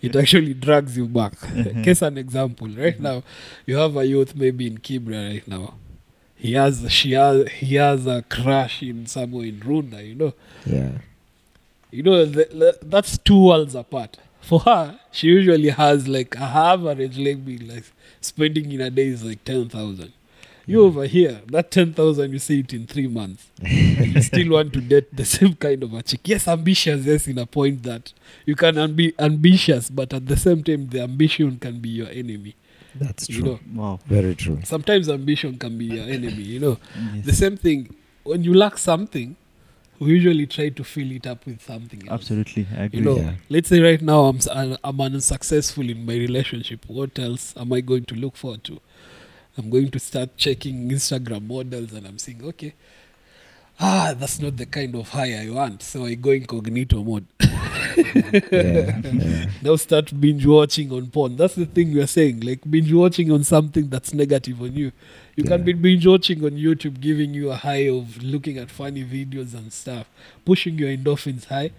it 0.00 0.16
actually 0.16 0.54
drags 0.54 0.96
you 0.96 1.06
back. 1.06 1.34
Case 1.82 2.00
an 2.00 2.16
example, 2.16 2.68
right 2.68 2.98
now, 2.98 3.24
you 3.66 3.76
have 3.76 3.94
a 3.96 4.06
youth 4.06 4.34
maybe 4.34 4.66
in 4.68 4.78
Kibra 4.78 5.32
right 5.32 5.46
now. 5.46 5.74
He 6.34 6.54
has 6.54 6.90
she 6.90 7.12
has 7.12 7.48
he 7.50 7.74
has 7.74 8.06
a 8.06 8.22
crush 8.22 8.82
in 8.82 9.06
somewhere 9.06 9.44
in 9.46 9.60
Runda, 9.60 10.06
you 10.06 10.14
know. 10.14 10.32
Yeah. 10.64 10.92
You 11.94 12.02
know, 12.02 12.24
the, 12.24 12.44
the, 12.46 12.78
that's 12.82 13.18
two 13.18 13.40
worlds 13.46 13.74
apart. 13.74 14.16
For 14.40 14.60
her, 14.60 14.98
she 15.12 15.28
usually 15.28 15.70
has 15.70 16.06
like 16.08 16.34
a 16.36 16.40
average 16.42 17.16
maybe 17.18 17.56
like 17.58 17.84
spending 18.20 18.70
in 18.72 18.80
a 18.80 18.90
day 18.90 19.06
is 19.06 19.22
like 19.24 19.44
ten 19.44 19.68
thousand. 19.68 20.12
You 20.66 20.78
mm. 20.78 20.86
over 20.86 21.04
here, 21.06 21.40
that 21.46 21.70
ten 21.70 21.92
thousand 21.94 22.32
you 22.32 22.38
see 22.38 22.60
it 22.60 22.74
in 22.74 22.86
three 22.86 23.06
months. 23.06 23.46
you 23.62 24.20
still 24.30 24.50
want 24.52 24.72
to 24.72 24.80
date 24.80 25.14
the 25.16 25.24
same 25.24 25.54
kind 25.54 25.82
of 25.82 25.94
a 25.94 26.02
chick. 26.02 26.20
Yes, 26.24 26.48
ambitious, 26.48 27.04
yes, 27.06 27.28
in 27.28 27.38
a 27.38 27.46
point 27.46 27.82
that 27.84 28.12
you 28.44 28.56
can 28.56 28.94
be 28.94 29.14
ambitious, 29.18 29.88
but 29.88 30.12
at 30.12 30.26
the 30.26 30.36
same 30.36 30.62
time 30.64 30.88
the 30.88 31.00
ambition 31.02 31.58
can 31.58 31.78
be 31.80 31.90
your 31.90 32.08
enemy. 32.08 32.54
That's 32.96 33.28
You 33.28 33.40
true. 33.40 33.60
know, 33.72 33.82
Wow. 33.82 34.00
Very 34.06 34.34
true. 34.34 34.60
sometimes 34.64 35.08
ambition 35.08 35.58
can 35.58 35.76
be 35.78 35.86
your 35.86 36.04
enemy, 36.04 36.42
you 36.42 36.60
know. 36.60 36.78
Yes. 37.14 37.26
The 37.26 37.32
same 37.32 37.56
thing, 37.56 37.94
when 38.24 38.42
you 38.44 38.54
lack 38.54 38.78
something, 38.78 39.36
we 40.00 40.10
usually 40.10 40.46
try 40.46 40.68
to 40.70 40.84
fill 40.84 41.10
it 41.12 41.26
up 41.26 41.46
with 41.46 41.62
something 41.62 42.02
else. 42.08 42.20
Absolutely. 42.20 42.66
I 42.76 42.84
agree. 42.84 42.98
You 42.98 43.04
know, 43.04 43.16
Yeah. 43.16 43.32
let's 43.48 43.68
say 43.68 43.80
right 43.80 44.00
now 44.02 44.24
I'm, 44.24 44.36
s- 44.36 44.48
I'm 44.52 44.76
I'm 44.82 45.00
unsuccessful 45.00 45.88
in 45.88 46.04
my 46.04 46.14
relationship. 46.14 46.84
What 46.88 47.18
else 47.18 47.54
am 47.56 47.72
I 47.72 47.80
going 47.80 48.04
to 48.06 48.14
look 48.14 48.36
forward 48.36 48.64
to? 48.64 48.80
I'm 49.56 49.70
going 49.70 49.90
to 49.92 49.98
start 50.00 50.36
checking 50.36 50.88
Instagram 50.90 51.46
models 51.46 51.92
and 51.92 52.06
I'm 52.08 52.18
saying, 52.18 52.42
okay, 52.44 52.74
ah, 53.78 54.14
that's 54.18 54.40
not 54.40 54.56
the 54.56 54.66
kind 54.66 54.94
of 54.96 55.08
high 55.10 55.46
I 55.46 55.50
want. 55.50 55.82
So 55.82 56.04
I 56.06 56.14
go 56.14 56.30
incognito 56.30 57.02
mode. 57.04 57.26
Yeah. 57.40 58.40
yeah. 58.50 59.46
now 59.62 59.76
start 59.76 60.18
binge 60.20 60.44
watching 60.44 60.90
on 60.92 61.06
porn. 61.08 61.36
That's 61.36 61.54
the 61.54 61.66
thing 61.66 61.94
we're 61.94 62.06
saying. 62.08 62.40
Like 62.40 62.68
binge 62.68 62.92
watching 62.92 63.30
on 63.30 63.44
something 63.44 63.88
that's 63.88 64.12
negative 64.12 64.60
on 64.60 64.74
you. 64.74 64.90
You 65.36 65.44
can 65.44 65.64
be 65.64 65.72
binge 65.72 66.06
watching 66.06 66.44
on 66.44 66.52
YouTube, 66.52 67.00
giving 67.00 67.34
you 67.34 67.50
a 67.50 67.56
high 67.56 67.88
of 67.88 68.22
looking 68.22 68.56
at 68.58 68.70
funny 68.70 69.02
videos 69.04 69.52
and 69.54 69.72
stuff, 69.72 70.08
pushing 70.44 70.78
your 70.78 70.88
endorphins 70.90 71.46
high. 71.46 71.70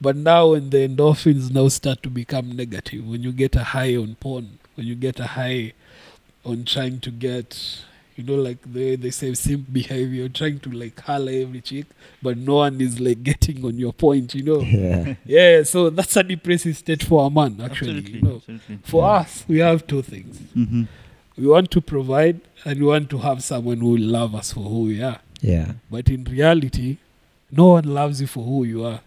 But 0.00 0.16
now 0.16 0.48
when 0.50 0.70
the 0.70 0.88
endorphins 0.88 1.52
now 1.52 1.68
start 1.68 2.02
to 2.02 2.10
become 2.10 2.56
negative, 2.56 3.06
when 3.06 3.22
you 3.22 3.30
get 3.32 3.54
a 3.54 3.62
high 3.64 3.94
on 3.96 4.16
porn, 4.16 4.58
when 4.74 4.86
you 4.86 4.96
get 4.96 5.20
a 5.20 5.26
high 5.28 5.72
on 6.44 6.64
trying 6.64 7.00
to 7.00 7.10
get 7.10 7.84
you 8.16 8.22
know, 8.22 8.34
like 8.36 8.58
they 8.62 8.94
they 8.94 9.10
say 9.10 9.34
simp 9.34 9.72
behavior, 9.72 10.28
trying 10.28 10.60
to 10.60 10.70
like 10.70 11.00
holler 11.00 11.32
every 11.32 11.60
chick, 11.60 11.86
but 12.22 12.36
no 12.36 12.56
one 12.56 12.80
is 12.80 13.00
like 13.00 13.22
getting 13.24 13.64
on 13.64 13.76
your 13.76 13.92
point, 13.92 14.34
you 14.34 14.42
know. 14.44 14.60
Yeah. 14.60 15.14
Yeah, 15.24 15.62
so 15.64 15.90
that's 15.90 16.16
a 16.16 16.22
depressive 16.22 16.76
state 16.76 17.02
for 17.02 17.26
a 17.26 17.30
man, 17.30 17.60
actually. 17.60 17.98
Absolutely. 17.98 18.12
You 18.12 18.22
know. 18.22 18.36
Absolutely. 18.36 18.78
For 18.84 19.02
Yeah. 19.02 19.08
us, 19.14 19.44
we 19.48 19.58
have 19.58 19.86
two 19.86 20.02
things. 20.02 20.38
hmm 20.54 20.84
We 21.36 21.46
want 21.46 21.70
to 21.72 21.80
provide 21.80 22.40
and 22.64 22.78
we 22.80 22.86
want 22.86 23.10
to 23.10 23.18
have 23.18 23.42
someone 23.42 23.78
who 23.78 23.90
will 23.92 24.00
love 24.00 24.34
us 24.34 24.52
for 24.52 24.60
who 24.60 24.82
we 24.84 25.02
are. 25.02 25.20
Yeah. 25.40 25.72
But 25.90 26.08
in 26.08 26.24
reality, 26.24 26.98
no 27.50 27.68
one 27.70 27.84
loves 27.84 28.20
you 28.20 28.26
for 28.26 28.44
who 28.44 28.64
you 28.64 28.84
are. 28.84 29.00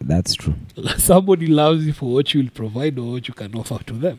That's 0.00 0.34
true. 0.34 0.54
Somebody 0.96 1.46
loves 1.46 1.86
you 1.86 1.92
for 1.92 2.12
what 2.14 2.32
you 2.34 2.42
will 2.42 2.50
provide 2.50 2.98
or 2.98 3.12
what 3.12 3.28
you 3.28 3.34
can 3.34 3.54
offer 3.54 3.78
to 3.84 3.92
them. 3.94 4.18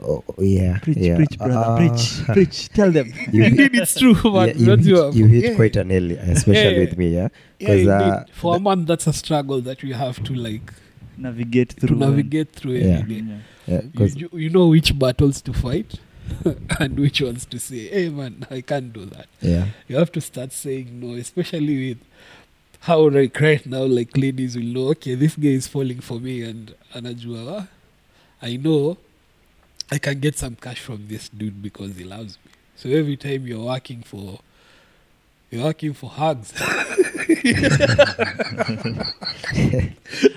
Oh, 0.00 0.22
yeah. 0.38 0.78
Preach, 0.80 0.98
yeah. 0.98 1.16
preach, 1.16 1.38
brother. 1.38 1.54
Uh, 1.56 1.76
preach, 1.78 2.24
preach. 2.26 2.68
Tell 2.68 2.92
them. 2.92 3.12
You, 3.32 3.44
Indeed, 3.44 3.74
it's 3.76 3.98
true, 3.98 4.14
yeah, 4.24 4.44
you 4.54 4.66
Don't 4.66 4.78
hit, 4.78 4.86
you 4.86 5.10
you 5.12 5.26
hit 5.26 5.44
yeah. 5.44 5.54
quite 5.56 5.76
an 5.76 5.90
early, 5.90 6.16
especially 6.16 6.74
Yeah. 6.74 6.78
with 6.80 6.98
me, 6.98 7.14
yeah. 7.14 7.28
Yeah, 7.58 7.66
'Cause, 7.68 7.78
indeed. 7.78 7.90
uh, 7.90 8.24
for 8.32 8.56
a 8.56 8.60
man, 8.60 8.84
that's 8.84 9.06
a 9.06 9.12
struggle 9.14 9.60
that 9.62 9.82
we 9.82 9.92
have 9.92 10.22
to 10.24 10.34
like 10.34 10.72
Navigate 11.16 11.72
through. 11.80 11.96
and- 11.96 12.00
navigate 12.00 12.52
through 12.52 12.72
Yeah. 12.74 12.98
every 12.98 13.20
day. 13.22 13.38
Yeah. 13.66 13.80
Yeah, 13.94 14.06
you, 14.14 14.28
you 14.34 14.50
know 14.50 14.68
which 14.68 14.96
battles 14.98 15.40
to 15.42 15.52
fight 15.54 15.94
and 16.80 16.98
which 16.98 17.20
ones 17.20 17.46
to 17.46 17.58
say, 17.58 17.88
hey 17.88 18.08
man, 18.08 18.46
I 18.50 18.60
can't 18.60 18.92
do 18.92 19.04
that. 19.06 19.26
yeah. 19.40 19.66
You 19.88 19.96
have 19.96 20.12
to 20.12 20.20
start 20.20 20.52
saying 20.52 21.00
no, 21.00 21.14
especially 21.14 21.88
with 21.88 21.98
how 22.80 23.08
like 23.08 23.40
right 23.40 23.64
now, 23.66 23.82
like 23.82 24.16
ladies 24.16 24.56
will 24.56 24.64
know, 24.64 24.88
okay, 24.90 25.14
this 25.14 25.36
guy 25.36 25.48
is 25.48 25.66
falling 25.66 26.00
for 26.00 26.20
me 26.20 26.42
and 26.42 26.74
anajua, 26.94 27.60
ah, 27.60 27.68
I 28.42 28.56
know 28.56 28.96
I 29.90 29.98
can 29.98 30.20
get 30.20 30.36
some 30.38 30.56
cash 30.56 30.80
from 30.80 31.06
this 31.08 31.28
dude 31.28 31.62
because 31.62 31.96
he 31.96 32.04
loves 32.04 32.38
me. 32.44 32.52
So 32.76 32.88
every 32.90 33.16
time 33.16 33.46
you're 33.46 33.64
working 33.64 34.02
for 34.02 34.40
you're 35.50 35.64
working 35.64 35.94
for 35.94 36.10
hugs. 36.10 36.52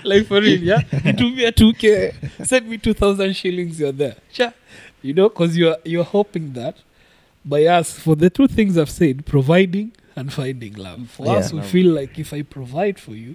like 0.04 0.26
for 0.26 0.40
real, 0.40 0.62
yeah? 0.62 0.82
It 0.92 1.20
will 1.20 1.34
be 1.34 1.44
a 1.44 1.52
2K. 1.52 2.46
Send 2.46 2.68
me 2.68 2.78
2,000 2.78 3.34
shillings, 3.34 3.80
you're 3.80 3.92
there. 3.92 4.16
Sure. 4.32 4.52
You 5.02 5.14
know, 5.14 5.28
because 5.28 5.56
you're, 5.56 5.76
you're 5.84 6.04
hoping 6.04 6.52
that 6.54 6.76
by 7.44 7.64
us, 7.66 7.92
for 7.98 8.14
the 8.16 8.28
two 8.30 8.46
things 8.48 8.76
I've 8.76 8.90
said, 8.90 9.24
providing 9.24 9.92
and 10.14 10.32
finding 10.32 10.74
love. 10.74 11.10
For 11.10 11.28
us, 11.36 11.52
Yeah. 11.52 11.60
we 11.60 11.66
feel 11.66 11.92
like 11.94 12.18
if 12.18 12.32
I 12.34 12.42
provide 12.42 12.98
for 12.98 13.12
you, 13.14 13.34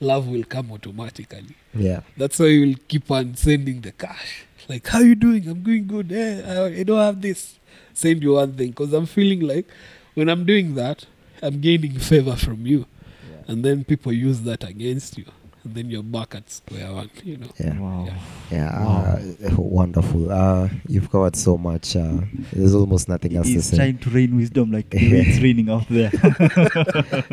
love 0.00 0.26
will 0.26 0.44
come 0.44 0.72
automatically. 0.72 1.54
Yeah. 1.74 2.00
That's 2.16 2.38
why 2.38 2.46
you'll 2.46 2.76
keep 2.88 3.10
on 3.10 3.34
sending 3.36 3.82
the 3.82 3.92
cash. 3.92 4.44
Like, 4.68 4.86
how 4.86 5.00
you 5.00 5.14
doing? 5.14 5.46
I'm 5.48 5.62
doing 5.62 5.86
good. 5.86 6.10
Eh, 6.12 6.42
I, 6.46 6.80
I 6.80 6.82
don't 6.82 6.98
have 6.98 7.20
this. 7.20 7.58
Send 7.92 8.22
you 8.22 8.32
one 8.34 8.52
thing 8.54 8.70
because 8.70 8.92
I'm 8.92 9.06
feeling 9.06 9.40
like 9.40 9.66
when 10.14 10.28
I'm 10.28 10.44
doing 10.44 10.74
that, 10.76 11.06
I'm 11.42 11.60
gaining 11.60 11.98
favor 11.98 12.36
from 12.36 12.66
you. 12.66 12.86
and 13.48 13.64
then 13.64 13.84
people 13.84 14.12
use 14.12 14.40
that 14.40 14.64
against 14.64 15.16
you 15.18 15.24
then 15.74 15.90
you're 15.90 16.02
back 16.02 16.34
at 16.34 16.48
square 16.50 16.92
one 16.92 17.10
you 17.24 17.36
know 17.36 17.46
Yeah. 17.58 17.78
Wow. 17.78 18.04
Yeah. 18.06 18.18
Yeah, 18.50 18.84
Wow. 18.84 19.18
uh, 19.18 19.54
wonderful. 19.60 20.30
Uh, 20.30 20.68
you've 20.88 21.10
covered 21.10 21.34
so 21.36 21.56
much. 21.58 21.96
Uh, 21.96 22.18
there's 22.52 22.74
almost 22.74 23.08
nothing 23.08 23.36
else 23.36 23.46
to 23.48 23.52
He's 23.54 23.66
say. 23.66 23.76
trying 23.76 23.98
to 23.98 24.10
rain 24.10 24.36
wisdom 24.36 24.70
like 24.70 24.86
it's 24.92 25.40
raining 25.42 25.68
out 25.70 25.88
there. 25.88 26.10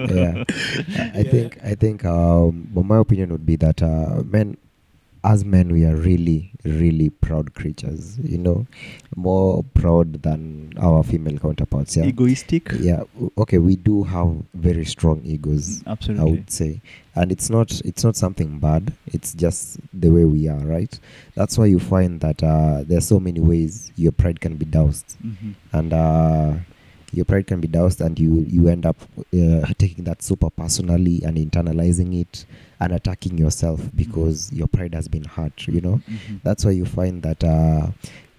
yeah, 0.09 0.43
I 0.97 1.19
I 1.19 1.23
think 1.23 1.57
I 1.63 1.75
think 1.75 2.05
um, 2.05 2.69
well, 2.73 2.83
my 2.83 2.97
opinion 2.97 3.31
would 3.31 3.45
be 3.45 3.55
that 3.57 3.81
uh, 3.83 4.23
men, 4.23 4.57
as 5.23 5.45
men, 5.45 5.71
we 5.71 5.85
are 5.85 5.95
really 5.95 6.51
really 6.65 7.09
proud 7.09 7.53
creatures. 7.53 8.17
You 8.19 8.37
know, 8.37 8.67
more 9.15 9.63
proud 9.73 10.21
than 10.23 10.73
our 10.77 11.03
female 11.03 11.37
counterparts. 11.37 11.95
Yeah, 11.97 12.05
Egoistic. 12.05 12.71
yeah. 12.79 13.03
Okay, 13.37 13.57
we 13.57 13.75
do 13.75 14.03
have 14.03 14.35
very 14.53 14.85
strong 14.85 15.21
egos. 15.23 15.83
absolutely 15.87 16.21
I 16.27 16.31
would 16.31 16.51
say, 16.51 16.81
and 17.15 17.31
it's 17.31 17.49
not 17.49 17.81
it's 17.85 18.03
not 18.03 18.15
something 18.15 18.59
bad. 18.59 18.93
It's 19.07 19.33
just 19.33 19.79
the 19.93 20.09
way 20.09 20.25
we 20.25 20.47
are, 20.47 20.59
right? 20.65 20.97
That's 21.35 21.57
why 21.57 21.65
you 21.67 21.79
find 21.79 22.19
that 22.21 22.41
uh, 22.43 22.83
there 22.83 22.97
are 22.97 23.01
so 23.01 23.19
many 23.19 23.39
ways 23.39 23.91
your 23.95 24.11
pride 24.11 24.39
can 24.41 24.55
be 24.55 24.65
doused 24.65 25.17
Mhm. 25.23 25.55
and 25.71 25.93
uh, 25.93 26.53
your 27.11 27.25
pride 27.25 27.45
can 27.47 27.61
be 27.61 27.67
doused 27.67 28.01
and 28.01 28.19
you 28.19 28.45
you 28.49 28.67
end 28.69 28.85
up 28.85 28.97
uh, 29.33 29.65
taking 29.77 30.03
that 30.05 30.21
super 30.23 30.49
personally 30.49 31.21
and 31.23 31.37
internalizing 31.37 32.19
it 32.19 32.45
and 32.83 32.93
attacking 32.93 33.37
yourself 33.37 33.79
because 33.95 34.51
your 34.51 34.67
pride 34.67 34.93
has 34.93 35.07
been 35.07 35.23
hurt 35.23 35.67
you 35.67 35.81
know? 35.81 36.01
Mhm. 36.09 36.41
that's 36.43 36.65
why 36.65 36.71
you 36.71 36.85
find 36.85 37.23
that 37.23 37.43
uh, 37.43 37.87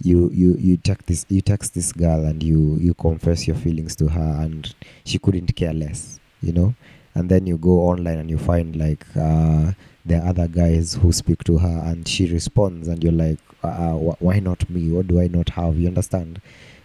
you 0.03 0.30
you 0.32 0.57
you 0.59 0.76
text 0.76 1.07
this 1.07 1.24
you 1.28 1.40
text 1.40 1.74
this 1.74 1.92
girl 1.92 2.24
and 2.24 2.42
you 2.42 2.76
you 2.80 2.95
confess 2.95 3.47
your 3.49 3.57
feelings 3.57 3.97
to 3.97 4.09
her 4.09 4.30
and 4.45 4.74
she 5.05 5.18
couldn't 5.18 5.55
care 5.57 5.72
less 5.72 6.20
you 6.42 6.53
know? 6.53 6.74
And 7.16 7.30
then 7.30 7.47
you 7.47 7.57
go 7.57 7.80
online 7.90 8.18
and 8.18 8.28
you 8.28 8.38
find 8.38 8.74
like 8.76 9.07
uh, 9.16 9.72
there 10.05 10.20
are 10.20 10.28
other 10.28 10.49
guys 10.49 10.95
who 10.95 11.12
speak 11.12 11.45
to 11.45 11.59
her 11.59 11.82
and 11.86 12.07
she 12.09 12.26
responds 12.30 12.88
and 12.88 13.03
you're 13.05 13.12
like 13.12 13.38
uh, 13.62 13.92
wh- 13.92 14.20
why 14.20 14.40
not 14.40 14.68
me? 14.68 14.90
What 14.90 15.07
do 15.07 15.20
i 15.20 15.28
not 15.28 15.49
have? 15.51 15.78
You 15.78 15.88
understand 15.88 16.40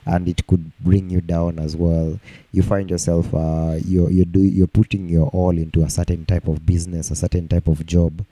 and 0.10 0.28
it 0.28 0.46
could 0.48 0.72
bring 0.80 1.10
you 1.10 1.22
down 1.22 1.60
as 1.60 1.78
well. 1.78 2.20
You 2.52 2.64
find 2.64 2.90
yourself 2.90 3.34
uh, 3.34 3.78
you're 3.86 4.10
you're, 4.10 4.26
do, 4.26 4.42
you're 4.42 4.68
putting 4.68 5.08
your 5.08 5.28
all 5.28 5.56
into 5.58 5.84
a 5.84 5.90
certain 5.90 6.26
type 6.26 6.48
of 6.48 6.66
business 6.66 7.12
a 7.12 7.16
certain 7.16 7.48
type 7.48 7.68
of 7.68 7.86
job 7.86 8.26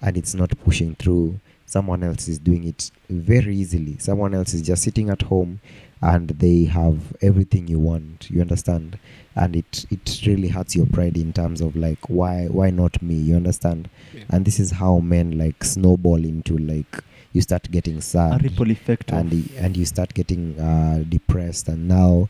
and 0.00 0.16
it's 0.16 0.34
not 0.34 0.50
pushing 0.64 0.94
through. 0.94 1.40
Someone 1.64 2.02
else 2.04 2.28
is 2.28 2.38
doing 2.38 2.64
it 2.64 2.90
very 3.08 3.56
easily. 3.56 3.96
Someone 3.96 4.34
else 4.34 4.52
is 4.52 4.60
just 4.60 4.82
sitting 4.82 5.08
at 5.08 5.22
home 5.22 5.60
and 6.02 6.28
they 6.28 6.64
have 6.64 7.16
everything 7.22 7.66
you 7.66 7.78
want 7.78 8.28
you 8.30 8.42
understand? 8.42 8.98
And 9.34 9.56
it 9.56 9.86
it 9.90 10.20
really 10.26 10.48
hurts 10.48 10.76
your 10.76 10.86
pride 10.86 11.16
in 11.16 11.32
terms 11.32 11.62
of 11.62 11.76
like 11.76 12.10
why 12.10 12.46
why 12.50 12.68
not 12.68 13.00
me 13.00 13.14
you 13.14 13.36
understand? 13.36 13.88
Yeah. 14.12 14.24
and 14.28 14.44
this 14.44 14.60
is 14.60 14.72
how 14.72 14.98
men 14.98 15.38
like 15.38 15.64
snowball 15.64 16.22
into 16.26 16.58
like 16.58 17.02
you 17.32 17.40
start 17.40 17.70
getting 17.70 17.98
A 17.98 18.02
sad. 18.02 18.42
Ripple 18.42 18.70
effect. 18.70 19.12
and 19.12 19.32
and 19.56 19.76
you 19.76 19.84
start 19.84 20.14
getting 20.14 20.58
uh, 20.60 21.04
depressed. 21.08 21.68
And 21.68 21.88
now 21.88 22.28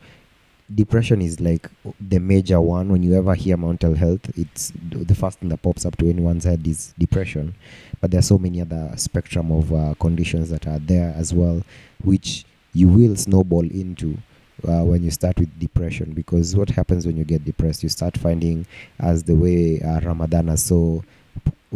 depression 0.73 1.21
is 1.21 1.39
like 1.39 1.69
the 1.99 2.19
major 2.19 2.59
one. 2.61 2.89
When 2.89 3.03
you 3.03 3.15
ever 3.15 3.35
hear 3.35 3.57
mental 3.57 3.95
health 3.95 4.31
it's 4.37 4.71
the 4.91 5.15
first 5.15 5.39
thing 5.39 5.49
that 5.49 5.61
pops 5.61 5.85
up 5.85 5.97
to 5.97 6.09
anyone's 6.09 6.45
head 6.45 6.65
is 6.67 6.93
depression. 6.97 7.53
But 8.01 8.11
there 8.11 8.19
are 8.19 8.23
so 8.23 8.37
many 8.37 8.61
other 8.61 8.91
spectrum 8.97 9.51
of 9.51 9.71
uh, 9.73 9.93
conditions 9.99 10.49
that 10.49 10.67
are 10.67 10.79
there 10.79 11.13
as 11.17 11.33
well 11.33 11.61
which 12.03 12.45
you 12.73 12.87
will 12.87 13.15
snowball 13.15 13.69
into 13.69 14.17
uh, 14.67 14.83
when 14.83 15.03
you 15.03 15.11
start 15.11 15.37
with 15.37 15.59
depression. 15.59 16.11
Because 16.13 16.55
what 16.55 16.69
happens 16.69 17.05
when 17.05 17.17
you 17.17 17.23
get 17.23 17.43
depressed? 17.45 17.83
You 17.83 17.89
start 17.89 18.17
finding 18.17 18.65
as 18.99 19.23
the 19.23 19.35
way 19.35 19.81
uh, 19.81 19.99
Ramadhan 19.99 20.47
has 20.47 20.63
so 20.63 21.03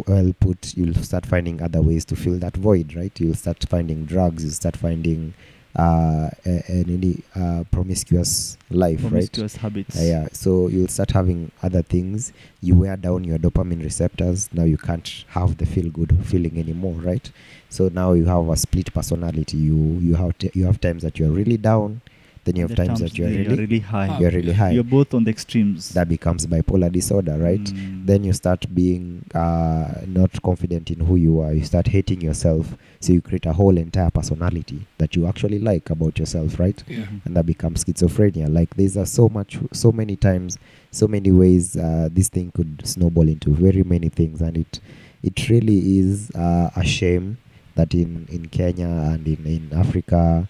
well 0.08 0.34
put 0.39 0.76
you'll 0.76 0.93
start 0.95 1.26
finding 1.26 1.62
other 1.62 1.82
ways 1.82 2.06
to 2.06 2.16
fill 2.16 2.38
that 2.38 2.56
void 2.56 2.93
right 2.95 3.20
you'll 3.20 3.34
start 3.34 3.66
finding 3.70 4.06
drugs 4.06 4.43
you'll 4.43 4.54
start 4.54 4.76
finding 4.76 5.34
uh, 5.78 6.30
any 6.43 7.22
uh, 7.36 7.64
promiscuous 7.70 8.58
life 8.72 9.00
right 9.04 9.12
promiscuous 9.12 9.56
habits. 9.58 9.98
uh, 9.98 10.02
yeah, 10.04 10.28
so 10.32 10.68
you'll 10.68 10.88
start 10.88 11.12
having 11.12 11.52
other 11.62 11.84
things. 11.84 12.34
You 12.62 12.76
wear 12.76 12.98
down 12.98 13.24
your 13.24 13.38
dopamine 13.38 13.84
receptors. 13.84 14.52
Now 14.52 14.64
you 14.64 14.78
can't 14.78 15.24
have 15.30 15.58
the 15.58 15.68
feel 15.68 15.89
good 15.91 16.26
feeling 16.26 16.58
anymore, 16.58 16.93
right? 16.93 17.32
So 17.70 17.89
now 17.89 18.14
you 18.14 18.26
have 18.26 18.50
a 18.50 18.58
split 18.58 18.91
personality. 18.91 19.58
You 19.58 19.76
you 19.76 20.16
have 20.16 20.38
t- 20.39 20.52
you 20.56 20.66
have 20.66 20.82
times 20.82 21.04
that 21.04 21.20
you're 21.20 21.32
really 21.32 21.58
down, 21.58 22.02
then 22.48 22.56
you 22.56 22.64
have 22.68 22.76
The 22.76 22.86
times 22.86 23.00
that 23.02 23.18
you're 23.18 23.30
you're 23.30 23.43
really, 23.50 23.62
really 23.66 23.80
high. 23.80 24.18
You're 24.20 24.32
really 24.32 24.54
high. 24.54 24.72
You're 24.72 24.84
both 24.98 25.14
on 25.14 25.24
the 25.26 25.32
extremes. 25.32 25.89
that 25.89 26.08
becomes 26.10 26.45
bipolar 26.48 26.91
disorder, 26.91 27.38
right? 27.38 27.60
Mm. 27.64 28.06
Then 28.06 28.24
you 28.24 28.34
start 28.34 28.66
being 28.74 29.24
uh, 29.36 30.02
not 30.08 30.41
confident 30.41 30.89
in 30.91 31.00
who 31.02 31.16
you 31.18 31.39
are. 31.41 31.54
You 31.54 31.66
start 31.66 31.88
hating 31.88 32.22
yourself. 32.22 32.76
So 33.00 33.14
you 33.14 33.22
create 33.22 33.45
a 33.45 33.54
whole 33.54 33.78
entire 33.78 34.10
personality 34.10 34.88
that 34.98 35.16
you 35.16 35.28
actually 35.28 35.60
like 35.60 35.89
about 35.89 36.18
yourself, 36.18 36.60
right? 36.60 36.84
yeah 36.88 37.06
and 37.26 37.36
that 37.36 37.45
becomes 37.45 37.84
schizophrenia 37.84 38.48
like 38.54 38.76
these 38.76 38.95
are 38.98 39.06
so 39.06 39.28
much 39.30 39.58
so 39.74 39.91
many 39.91 40.16
times 40.16 40.58
so 40.91 41.08
many 41.08 41.32
ways 41.32 41.76
uh, 41.76 42.08
this 42.12 42.30
thing 42.30 42.52
could 42.52 42.82
snowball 42.86 43.28
into 43.28 43.50
very 43.52 43.84
many 43.84 44.10
things 44.10 44.41
and 44.41 44.58
it 44.58 44.80
it 45.24 45.50
really 45.50 46.00
is 46.00 46.32
uh, 46.36 46.70
a 46.76 46.86
shame 46.86 47.38
that 47.76 47.93
in 47.93 48.28
in 48.30 48.48
kenya 48.48 48.88
and 48.88 49.28
in 49.28 49.45
in 49.45 49.74
africa 49.78 50.48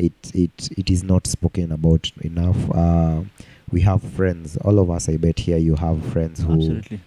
it 0.00 0.12
it 0.34 0.70
it 0.78 0.90
is 0.90 1.02
not 1.02 1.26
spoken 1.26 1.72
about 1.72 2.10
enough. 2.22 2.70
Uh, 2.70 3.22
we 3.72 3.80
have 3.80 4.02
friends 4.02 4.56
all 4.58 4.78
of 4.78 4.90
us 4.90 5.08
i 5.08 5.16
bet 5.16 5.38
here 5.38 5.56
you 5.56 5.76
have 5.76 6.04
friends 6.12 6.42
who 6.42 6.54
Absolutely. 6.54 7.00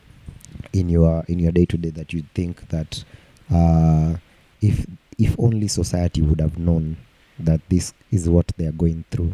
in 0.71 0.89
your 0.89 1.23
in 1.27 1.39
your 1.39 1.51
day 1.51 1.65
to 1.65 1.77
day 1.77 1.89
that 1.89 2.13
you 2.13 2.23
think 2.33 2.67
that 2.69 3.03
uh, 3.53 4.15
if 4.61 4.85
if 5.17 5.35
only 5.39 5.67
society 5.67 6.21
would 6.21 6.39
have 6.41 6.57
known 6.57 6.97
that 7.39 7.59
this 7.69 7.93
is 8.11 8.29
what 8.29 8.47
they 8.57 8.65
are 8.65 8.71
going 8.71 9.03
through 9.11 9.33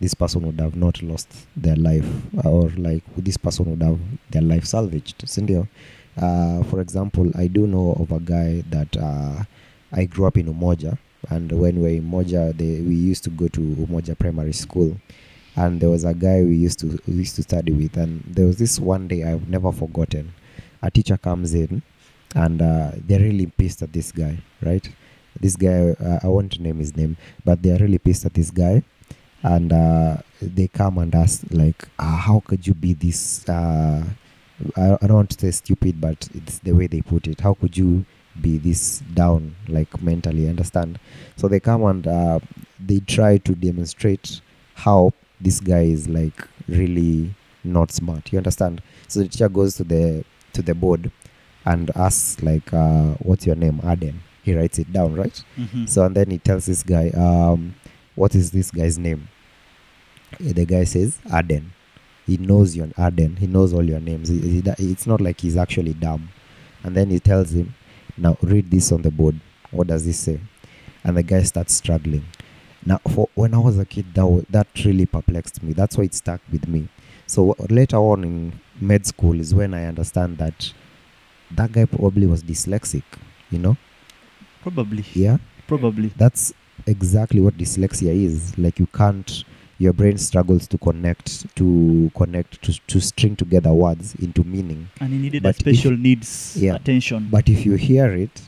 this 0.00 0.14
person 0.14 0.42
would 0.42 0.60
have 0.60 0.76
not 0.76 1.02
lost 1.02 1.28
their 1.56 1.74
life 1.76 2.06
or 2.44 2.70
like 2.76 3.02
this 3.16 3.36
person 3.36 3.64
would 3.68 3.82
have 3.82 3.98
their 4.30 4.42
life 4.42 4.64
salvaged. 4.64 5.18
Sindio 5.26 5.66
uh, 6.16 6.62
for 6.64 6.80
example 6.80 7.30
i 7.34 7.46
do 7.46 7.66
know 7.66 7.92
of 7.98 8.12
a 8.12 8.20
guy 8.20 8.62
that 8.70 8.96
uh, 8.96 9.42
i 9.92 10.04
grew 10.04 10.26
up 10.26 10.36
in 10.36 10.46
umoja 10.46 10.96
and 11.30 11.52
when 11.52 11.76
we 11.76 11.82
were 11.82 11.88
in 11.88 12.10
Moja, 12.10 12.56
they, 12.56 12.80
we 12.80 12.94
used 12.94 13.22
to 13.24 13.30
go 13.30 13.48
to 13.48 13.60
umoja 13.60 14.18
primary 14.18 14.52
school. 14.52 14.96
And 15.56 15.80
there 15.80 15.90
was 15.90 16.04
a 16.04 16.14
guy 16.14 16.42
we 16.42 16.56
used 16.56 16.78
to 16.80 16.98
we 17.06 17.14
used 17.14 17.36
to 17.36 17.42
study 17.42 17.72
with. 17.72 17.96
And 17.96 18.22
there 18.26 18.46
was 18.46 18.58
this 18.58 18.78
one 18.78 19.08
day 19.08 19.24
i've 19.24 19.48
never 19.48 19.72
forgotten. 19.72 20.32
A 20.82 20.90
teacher 20.90 21.18
comes 21.18 21.54
in 21.54 21.82
and 22.34 22.62
uh, 22.62 22.92
they're 22.94 23.20
really 23.20 23.46
pissed 23.46 23.82
at 23.82 23.92
this 23.92 24.12
guy 24.12 24.38
right? 24.62 24.88
This 25.40 25.56
guy 25.56 25.90
uh, 25.90 26.20
i 26.22 26.28
want 26.28 26.52
to 26.52 26.62
name 26.62 26.78
his 26.78 26.96
name 26.96 27.16
but 27.44 27.62
they're 27.62 27.78
really 27.78 27.98
pissed 27.98 28.24
at 28.24 28.34
this 28.34 28.50
guy. 28.50 28.82
And 29.42 29.72
uh, 29.72 30.18
they 30.40 30.68
come 30.68 30.98
and 30.98 31.14
ask 31.14 31.42
like 31.50 31.88
uh, 31.98 32.16
how 32.16 32.40
could 32.46 32.66
you 32.66 32.74
be 32.74 32.94
this 32.94 33.46
uh, 33.48 34.04
I, 34.76 34.96
I 35.02 35.06
don't 35.06 35.16
want 35.16 35.30
to 35.30 35.40
say 35.40 35.50
stupid 35.50 36.00
but 36.00 36.28
it's 36.34 36.60
the 36.60 36.72
way 36.72 36.86
they 36.86 37.02
put 37.02 37.26
it. 37.26 37.40
How 37.40 37.54
could 37.54 37.76
you 37.76 38.06
be 38.42 38.58
this 38.58 39.00
down 39.14 39.54
like 39.68 40.00
mentally 40.02 40.48
understand? 40.48 40.98
So 41.36 41.48
they 41.48 41.60
come 41.60 41.84
and 41.84 42.06
uh, 42.06 42.40
they 42.78 43.00
try 43.00 43.38
to 43.38 43.54
demonstrate 43.54 44.40
how 44.74 45.12
this 45.40 45.60
guy 45.60 45.82
is 45.82 46.08
like 46.08 46.46
really 46.68 47.34
not 47.64 47.90
smart. 47.90 48.32
You 48.32 48.38
understand? 48.38 48.82
So 49.08 49.20
the 49.20 49.28
teacher 49.28 49.48
goes 49.48 49.76
to 49.76 49.84
the 49.84 50.24
to 50.52 50.62
the 50.62 50.74
board 50.74 51.10
and 51.64 51.90
asks 51.96 52.42
like 52.42 52.72
uh, 52.72 53.14
what's 53.20 53.46
your 53.46 53.56
name? 53.56 53.80
Aden. 53.84 54.20
He 54.42 54.54
writes 54.54 54.78
it 54.78 54.92
down 54.92 55.14
right? 55.14 55.44
Mhm. 55.58 55.88
so 55.88 56.04
and 56.04 56.14
then 56.14 56.30
he 56.30 56.38
tells 56.38 56.66
this 56.66 56.82
guy 56.82 57.10
um, 57.10 57.74
what 58.14 58.34
is 58.34 58.50
this 58.50 58.70
guy's 58.70 58.98
name? 58.98 59.28
The 60.40 60.64
guy 60.64 60.84
says 60.84 61.18
aden. 61.32 61.72
He 62.26 62.36
knows 62.36 62.76
your 62.76 62.88
aden. 62.98 63.36
He 63.36 63.46
knows 63.46 63.72
all 63.72 63.84
your 63.84 64.00
names. 64.00 64.28
He- 64.28 64.60
he- 64.60 64.90
it's 64.92 65.06
not 65.06 65.20
like 65.20 65.40
he's 65.40 65.56
actually 65.56 65.94
dumb. 65.94 66.28
And 66.84 66.96
then 66.96 67.10
he 67.10 67.18
tells 67.18 67.52
him 67.52 67.74
now 68.18 68.36
read 68.42 68.70
this 68.70 68.92
on 68.92 69.02
the 69.02 69.10
board. 69.10 69.38
What 69.70 69.86
does 69.86 70.04
this 70.04 70.18
say? 70.18 70.40
And 71.04 71.16
the 71.16 71.22
guy 71.22 71.42
starts 71.42 71.74
struggling. 71.74 72.24
Now 72.84 72.98
for 73.12 73.28
when 73.34 73.54
i 73.54 73.58
was 73.58 73.78
a 73.78 73.84
kid 73.84 74.14
that, 74.14 74.46
that 74.50 74.66
really 74.84 75.06
perplexed 75.06 75.62
me. 75.62 75.72
That's 75.72 75.96
why 75.96 76.04
it 76.04 76.14
stuck 76.14 76.40
with 76.50 76.68
me. 76.68 76.88
So 77.26 77.54
later 77.68 77.96
on 77.96 78.24
in 78.24 78.60
med 78.80 79.04
school 79.04 79.40
is 79.40 79.52
when 79.54 79.74
i 79.74 79.84
understand 79.86 80.38
that 80.38 80.72
that 81.50 81.72
guy 81.72 81.84
probably 81.84 82.26
was 82.26 82.44
dyslexic 82.44 83.02
you 83.50 83.58
know? 83.58 83.76
Probably. 84.62 85.04
yeah? 85.14 85.38
Probably. 85.66 86.08
that's 86.16 86.52
exactly 86.86 87.40
what 87.40 87.56
dyslexia 87.56 88.14
is. 88.14 88.56
Like 88.58 88.78
you 88.78 88.86
can't 88.86 89.44
your 89.78 89.92
brain 89.92 90.18
struggles 90.18 90.66
to 90.68 90.76
connect 90.78 91.54
to 91.56 92.10
connect 92.16 92.60
to, 92.62 92.72
to 92.86 93.00
string 93.00 93.36
together 93.36 93.72
words 93.72 94.14
into 94.16 94.42
meaning 94.44 94.88
And 95.00 95.12
he 95.12 95.18
needed 95.18 95.42
But 95.42 95.48
a 95.48 95.50
if- 95.50 95.76
special 95.76 95.96
needs 95.96 96.56
Yeah. 96.56 96.74
attention. 96.74 97.28
but 97.30 97.48
if 97.48 97.64
you 97.66 97.74
hear 97.74 98.12
it 98.12 98.42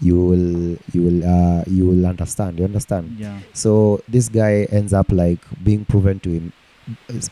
you 0.00 0.16
will 0.20 0.76
you 0.92 1.02
will 1.02 1.24
uh, 1.24 1.62
you 1.66 1.86
will 1.86 2.04
understand 2.06 2.58
you 2.58 2.64
understand 2.64 3.16
yeah. 3.18 3.38
so 3.52 4.02
this 4.08 4.28
guy 4.28 4.66
ends 4.70 4.92
up 4.92 5.10
like 5.12 5.38
being 5.62 5.84
proven 5.84 6.18
to 6.20 6.30
him 6.30 6.52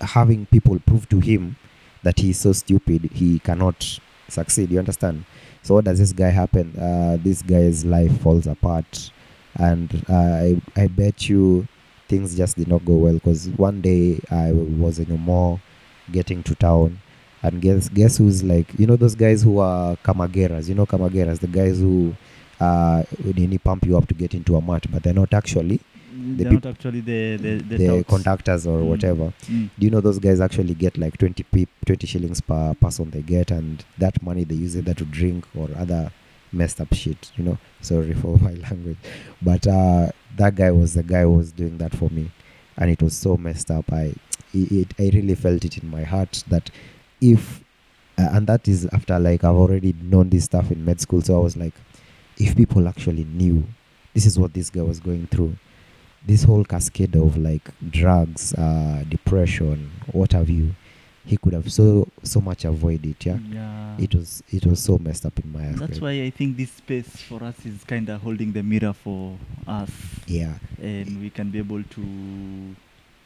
having 0.01 0.47
people 0.47 0.79
prove 0.87 1.09
to 1.09 1.21
him 1.21 1.57
that 2.03 2.19
he's 2.21 2.39
so 2.39 2.53
stupid 2.53 3.11
he 3.13 3.39
cannot 3.41 3.99
succeed 4.29 4.71
you 4.71 4.79
understand 4.79 5.25
so 5.63 5.75
what 5.75 5.85
does 5.85 5.99
this 5.99 6.13
guy 6.13 6.29
happen 6.31 6.73
uh, 6.79 7.17
this 7.23 7.43
guy's 7.43 7.85
life 7.85 8.21
falls 8.21 8.47
apart 8.47 9.11
and 9.57 10.03
uh, 10.09 10.15
I, 10.15 10.61
I 10.77 10.87
bet 10.87 11.29
you 11.29 11.67
things 12.13 12.37
just 12.43 12.57
did 12.61 12.69
not 12.75 12.83
go 12.91 12.95
well 13.05 13.15
because 13.21 13.43
one 13.69 13.81
day 13.89 14.03
i 14.31 14.47
was 14.85 14.99
in 15.05 15.11
a 15.19 15.21
mall 15.31 15.61
getting 16.19 16.43
to 16.49 16.55
town. 16.67 16.99
And 17.45 17.61
guess 17.65 17.89
guess 18.01 18.19
who's 18.19 18.41
like 18.45 18.69
you 18.81 18.87
know 18.89 18.97
those 19.05 19.17
guys 19.23 19.43
who 19.47 19.55
are 19.69 19.97
kamageras? 20.09 20.69
You 20.69 20.77
know 20.81 20.87
kamageras? 20.87 21.41
The 21.45 21.49
guys 21.61 21.79
who 21.85 22.15
uh 22.67 23.03
nini 23.39 23.59
pump 23.59 23.85
you 23.89 23.97
up 23.99 24.07
to 24.11 24.15
get 24.15 24.33
into 24.39 24.55
a 24.57 24.61
mat 24.69 24.85
but 24.93 25.03
they're 25.03 25.19
not 25.23 25.35
actually. 25.35 25.81
They're 26.15 26.51
peop- 26.53 26.65
not 26.65 26.71
actually 26.75 27.01
the 27.01 27.21
the 27.45 27.53
the, 27.71 27.77
the 27.87 28.05
conductors 28.15 28.65
or 28.73 28.79
Mm. 28.81 28.87
whatever. 28.93 29.27
Mm. 29.51 29.71
do 29.79 29.85
you 29.87 29.91
know 29.95 30.01
those 30.09 30.21
guys 30.27 30.41
actually 30.47 30.75
get 30.85 30.97
like 31.05 31.17
20 31.19 31.43
pe- 31.55 31.67
20 31.87 32.07
shillings 32.13 32.41
per 32.41 32.75
person 32.85 33.11
they 33.11 33.23
get 33.23 33.51
and 33.59 33.85
that 34.05 34.23
money 34.23 34.45
they 34.45 34.59
use 34.67 34.77
either 34.77 34.95
to 34.95 35.05
drink 35.19 35.45
or 35.57 35.69
other 35.85 36.03
messed 36.53 36.81
up 36.81 36.93
shit 36.95 37.33
you 37.37 37.45
know? 37.45 37.59
Sorry 37.81 38.13
for 38.15 38.39
my 38.41 38.53
language. 38.53 38.99
But 39.41 39.67
uh 39.67 40.11
that 40.37 40.55
guy 40.55 40.71
was 40.71 40.95
the 40.95 41.03
guy 41.03 41.23
who 41.23 41.33
was 41.33 41.53
doing 41.53 41.79
that 41.79 41.95
for 41.95 42.09
me. 42.11 42.31
And 42.77 42.91
it 42.91 43.03
was 43.03 43.17
so 43.17 43.37
messed 43.37 43.71
up. 43.71 43.93
I 43.93 44.15
it, 44.55 44.93
i 44.99 45.11
really 45.15 45.35
felt 45.35 45.65
it 45.65 45.79
in 45.79 45.89
my 45.89 46.03
heart 46.03 46.45
that 46.49 46.71
if 47.21 47.63
uh, 48.19 48.29
and 48.33 48.47
that 48.47 48.69
is 48.69 48.85
after 48.93 49.19
like 49.19 49.45
i've 49.45 49.57
already 49.57 49.95
known 50.03 50.29
this 50.29 50.45
stuff 50.45 50.71
in 50.71 50.85
med 50.85 51.01
school. 51.01 51.23
So 51.23 51.39
i 51.39 51.43
was 51.43 51.57
like 51.57 51.75
if 52.39 52.57
people 52.57 52.89
actually 52.89 53.25
knew 53.25 53.65
this 54.15 54.27
is 54.27 54.39
what 54.39 54.53
this 54.53 54.69
guy 54.71 54.83
was 54.83 55.01
going 55.01 55.27
through. 55.29 55.57
This 56.25 56.45
whole 56.45 56.65
cascade 56.65 57.17
of 57.17 57.37
like 57.37 57.69
drugs 57.91 58.55
uh 58.55 59.05
depression 59.09 59.91
what 60.13 60.33
have 60.33 60.49
you 60.49 60.75
he 61.25 61.37
could 61.37 61.53
have 61.53 61.71
so 61.73 62.09
so 62.23 62.41
much 62.41 62.65
avoided 62.65 63.07
it 63.07 63.27
yeah? 63.27 63.39
Yeah. 63.51 63.97
It 63.99 64.15
was 64.15 64.43
it 64.51 64.67
was 64.67 64.81
so 64.83 64.99
messed 64.99 65.25
up 65.25 65.39
in 65.39 65.53
my 65.53 65.69
eyes 65.69 65.77
that's 65.77 66.01
why 66.01 66.11
i 66.23 66.31
think 66.31 66.57
this 66.57 66.71
space 66.73 67.09
for 67.29 67.43
us 67.45 67.55
is 67.65 67.85
kind 67.85 68.09
of 68.09 68.21
holding 68.23 68.53
the 68.53 68.63
mirror 68.63 68.93
for 68.93 69.37
us. 69.69 69.91
Yeah. 70.27 70.55
And 70.81 71.21
we 71.21 71.31
can 71.31 71.51
be 71.51 71.59
able 71.59 71.83
to 71.83 72.05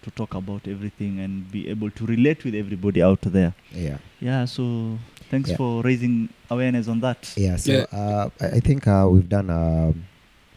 to 0.02 0.10
talk 0.14 0.34
about 0.34 0.68
everything 0.68 1.20
and 1.20 1.50
be 1.50 1.68
able 1.68 1.90
to 1.90 2.06
relate 2.06 2.44
with 2.44 2.54
everybody 2.54 3.02
out 3.02 3.22
there. 3.22 3.54
Yeah. 3.72 3.98
Yeah 4.20 4.44
so 4.44 4.98
thanks 5.30 5.50
Yeah. 5.50 5.56
for 5.56 5.82
raising 5.82 6.28
awareness 6.50 6.88
on 6.88 7.00
that. 7.00 7.32
Yeah 7.36 7.56
so 7.56 7.72
Yeah. 7.72 7.86
uh 7.92 8.28
i, 8.40 8.46
I 8.56 8.60
think 8.60 8.86
uh 8.86 9.06
we've 9.10 9.28
done 9.28 9.48
um 9.50 10.04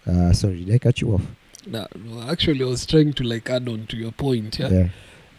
uh 0.06 0.34
sorry 0.34 0.66
did 0.66 0.76
i 0.76 0.78
cut 0.80 1.00
you 1.02 1.14
off? 1.14 1.24
No, 1.68 1.86
no, 1.96 2.30
actually, 2.30 2.64
I 2.64 2.68
was 2.68 2.86
trying 2.86 3.14
to 3.14 3.24
like 3.24 3.50
add 3.50 3.68
on 3.68 3.86
to 3.88 3.98
your 3.98 4.12
point. 4.14 4.58
Yeah. 4.60 4.70
yeah. 4.70 4.88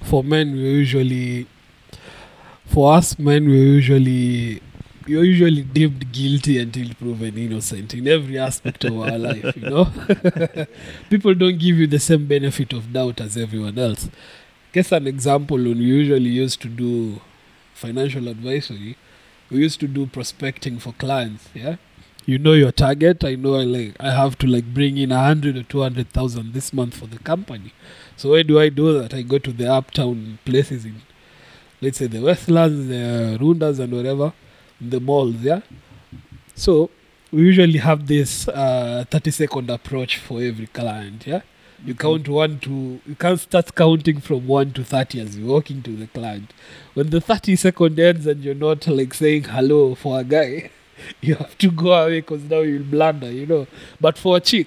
For 0.02 0.22
men, 0.22 0.52
we 0.52 0.60
usually, 0.60 1.46
for 2.70 2.94
us 2.94 3.18
men, 3.18 3.46
we 3.48 3.58
usually, 3.58 4.62
you're 5.06 5.24
usually 5.24 5.62
deemed 5.62 6.12
guilty 6.12 6.58
until 6.58 6.94
proven 6.94 7.36
innocent 7.36 7.94
in 7.94 8.06
every 8.06 8.38
aspect 8.38 8.84
of 8.84 8.98
our 8.98 9.18
life. 9.18 9.56
You 9.56 9.70
know, 9.70 9.84
people 11.10 11.34
don't 11.34 11.58
give 11.58 11.76
you 11.76 11.86
the 11.86 11.98
same 11.98 12.26
benefit 12.26 12.72
of 12.72 12.92
doubt 12.92 13.20
as 13.20 13.36
everyone 13.36 13.78
else. 13.78 14.08
Guess 14.72 14.92
an 14.92 15.06
example 15.08 15.56
when 15.56 15.78
we 15.78 15.84
usually 15.84 16.30
used 16.30 16.62
to 16.62 16.68
do 16.68 17.20
financial 17.74 18.28
advisory, 18.28 18.96
we 19.50 19.58
used 19.58 19.80
to 19.80 19.88
do 19.88 20.06
prospecting 20.06 20.78
for 20.78 20.92
clients. 20.92 21.48
Yeah. 21.54 21.76
You 22.26 22.38
know 22.38 22.52
your 22.52 22.70
target. 22.70 23.24
I 23.24 23.34
know 23.34 23.56
I 23.56 23.64
like 23.64 23.96
I 23.98 24.12
have 24.12 24.38
to 24.38 24.46
like 24.46 24.72
bring 24.72 24.96
in 24.98 25.10
a 25.10 25.18
hundred 25.18 25.56
or 25.56 25.64
two 25.64 25.80
hundred 25.80 26.10
thousand 26.10 26.52
this 26.52 26.72
month 26.72 26.94
for 26.96 27.06
the 27.06 27.18
company. 27.18 27.72
So 28.16 28.30
where 28.30 28.44
do 28.44 28.60
I 28.60 28.68
do 28.68 28.96
that? 29.00 29.12
I 29.14 29.22
go 29.22 29.38
to 29.38 29.52
the 29.52 29.72
uptown 29.72 30.38
places 30.44 30.84
in, 30.84 31.02
let's 31.80 31.98
say 31.98 32.06
the 32.06 32.20
Westlands, 32.20 32.88
the 32.88 33.38
Rundas, 33.40 33.78
and 33.78 33.92
whatever, 33.92 34.32
the 34.80 35.00
malls. 35.00 35.36
Yeah. 35.36 35.60
So 36.54 36.90
we 37.32 37.42
usually 37.42 37.78
have 37.78 38.06
this 38.06 38.48
uh, 38.48 39.04
thirty 39.10 39.30
second 39.30 39.70
approach 39.70 40.18
for 40.18 40.42
every 40.42 40.66
client. 40.66 41.26
Yeah. 41.26 41.42
You 41.84 41.94
count 41.94 42.28
one 42.28 42.58
to 42.60 43.00
you 43.06 43.14
can't 43.14 43.40
start 43.40 43.74
counting 43.74 44.20
from 44.20 44.46
one 44.46 44.72
to 44.72 44.84
thirty 44.84 45.20
as 45.20 45.38
you're 45.38 45.48
walking 45.48 45.82
to 45.82 45.96
the 45.96 46.06
client. 46.08 46.52
When 46.94 47.08
the 47.10 47.20
thirty 47.20 47.56
second 47.56 47.98
ends 47.98 48.26
and 48.26 48.44
you're 48.44 48.54
not 48.54 48.86
like 48.86 49.14
saying 49.14 49.44
hello 49.44 49.94
for 49.94 50.20
a 50.20 50.24
guy, 50.24 50.70
you 51.22 51.36
have 51.36 51.56
to 51.58 51.70
go 51.70 51.92
away 51.92 52.20
because 52.20 52.42
now 52.44 52.60
you'll 52.60 52.82
blunder, 52.84 53.30
you 53.30 53.46
know. 53.46 53.66
But 53.98 54.18
for 54.18 54.36
a 54.36 54.40
chick, 54.40 54.66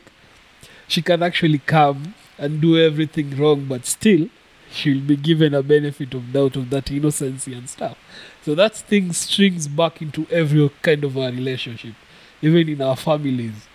she 0.87 1.03
can 1.03 1.21
actually 1.21 1.59
come 1.59 2.15
and 2.39 2.59
do 2.59 2.79
everything 2.79 3.37
wrong, 3.37 3.65
but 3.65 3.85
still 3.85 4.27
she'll 4.77 5.01
be 5.01 5.15
given 5.15 5.53
a 5.53 5.63
benefit 5.63 6.13
of 6.13 6.33
doubt 6.33 6.55
of 6.55 6.69
that 6.71 6.89
innocency 6.91 7.53
and 7.53 7.69
stuff. 7.69 7.97
So 8.43 8.55
that 8.55 8.75
thing 8.75 9.13
strings 9.13 9.67
back 9.67 10.01
into 10.01 10.27
every 10.31 10.69
kind 10.81 11.03
of 11.03 11.15
a 11.15 11.31
relationship, 11.31 11.93
even 12.41 12.67
in 12.69 12.81
our 12.81 12.95
families. 12.95 13.67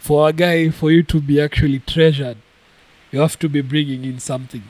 For 0.00 0.28
a 0.28 0.32
guy, 0.32 0.70
for 0.70 0.90
you 0.90 1.02
to 1.04 1.20
be 1.20 1.40
actually 1.40 1.80
treasured, 1.80 2.38
you 3.10 3.20
have 3.20 3.38
to 3.40 3.48
be 3.48 3.60
bringing 3.60 4.04
in 4.04 4.18
something. 4.18 4.62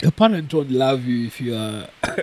Your 0.00 0.10
parents 0.10 0.52
won't 0.52 0.70
love 0.70 1.04
you 1.04 1.26
if 1.26 1.40
you 1.40 1.54
are 1.56 1.88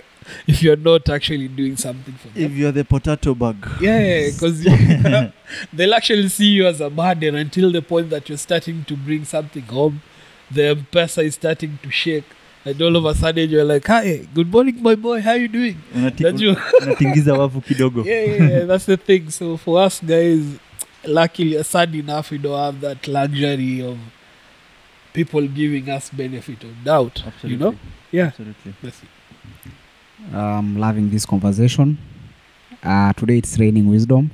if 0.46 0.62
you're 0.62 0.76
not 0.76 1.08
actually 1.08 1.48
doing 1.48 1.76
something 1.76 2.14
for 2.14 2.28
them. 2.28 2.44
if 2.44 2.52
you're 2.52 2.72
the 2.72 2.84
potato 2.84 3.34
bag 3.34 3.56
Yeah, 3.80 4.30
because 4.30 4.62
they'll 5.72 5.94
actually 5.94 6.28
see 6.28 6.46
you 6.46 6.66
as 6.66 6.80
a 6.80 6.90
burden 6.90 7.34
until 7.34 7.72
the 7.72 7.82
point 7.82 8.10
that 8.10 8.28
you're 8.28 8.38
starting 8.38 8.84
to 8.84 8.96
bring 8.96 9.24
something 9.24 9.62
home. 9.64 10.02
The 10.50 10.64
M-Pesa 10.66 11.24
is 11.24 11.34
starting 11.34 11.78
to 11.82 11.90
shake. 11.90 12.24
And 12.64 12.80
all 12.80 12.94
of 12.96 13.04
a 13.04 13.14
sudden 13.14 13.50
you're 13.50 13.64
like, 13.64 13.86
hi, 13.86 14.28
good 14.34 14.50
morning, 14.50 14.80
my 14.82 14.94
boy, 14.94 15.20
how 15.20 15.32
you 15.32 15.48
doing? 15.48 15.76
Unatingiza 15.94 17.34
wavu 17.34 17.60
kidogo 17.60 18.04
yeah, 18.04 18.24
yeah, 18.24 18.50
yeah, 18.50 18.64
that's 18.64 18.86
the 18.86 18.96
thing. 18.96 19.30
So 19.30 19.56
for 19.56 19.82
us 19.82 20.00
guys, 20.00 20.40
luckily, 21.04 21.62
sad 21.64 21.94
enough, 21.94 22.30
we 22.30 22.38
don't 22.38 22.58
have 22.58 22.80
that 22.80 23.08
luxury 23.08 23.82
of 23.82 23.98
people 25.12 25.48
giving 25.48 25.90
us 25.90 26.10
benefit 26.10 26.62
of 26.64 26.84
doubt. 26.84 27.22
Absolutely. 27.26 27.50
You 27.50 27.56
know? 27.56 27.74
Yeah. 28.12 28.26
Absolutely. 28.26 28.74
I'm 30.32 30.78
loving 30.78 31.10
this 31.10 31.26
conversation. 31.26 31.98
Uh, 32.82 33.12
today 33.14 33.38
it's 33.38 33.58
raining 33.58 33.90
wisdom. 33.90 34.30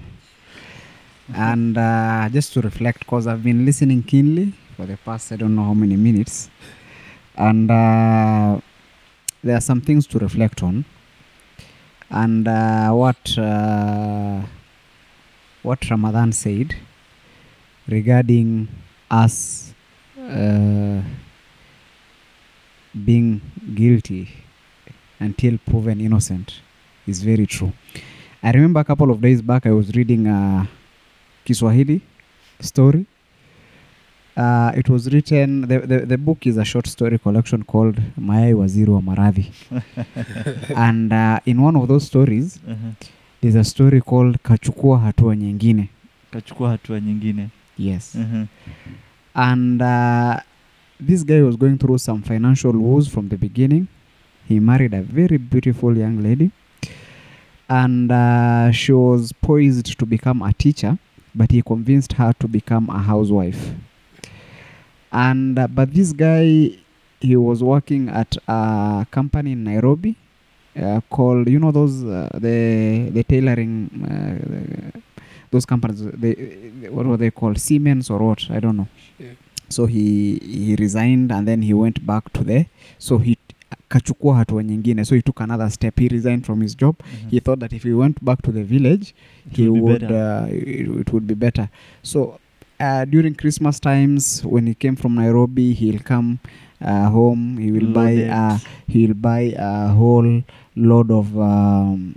And 1.34 1.76
uh, 1.78 2.28
just 2.30 2.52
to 2.54 2.60
reflect, 2.60 3.00
because 3.00 3.26
I've 3.26 3.42
been 3.42 3.64
listening 3.64 4.02
keenly 4.02 4.52
for 4.76 4.86
the 4.86 4.96
past 4.98 5.32
I 5.32 5.36
don't 5.36 5.54
know 5.54 5.64
how 5.64 5.74
many 5.74 5.96
minutes. 5.96 6.50
And 7.38 7.70
uh, 7.70 8.60
there 9.44 9.56
are 9.56 9.60
some 9.60 9.80
things 9.80 10.06
to 10.08 10.18
reflect 10.18 10.62
on. 10.62 10.84
And 12.10 12.48
uh, 12.48 12.90
what, 12.90 13.38
uh, 13.38 14.42
what 15.62 15.88
Ramadhan 15.88 16.32
said 16.32 16.74
regarding 17.86 18.68
us 19.10 19.72
uh, 20.18 21.00
being 23.04 23.40
guilty 23.74 24.28
until 25.20 25.58
proven 25.58 26.00
innocent 26.00 26.60
is 27.06 27.22
very 27.22 27.46
true. 27.46 27.72
I 28.42 28.50
remember 28.50 28.80
a 28.80 28.84
couple 28.84 29.10
of 29.10 29.20
days 29.20 29.42
back 29.42 29.64
I 29.64 29.70
was 29.70 29.94
reading 29.94 30.26
a 30.26 30.68
Kiswahili 31.44 32.02
story. 32.60 33.06
Uh, 34.38 34.70
it 34.76 34.88
was 34.88 35.12
written, 35.12 35.62
the, 35.62 35.80
the, 35.80 35.98
the 36.06 36.16
book 36.16 36.46
is 36.46 36.56
a 36.58 36.64
short 36.64 36.86
story 36.86 37.18
collection 37.18 37.64
called 37.64 37.96
Mayai 38.16 38.54
Waziri 38.54 38.88
wa 38.88 39.00
Maradhi. 39.00 39.50
and 40.76 41.12
uh, 41.12 41.40
in 41.44 41.60
one 41.60 41.74
of 41.74 41.88
those 41.88 42.06
stories, 42.06 42.60
Uh-huh. 42.68 42.92
there's 43.40 43.56
a 43.56 43.64
story 43.64 44.00
called 44.00 44.40
Kachukua 44.44 45.00
Hatua 45.12 45.34
Nyingine. 45.36 45.88
kachukua 46.32 46.70
hatua 46.70 47.00
nyingine 47.00 47.48
Yes. 47.78 48.14
Uh-huh. 48.16 48.46
and 49.34 49.82
uh, 49.82 50.36
this 51.00 51.24
guy 51.24 51.40
was 51.42 51.56
going 51.56 51.76
through 51.78 51.98
some 51.98 52.22
financial 52.22 52.72
woes 52.72 53.08
from 53.08 53.28
the 53.28 53.36
beginning. 53.36 53.88
He 54.48 54.60
married 54.60 54.94
a 54.94 55.02
very 55.02 55.38
beautiful 55.38 55.96
young 55.98 56.22
lady, 56.22 56.50
and 57.68 58.10
uh, 58.12 58.70
she 58.72 58.92
was 58.92 59.32
poised 59.42 59.98
to 59.98 60.06
become 60.06 60.42
a 60.42 60.52
teacher, 60.52 60.96
but 61.34 61.50
he 61.50 61.60
convinced 61.62 62.12
her 62.14 62.32
to 62.40 62.46
become 62.48 62.88
a 62.90 62.98
housewife. 63.02 63.70
And 65.12 65.58
uh, 65.58 65.66
but 65.68 65.92
this 65.92 66.12
guy, 66.12 66.70
he 67.20 67.36
was 67.36 67.62
working 67.62 68.08
at 68.08 68.36
a 68.46 69.06
company 69.10 69.52
in 69.52 69.64
Nairobi 69.64 70.16
uh, 70.76 71.00
called 71.10 71.48
you 71.48 71.58
know 71.58 71.72
those 71.72 72.04
uh, 72.04 72.28
the 72.34 73.10
the 73.10 73.24
tailoring. 73.24 73.90
Uh, 74.04 75.00
those 75.50 75.64
companies, 75.64 76.02
they, 76.04 76.34
what 76.90 77.06
were 77.06 77.16
they 77.16 77.30
called? 77.30 77.58
Siemens 77.58 78.10
or 78.10 78.18
what? 78.18 78.50
I 78.50 78.60
don't 78.60 78.76
know 78.76 78.88
so 79.68 79.86
he 79.86 80.38
he 80.42 80.76
resigned 80.76 81.30
and 81.30 81.46
then 81.46 81.62
he 81.62 81.74
went 81.74 82.04
back 82.06 82.32
to 82.32 82.44
the 82.44 82.66
so 82.98 83.18
he 83.18 83.36
kachukua 83.88 84.36
hatua 84.36 84.62
nyingine 84.62 85.04
so 85.04 85.14
he 85.14 85.22
took 85.22 85.40
another 85.40 85.70
step 85.70 85.98
he 85.98 86.08
resigned 86.08 86.44
from 86.46 86.60
his 86.60 86.76
job 86.76 86.96
mm-hmm. 86.98 87.28
he 87.28 87.40
thought 87.40 87.60
that 87.60 87.72
if 87.72 87.82
he 87.82 87.92
went 87.92 88.24
back 88.24 88.42
to 88.42 88.52
the 88.52 88.62
village 88.62 89.14
It 89.50 89.56
he 89.56 89.68
would, 89.68 90.02
would 90.02 90.12
uh, 90.12 90.46
it, 90.48 90.88
it 91.00 91.12
would 91.12 91.26
be 91.26 91.34
better 91.34 91.68
so 92.02 92.38
uh, 92.80 93.04
during 93.04 93.34
christmas 93.34 93.78
times 93.80 94.44
when 94.44 94.66
he 94.66 94.74
came 94.74 94.96
from 94.96 95.14
nairobi 95.14 95.72
he'll 95.74 96.00
come 96.00 96.38
uh, 96.80 97.08
home. 97.10 97.58
He 97.58 97.72
will 97.72 97.92
buy 97.92 98.12
Loaded. 98.14 98.30
uh, 98.30 98.58
he 98.86 99.06
will 99.08 99.14
buy 99.14 99.52
a 99.58 99.88
whole 99.88 100.44
load 100.76 101.10
of 101.10 101.36
um, 101.36 102.14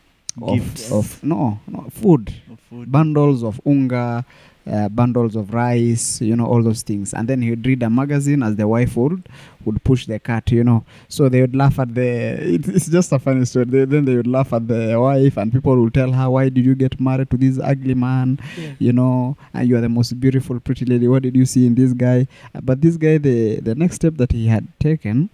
Gifts. 0.53 0.91
of, 0.91 0.97
of 1.17 1.23
no 1.23 1.59
no 1.67 1.87
food 1.89 2.31
Of 2.51 2.59
food. 2.69 2.91
bundles 2.91 3.43
of 3.43 3.59
unga, 3.65 4.23
uh, 4.69 4.89
bundles 4.89 5.35
of 5.35 5.53
rice, 5.53 6.21
you 6.21 6.35
know, 6.35 6.45
all 6.45 6.61
those 6.61 6.81
things. 6.81 7.13
And 7.13 7.27
then 7.27 7.41
he 7.41 7.49
would 7.49 7.65
read 7.65 7.81
a 7.83 7.89
magazine 7.89 8.43
as 8.43 8.55
the 8.55 8.67
wife 8.67 8.95
would 8.95 9.27
would 9.63 9.83
push 9.83 10.07
the 10.07 10.19
cart, 10.19 10.51
you 10.51 10.63
know. 10.63 10.83
So 11.07 11.29
they 11.29 11.41
would 11.41 11.55
laugh 11.55 11.79
at 11.79 11.93
the. 11.93 12.01
It, 12.51 12.67
it's 12.67 12.87
just 12.87 13.11
a 13.11 13.19
funny 13.19 13.45
story. 13.45 13.65
They, 13.65 13.85
then 13.85 14.05
they 14.05 14.15
would 14.15 14.27
laugh 14.27 14.53
at 14.53 14.67
the 14.67 14.99
wife, 14.99 15.37
and 15.37 15.51
people 15.51 15.75
would 15.81 15.93
tell 15.93 16.11
her, 16.11 16.29
"Why 16.29 16.49
did 16.49 16.65
you 16.65 16.75
get 16.75 16.99
married 16.99 17.29
to 17.31 17.37
this 17.37 17.59
ugly 17.59 17.93
man? 17.93 18.39
Yeah. 18.57 18.73
You 18.79 18.93
know, 18.93 19.37
and 19.53 19.67
you 19.67 19.77
are 19.77 19.81
the 19.81 19.89
most 19.89 20.19
beautiful, 20.19 20.59
pretty 20.59 20.85
lady. 20.85 21.07
What 21.07 21.23
did 21.23 21.35
you 21.35 21.45
see 21.45 21.65
in 21.65 21.75
this 21.75 21.93
guy?" 21.93 22.27
But 22.61 22.81
this 22.81 22.97
guy, 22.97 23.17
the 23.17 23.59
the 23.59 23.75
next 23.75 23.95
step 23.95 24.15
that 24.17 24.31
he 24.31 24.47
had 24.47 24.67
taken, 24.79 25.29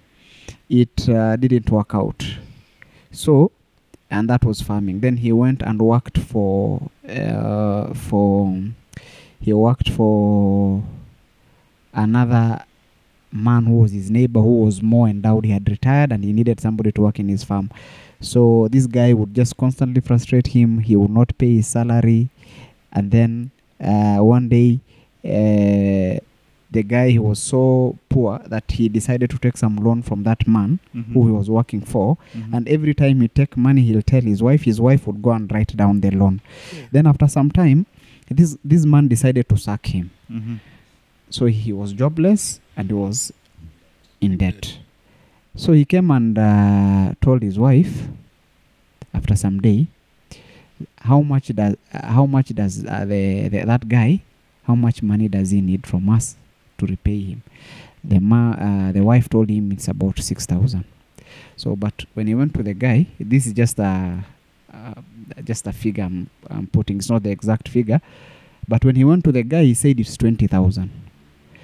it 0.69 1.09
uh, 1.09 1.35
didn't 1.37 1.69
work 1.69 1.95
out. 1.95 2.25
So 3.11 3.51
and 4.09 4.29
that 4.29 4.45
was 4.45 4.61
farming. 4.61 5.01
Then 5.01 5.17
he 5.17 5.31
went 5.31 5.61
and 5.61 5.81
worked 5.81 6.17
for 6.17 6.89
uh, 7.07 7.93
for 7.93 8.57
he 9.39 9.53
worked 9.53 9.89
for 9.89 10.83
another 11.93 12.63
man 13.31 13.65
who 13.65 13.75
was 13.79 13.91
his 13.91 14.09
neighbor 14.09 14.39
who 14.39 14.63
was 14.63 14.81
more 14.81 15.07
endowed. 15.07 15.45
He 15.45 15.51
had 15.51 15.69
retired 15.69 16.11
and 16.11 16.23
he 16.23 16.33
needed 16.33 16.59
somebody 16.59 16.91
to 16.93 17.01
work 17.01 17.19
in 17.19 17.27
his 17.27 17.43
farm. 17.43 17.69
So 18.19 18.67
this 18.71 18.87
guy 18.87 19.13
would 19.13 19.33
just 19.33 19.57
constantly 19.57 20.01
frustrate 20.01 20.47
him. 20.47 20.79
He 20.79 20.95
would 20.95 21.11
not 21.11 21.37
pay 21.37 21.55
his 21.57 21.67
salary, 21.67 22.29
and 22.91 23.11
then 23.11 23.51
uh, 23.79 24.17
one 24.17 24.49
day. 24.49 24.79
Uh, 25.25 26.19
the 26.69 26.83
guy 26.83 27.09
he 27.09 27.17
was 27.19 27.39
so 27.39 27.97
poor 28.09 28.39
that 28.47 28.69
he 28.71 28.89
decided 28.89 29.29
to 29.29 29.37
take 29.37 29.55
some 29.55 29.77
loan 29.77 30.01
from 30.01 30.23
that 30.23 30.45
man 30.47 30.79
Mhm. 30.93 31.13
who 31.13 31.25
he 31.27 31.31
was 31.31 31.49
working 31.49 31.79
for 31.79 32.17
Mhm. 32.35 32.53
and 32.53 32.67
every 32.67 32.93
time 32.93 33.21
he 33.21 33.27
take 33.29 33.55
money 33.55 33.81
he'll 33.83 34.01
tell 34.01 34.21
his 34.21 34.43
wife 34.43 34.63
his 34.63 34.79
wife 34.81 35.07
would 35.07 35.21
go 35.21 35.31
and 35.31 35.49
write 35.53 35.75
down 35.77 36.01
the 36.01 36.11
loan 36.11 36.41
Yeah. 36.75 36.87
then 36.91 37.07
after 37.07 37.25
some 37.29 37.49
time 37.51 37.85
this 38.29 38.57
this 38.63 38.85
man 38.85 39.07
decided 39.07 39.47
to 39.49 39.57
sack 39.57 39.85
him. 39.87 40.09
Mhm. 40.31 40.59
so 41.29 41.45
he 41.45 41.73
was 41.73 41.93
jobless 41.93 42.59
and 42.77 42.89
he 42.89 42.93
was 42.93 43.33
in 44.21 44.37
debt. 44.37 44.79
So 45.55 45.73
he 45.73 45.85
came 45.85 46.11
and 46.11 46.37
uh, 46.37 47.13
told 47.21 47.41
his 47.41 47.57
wife 47.59 48.07
after 49.13 49.35
some 49.35 49.59
day 49.61 49.87
how 50.99 51.21
much 51.21 51.47
does 51.55 51.75
uh, 51.93 52.05
how 52.07 52.25
much 52.25 52.49
does 52.49 52.85
uh, 52.85 53.05
the, 53.05 53.47
the 53.49 53.65
that 53.65 53.87
guy 53.89 54.21
how 54.63 54.75
much 54.75 55.01
money 55.01 55.27
does 55.27 55.51
he 55.51 55.61
need 55.61 55.87
from 55.87 56.07
us 56.09 56.35
to 56.77 56.85
repay 56.85 57.19
him? 57.21 57.41
The 58.03 58.19
ma 58.19 58.51
uh, 58.51 58.91
the 58.91 59.03
wife 59.03 59.27
told 59.29 59.49
him 59.49 59.71
it's 59.71 59.87
about 59.87 60.19
6000 60.19 60.83
so 61.55 61.75
but 61.75 62.05
when 62.13 62.27
he 62.27 62.35
went 62.35 62.53
to 62.53 62.63
the 62.63 62.73
guy 62.73 63.07
this 63.19 63.47
is 63.47 63.53
just 63.53 63.79
a 63.79 64.23
uh, 64.73 65.01
just 65.43 65.67
a 65.67 65.73
figure 65.73 66.03
I'm, 66.03 66.29
I'm 66.49 66.67
putting. 66.67 66.97
It's 66.97 67.09
not 67.09 67.23
the 67.23 67.31
exact 67.31 67.69
figure 67.69 68.01
but 68.67 68.83
when 68.83 68.95
he 68.95 69.03
went 69.03 69.23
to 69.23 69.31
the 69.31 69.43
guy 69.43 69.63
he 69.63 69.73
said 69.73 69.99
it's 69.99 70.17
20000 70.17 71.07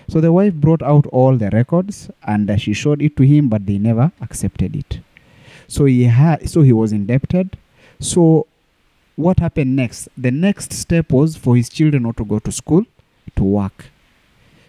so 0.07 0.21
the 0.21 0.31
wife 0.31 0.53
brought 0.53 0.81
out 0.81 1.05
all 1.07 1.37
the 1.37 1.49
records 1.51 2.09
and 2.23 2.49
uh, 2.49 2.57
she 2.57 2.73
showed 2.73 3.01
it 3.01 3.15
to 3.17 3.23
him 3.23 3.49
but 3.49 3.65
they 3.65 3.77
never 3.77 4.11
accepted 4.21 4.75
it. 4.75 4.99
So 5.67 5.85
he 5.85 6.03
had 6.03 6.49
so 6.49 6.61
he 6.61 6.73
was 6.73 6.91
indebted. 6.91 7.57
So 7.99 8.47
what 9.15 9.39
happened 9.39 9.75
next? 9.75 10.09
The 10.17 10.31
next 10.31 10.73
step 10.73 11.11
was 11.11 11.37
for 11.37 11.55
his 11.55 11.69
children 11.69 12.03
not 12.03 12.17
to 12.17 12.25
go 12.25 12.39
to 12.39 12.51
school 12.51 12.85
to 13.35 13.43
work. 13.43 13.85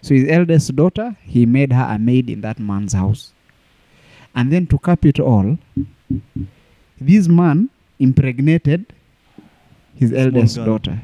So 0.01 0.13
his 0.13 0.29
eldest 0.29 0.75
daughter 0.75 1.17
he 1.23 1.45
made 1.45 1.73
her 1.73 1.87
a 1.93 1.99
maid 1.99 2.29
in 2.29 2.41
that 2.41 2.59
man's 2.59 2.93
house. 2.93 3.33
And 4.33 4.51
then 4.51 4.67
to 4.67 4.77
cap 4.77 5.05
it 5.05 5.19
all 5.19 5.57
this 6.99 7.27
man 7.27 7.69
impregnated 7.99 8.81
his 9.99 10.09
Small 10.09 10.21
eldest 10.21 10.55
girl. 10.57 10.65
daughter 10.65 10.99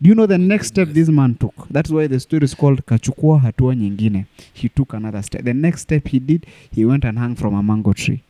do 0.00 0.08
you 0.08 0.14
know 0.14 0.26
the 0.26 0.38
next 0.38 0.68
step 0.68 0.88
this 0.88 1.08
man 1.08 1.34
took 1.34 1.54
that's 1.70 1.90
why 1.90 2.06
the 2.06 2.20
story 2.20 2.44
is 2.44 2.54
called 2.56 2.82
kachukua 2.84 3.38
hatua 3.38 3.74
nyingine 3.74 4.24
he 4.52 4.68
took 4.68 4.94
another 4.94 5.22
step 5.22 5.42
the 5.44 5.54
next 5.54 5.80
step 5.82 6.08
he 6.08 6.18
did 6.20 6.46
he 6.74 6.84
went 6.84 7.04
and 7.04 7.18
hung 7.18 7.34
from 7.34 7.54
a 7.54 7.62
mango 7.62 7.92
tree 7.92 8.20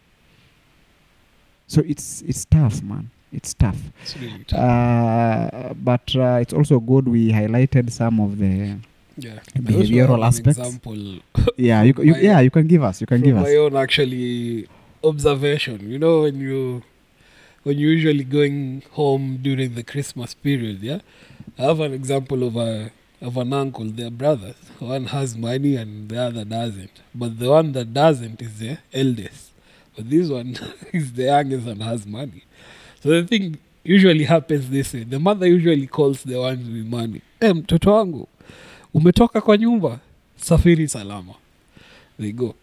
so 1.66 1.82
it's 1.86 2.22
it's 2.28 2.44
tough 2.49 2.82
man 2.82 3.09
it's 3.32 3.55
tough 3.55 3.76
It's 4.03 4.16
really 4.16 4.44
tough. 4.46 4.59
uh, 4.61 5.74
but 5.74 6.14
uh, 6.16 6.40
it's 6.40 6.55
also 6.55 6.80
good 6.80 7.07
we 7.09 7.30
highlighted 7.32 7.90
some 7.90 8.20
of 8.20 8.38
the 8.38 8.76
yeah. 9.18 9.38
behavioral 9.59 10.22
I 10.22 10.22
also 10.22 10.22
have 10.22 10.34
aspects. 10.34 10.59
Example 10.59 11.18
yeah 11.57 11.82
you, 11.82 11.92
you 11.99 12.14
yeah 12.16 12.40
you 12.40 12.51
can 12.51 12.66
give 12.66 12.82
us 12.82 13.01
you 13.03 13.07
can 13.07 13.20
give 13.20 13.36
us 13.36 13.42
my 13.44 13.57
own 13.57 13.76
actually 13.76 14.66
observation. 15.05 15.90
You 15.90 15.99
know 15.99 16.22
when 16.22 16.40
you 16.40 16.82
when 17.62 17.78
you're 17.78 17.92
usually 17.92 18.24
going 18.24 18.82
home 18.92 19.38
during 19.42 19.74
the 19.74 19.82
Christmas 19.82 20.34
period. 20.34 20.82
Yeah, 20.82 21.00
I 21.59 21.62
have 21.62 21.80
an 21.80 21.92
example 21.92 22.42
of 22.46 22.56
a 22.56 22.90
of 23.20 23.36
an 23.36 23.52
uncle. 23.52 23.84
They're 23.86 24.11
brothers. 24.11 24.56
One 24.78 25.06
has 25.06 25.36
money 25.36 25.76
and 25.76 26.09
the 26.09 26.20
other 26.22 26.44
doesn't. 26.44 27.02
But 27.14 27.38
the 27.38 27.50
one 27.50 27.72
that 27.72 27.92
doesn't 27.92 28.40
is 28.40 28.59
the 28.59 28.78
eldest. 28.92 29.52
But 29.96 30.09
this 30.11 30.28
one 30.28 30.56
is 30.92 31.12
the 31.12 31.24
youngest 31.24 31.66
and 31.66 31.82
has 31.82 32.06
money. 32.06 32.44
So 33.02 33.09
the 33.11 33.26
thing 33.26 33.59
usually 33.82 34.24
happens 34.24 34.70
this 34.70 34.92
way. 34.94 35.04
The 35.04 35.18
mother 35.18 35.46
usually 35.46 35.86
calls 35.86 36.22
the 36.22 36.38
ones 36.38 36.68
with 36.68 36.86
money. 36.86 37.22
Hey, 37.40 37.52
mtoto 37.52 37.92
wangu 37.92 38.28
umetoka 38.94 39.40
kwa 39.40 39.56
nyumba, 39.59 39.98
safiri 40.36 40.88
salama. 40.88 41.34
They 42.20 42.32
go. 42.32 42.54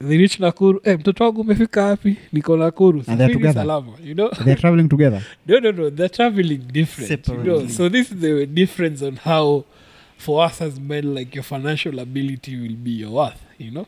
They 0.00 0.16
Nakuru. 0.38 0.80
hey, 0.84 0.96
mtoto 0.96 1.24
wangu 1.24 1.40
umefika 1.40 1.84
wapi? 1.84 2.16
Niko 2.32 2.56
Nakuru. 2.56 3.04
Safiri 3.04 3.52
salama. 3.52 3.92
You 4.04 4.14
know? 4.14 4.30
they're 4.44 4.60
traveling 4.60 4.88
together 4.88 5.22
No, 5.46 5.60
no, 5.60 5.72
no. 5.72 5.90
They're 5.90 6.08
traveling 6.08 6.58
different. 6.72 7.28
You 7.28 7.34
know? 7.44 7.68
So 7.68 7.88
this 7.88 8.10
is 8.10 8.16
the 8.18 8.46
difference 8.46 9.02
on 9.02 9.16
how, 9.16 9.64
for 10.16 10.46
us 10.46 10.62
as 10.62 10.80
men, 10.80 11.14
like 11.14 11.34
your 11.34 11.44
financial 11.44 11.98
ability 11.98 12.56
will 12.56 12.76
be 12.76 12.90
your 12.90 13.10
worth. 13.10 13.42
You 13.58 13.72
know. 13.72 13.86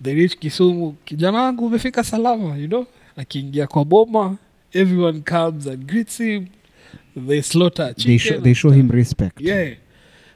the 0.00 0.14
rich 0.14 0.38
Kisumu. 0.38 0.94
Kijana 1.04 1.42
wangu 1.42 1.66
umefika 1.66 2.04
salama. 2.04 2.56
You 2.56 2.68
know. 2.68 2.86
Akiingia 3.16 3.66
kwa 3.66 3.84
boma, 3.84 4.38
everyone 4.72 5.22
comes 5.22 5.66
and 5.66 5.86
greets 5.86 6.18
him. 6.18 6.46
They 7.16 7.42
slaughter 7.42 7.94
they 7.94 8.18
show 8.18 8.38
they 8.40 8.54
show 8.54 8.70
him 8.70 8.90
respect 8.90 9.40
Yeah. 9.40 9.74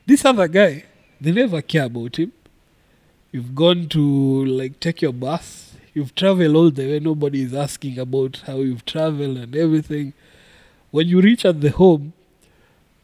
This 0.06 0.24
other 0.24 0.48
guy, 0.48 0.84
they 1.20 1.30
never 1.32 1.62
care 1.62 1.84
about 1.84 2.16
him. 2.18 2.32
You've 3.32 3.54
gone 3.54 3.88
to 3.88 4.44
like 4.44 4.78
take 4.80 5.00
your 5.02 5.12
bus. 5.12 5.74
You've 5.94 6.14
traveled 6.14 6.54
all 6.56 6.70
the 6.70 6.86
way. 6.86 7.00
Nobody 7.00 7.42
is 7.42 7.54
asking 7.54 7.98
about 7.98 8.42
how 8.46 8.56
you've 8.58 8.84
traveled 8.84 9.36
and 9.38 9.56
everything. 9.56 10.12
When 10.90 11.06
you 11.08 11.20
reach 11.20 11.44
at 11.46 11.60
the 11.60 11.70
home, 11.70 12.12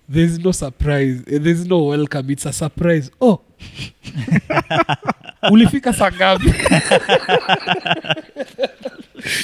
there's 0.08 0.38
no 0.38 0.52
surprise. 0.52 1.22
eh, 1.26 1.38
There's 1.40 1.66
no 1.66 1.82
welcome. 1.84 2.30
It's 2.30 2.46
a 2.46 2.52
surprise. 2.52 3.10
Oh, 3.20 3.40
ulifika 5.50 5.92
saa 5.92 6.10
ngapi? 6.10 6.50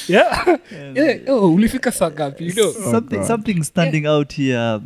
yeah. 0.08 0.58
yeah. 0.94 1.18
Oh, 1.28 1.52
ulifika 1.54 1.92
saa 1.92 2.10
ngapi? 2.10 2.44
You 2.46 2.52
know. 2.54 2.72
something 2.72 3.18
God. 3.18 3.26
something 3.26 3.62
standing 3.64 4.06
out 4.06 4.32
here 4.32 4.80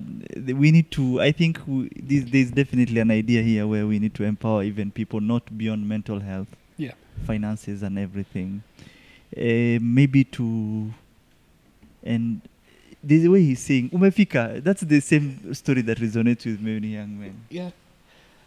we 0.59 0.71
need 0.71 0.91
to 0.91 1.21
i 1.21 1.33
think 1.33 1.59
we, 1.67 1.89
this, 2.09 2.25
there's 2.31 2.51
definitely 2.51 3.01
an 3.01 3.11
idea 3.11 3.43
here 3.43 3.67
where 3.67 3.87
we 3.87 3.99
need 3.99 4.15
to 4.15 4.25
empower 4.25 4.65
even 4.65 4.91
people 4.91 5.21
not 5.21 5.43
beyond 5.57 5.89
mental 5.89 6.21
health 6.21 6.49
Yeah. 6.79 6.95
finances 7.27 7.83
and 7.83 7.99
everything 7.99 8.61
uh, 9.37 9.79
maybe 9.83 10.25
to 10.25 10.45
and 12.05 12.41
the 13.05 13.29
way 13.29 13.43
he's 13.43 13.61
saying 13.61 13.91
umefika 13.93 14.61
that's 14.65 14.85
the 14.87 15.01
same 15.01 15.55
story 15.55 15.83
that 15.83 15.99
resonates 15.99 16.47
with 16.47 16.61
many 16.61 16.89
young 16.95 17.19
men 17.19 17.35
Yeah. 17.51 17.71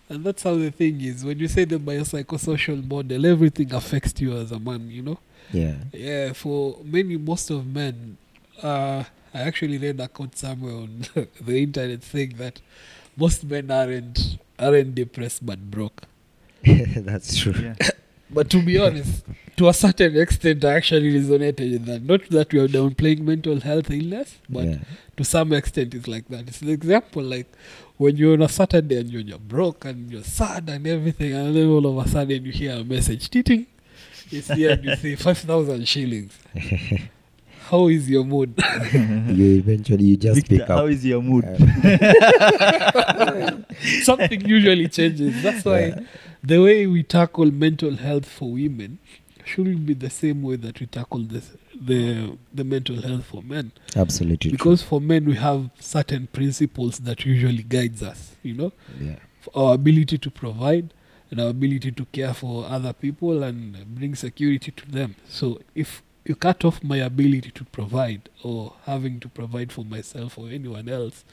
And 0.09 0.26
that's 0.26 0.43
how 0.43 0.55
the 0.57 0.72
thing 0.72 0.99
is. 0.99 1.24
When 1.24 1.39
you 1.39 1.47
say 1.47 1.63
the 1.63 1.78
biopsychosocial 1.80 2.86
model, 2.86 3.26
everything 3.26 3.74
affects 3.74 4.19
you 4.19 4.38
as 4.38 4.51
a 4.51 4.59
man, 4.59 4.91
you 4.91 5.01
know? 5.01 5.17
Yeah. 5.51 5.75
Yeah, 5.91 6.33
for 6.33 6.77
many, 6.83 7.17
most 7.17 7.49
of 7.49 7.65
men, 7.65 8.17
uh, 8.61 9.03
I 9.33 9.39
actually 9.39 9.77
read 9.77 9.99
a 9.99 10.07
quote 10.07 10.37
somewhere 10.37 10.73
on 10.73 11.05
the 11.41 11.57
internet 11.57 12.03
saying 12.03 12.35
that 12.37 12.61
most 13.17 13.43
men 13.43 13.71
aren't 13.71 14.37
aren't 14.59 14.95
depressed 14.95 15.45
but 15.45 15.59
broke. 15.71 16.03
That's 16.63 17.37
true. 17.37 17.53
yeah 17.53 17.75
But 18.33 18.49
to 18.51 18.61
be 18.61 18.77
honest, 18.79 19.25
to 19.57 19.67
a 19.67 19.73
certain 19.73 20.15
extent, 20.17 20.63
I 20.63 20.75
actually 20.75 21.11
resonated 21.19 21.71
with 21.73 21.85
that. 21.85 22.01
Not 22.03 22.29
that 22.29 22.53
we 22.53 22.59
are 22.59 22.67
downplaying 22.67 23.19
mental 23.19 23.59
health 23.59 23.91
illness, 23.91 24.37
but 24.49 24.65
yeah. 24.65 24.77
to 25.17 25.23
some 25.25 25.51
extent 25.51 25.93
it's 25.93 26.07
like 26.07 26.29
that. 26.29 26.47
It's 26.47 26.61
an 26.61 26.69
example 26.69 27.23
like 27.23 27.51
when 27.97 28.15
you're 28.15 28.33
on 28.33 28.41
a 28.41 28.47
Saturday 28.47 28.99
and 28.99 29.09
you're, 29.09 29.21
you're 29.21 29.37
broke 29.37 29.83
and 29.83 30.09
you're 30.09 30.23
sad 30.23 30.69
and 30.69 30.87
everything, 30.87 31.33
and 31.33 31.53
then 31.55 31.67
all 31.67 31.85
of 31.85 32.05
a 32.05 32.09
sudden 32.09 32.45
you 32.45 32.53
hear 32.53 32.75
a 32.77 32.83
message, 32.85 33.29
teeting. 33.29 33.67
It's 34.32 34.49
you 34.49 34.95
see 34.95 35.15
5,000 35.15 35.88
shillings. 35.88 36.38
how 37.69 37.88
is 37.88 38.09
your 38.09 38.23
mood? 38.23 38.53
you 38.93 39.57
eventually 39.59 40.05
you 40.05 40.17
just 40.17 40.36
Victor, 40.36 40.57
pick 40.59 40.69
up 40.69 40.79
how 40.79 40.86
is 40.88 41.05
your 41.05 41.21
mood? 41.21 41.45
Something 44.03 44.41
usually 44.45 44.88
changes. 44.88 45.41
That's 45.43 45.65
why 45.65 45.79
Yeah. 45.88 45.99
the 46.43 46.61
way 46.61 46.88
we 46.88 47.03
tackle 47.03 47.51
mental 47.51 47.95
health 47.95 48.25
for 48.25 48.51
women 48.53 48.99
shouldn't 49.45 49.86
be 49.86 49.93
the 49.93 50.09
same 50.09 50.43
way 50.43 50.55
that 50.57 50.79
we 50.79 50.86
tackle 50.86 51.19
this, 51.19 51.51
the 51.79 52.38
the 52.53 52.63
mental 52.63 53.01
health 53.01 53.25
for 53.25 53.41
men. 53.41 53.71
absolutely 53.95 54.51
true. 54.51 54.51
Because 54.51 54.82
for 54.82 55.01
men 55.01 55.25
we 55.25 55.36
have 55.36 55.69
certain 55.79 56.27
principles 56.27 56.99
that 56.99 57.25
usually 57.25 57.63
guides 57.63 58.03
us. 58.03 58.36
You 58.43 58.53
know, 58.55 58.71
yeah 58.99 59.15
our 59.55 59.73
ability 59.73 60.19
to 60.19 60.29
provide 60.29 60.93
and 61.32 61.39
our 61.41 61.47
ability 61.49 61.91
to 61.93 62.05
care 62.05 62.34
for 62.34 62.65
other 62.65 62.93
people 62.93 63.41
and 63.43 63.95
bring 63.95 64.13
security 64.15 64.71
to 64.71 64.86
them. 64.91 65.15
So 65.27 65.61
if 65.73 66.03
you 66.25 66.36
cut 66.36 66.63
off 66.65 66.84
my 66.84 66.97
ability 66.97 67.51
to 67.51 67.63
provide 67.63 68.29
or 68.43 68.73
having 68.86 69.19
to 69.21 69.29
provide 69.29 69.71
for 69.71 69.84
myself 69.86 70.38
or 70.38 70.49
anyone 70.49 70.88
else, 70.89 71.23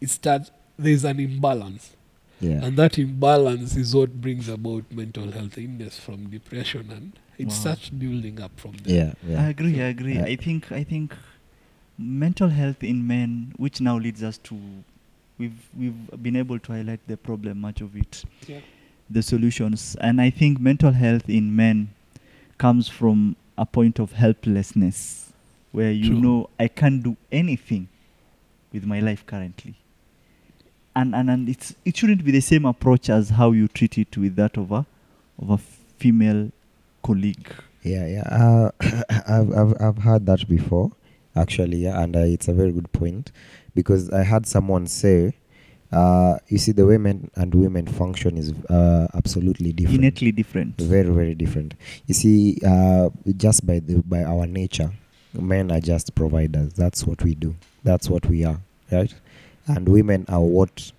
it 0.00 0.10
starts 0.10 0.50
there's 0.78 1.04
an 1.04 1.18
imbalance. 1.18 1.96
yeah 2.40 2.60
And 2.64 2.76
that 2.76 2.98
imbalance 2.98 3.74
is 3.76 3.94
what 3.94 4.20
brings 4.20 4.48
about 4.48 4.84
mental 4.92 5.30
health 5.32 5.56
illness 5.56 5.98
from 5.98 6.28
depression 6.28 6.90
and 6.90 7.12
it 7.38 7.46
Wow. 7.48 7.54
starts 7.54 7.88
building 7.88 8.40
up 8.40 8.52
from 8.60 8.74
there. 8.84 9.14
yeah 9.24 9.38
I 9.38 9.42
yeah 9.42 9.48
agree. 9.48 9.80
I 9.80 9.86
agree. 9.88 10.14
Yeah. 10.16 10.24
I 10.24 10.36
think. 10.36 10.70
I 10.72 10.84
think 10.84 11.14
mental 11.98 12.48
health 12.50 12.82
in 12.84 13.06
men, 13.06 13.52
which 13.56 13.80
now 13.80 13.96
leads 13.98 14.22
us 14.22 14.36
to, 14.38 14.58
we've 15.38 15.68
we've 15.74 16.22
been 16.22 16.36
able 16.36 16.58
to 16.58 16.72
highlight 16.72 17.00
the 17.08 17.16
problem, 17.16 17.60
much 17.60 17.80
of 17.80 17.96
it, 17.96 18.22
Yeah. 18.46 18.60
The 19.08 19.22
solutions, 19.22 19.96
and 20.00 20.20
I 20.20 20.30
think 20.30 20.60
mental 20.60 20.92
health 20.92 21.28
in 21.28 21.54
men 21.54 21.90
comes 22.58 22.88
from 22.88 23.36
a 23.56 23.66
point 23.66 23.98
of 23.98 24.12
helplessness, 24.12 25.32
where 25.72 25.92
you 25.92 26.10
True. 26.10 26.20
know 26.20 26.50
I 26.58 26.68
can't 26.68 27.02
do 27.02 27.16
anything 27.30 27.88
with 28.72 28.84
my 28.84 29.00
life 29.00 29.24
currently. 29.26 29.74
And, 30.94 31.14
and 31.14 31.30
and 31.30 31.48
it's 31.48 31.74
it 31.84 31.96
shouldn't 31.96 32.24
be 32.24 32.32
the 32.32 32.40
same 32.40 32.64
approach 32.64 33.10
as 33.10 33.30
how 33.30 33.52
you 33.52 33.68
treat 33.68 33.98
it 33.98 34.16
with 34.16 34.34
that 34.36 34.56
of 34.56 34.72
a 34.72 34.86
of 35.38 35.50
a 35.50 35.58
female 35.58 36.50
colleague. 37.02 37.52
Yeah, 37.82 38.06
yeah. 38.06 38.22
Uh, 38.22 38.70
I've, 39.28 39.52
I've 39.52 39.80
I've 39.80 39.98
heard 39.98 40.26
that 40.26 40.48
before, 40.48 40.92
actually, 41.34 41.78
yeah, 41.78 42.02
and 42.02 42.16
uh, 42.16 42.20
it's 42.20 42.48
a 42.48 42.54
very 42.54 42.72
good 42.72 42.90
point 42.92 43.30
because 43.74 44.10
I 44.10 44.24
had 44.24 44.46
someone 44.46 44.86
say, 44.86 45.34
uh, 45.92 46.38
you 46.48 46.58
see, 46.58 46.72
the 46.72 46.84
way 46.86 46.98
men 46.98 47.30
and 47.36 47.54
women 47.54 47.86
function 47.86 48.36
is 48.36 48.52
uh, 48.68 49.06
absolutely 49.14 49.72
different. 49.72 49.98
Innately 50.00 50.32
different. 50.32 50.76
Very, 50.80 51.10
very 51.10 51.34
different. 51.34 51.74
You 52.06 52.14
see, 52.14 52.58
uh, 52.66 53.10
just 53.36 53.66
by 53.66 53.78
the 53.80 54.02
by 54.02 54.24
our 54.24 54.46
nature, 54.46 54.90
men 55.32 55.70
are 55.70 55.80
just 55.80 56.14
providers. 56.14 56.72
That's 56.74 57.06
what 57.06 57.22
we 57.22 57.34
do. 57.34 57.54
That's 57.84 58.10
what 58.10 58.26
we 58.26 58.44
are, 58.44 58.58
right? 58.90 59.14
And 59.66 59.88
women 59.88 60.24
are 60.28 60.40
what 60.40 60.92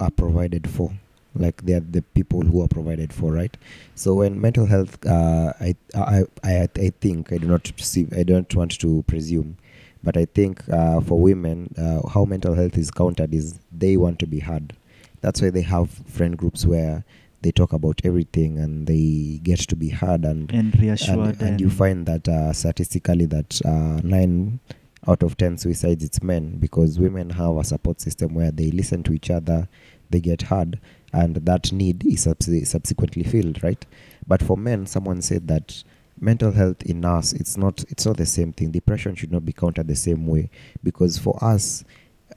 are 0.00 0.10
provided 0.10 0.68
for. 0.68 0.92
Like 1.34 1.62
they 1.66 1.74
are 1.74 1.80
the 1.80 2.00
people 2.02 2.40
who 2.42 2.62
are 2.62 2.68
provided 2.68 3.12
for, 3.12 3.32
right? 3.32 3.54
So 3.94 4.14
when 4.14 4.40
mental 4.40 4.64
health, 4.64 5.04
uh, 5.06 5.52
I, 5.60 5.74
I, 5.94 6.22
I, 6.42 6.68
I 6.74 6.92
think 7.00 7.30
I 7.32 7.36
do 7.36 7.46
not 7.46 7.70
see, 7.76 8.06
I 8.16 8.22
don't 8.22 8.52
want 8.54 8.78
to 8.80 9.04
presume, 9.06 9.58
but 10.06 10.16
I 10.16 10.24
think 10.24 10.62
uh, 10.68 11.00
for 11.00 11.18
women, 11.18 11.74
uh, 11.76 12.08
how 12.08 12.24
mental 12.24 12.54
health 12.54 12.78
is 12.78 12.92
countered 12.92 13.34
is 13.34 13.58
they 13.72 13.96
want 13.96 14.20
to 14.20 14.26
be 14.26 14.38
heard. 14.38 14.72
That's 15.20 15.42
why 15.42 15.50
they 15.50 15.62
have 15.62 15.90
friend 15.90 16.38
groups 16.38 16.64
where 16.64 17.04
they 17.42 17.50
talk 17.50 17.72
about 17.72 18.00
everything 18.04 18.56
and 18.56 18.86
they 18.86 19.40
get 19.42 19.58
to 19.58 19.74
be 19.74 19.88
heard 19.88 20.24
and 20.24 20.52
and 20.52 20.80
reassured 20.80 21.18
and, 21.18 21.42
and 21.42 21.60
you 21.60 21.68
find 21.68 22.06
that 22.06 22.28
uh, 22.28 22.52
statistically 22.52 23.26
that 23.26 23.60
uh, 23.64 24.00
nine 24.04 24.60
out 25.08 25.24
of 25.24 25.36
ten 25.36 25.58
suicides 25.58 26.04
it's 26.04 26.22
men 26.22 26.56
because 26.58 27.00
women 27.00 27.30
have 27.30 27.56
a 27.56 27.64
support 27.64 28.00
system 28.00 28.32
where 28.32 28.52
they 28.52 28.70
listen 28.70 29.02
to 29.02 29.12
each 29.12 29.30
other 29.30 29.68
they 30.10 30.20
get 30.20 30.42
heard 30.42 30.80
and 31.12 31.36
that 31.36 31.72
need 31.72 32.06
is 32.06 32.22
subs- 32.22 32.68
subsequently 32.68 33.22
filled 33.24 33.62
right 33.62 33.84
but 34.26 34.42
for 34.42 34.56
men 34.56 34.86
someone 34.86 35.20
said 35.20 35.46
that 35.48 35.82
mental 36.18 36.50
health 36.52 36.82
in 36.82 37.04
us 37.04 37.32
it's 37.32 37.56
not 37.56 37.84
it's 37.88 38.06
not 38.06 38.16
the 38.16 38.26
same 38.26 38.52
thing. 38.52 38.70
Depression 38.70 39.14
should 39.14 39.32
not 39.32 39.44
be 39.44 39.52
counted 39.52 39.86
the 39.88 39.96
same 39.96 40.26
way. 40.26 40.50
Because 40.82 41.18
for 41.18 41.38
us 41.44 41.84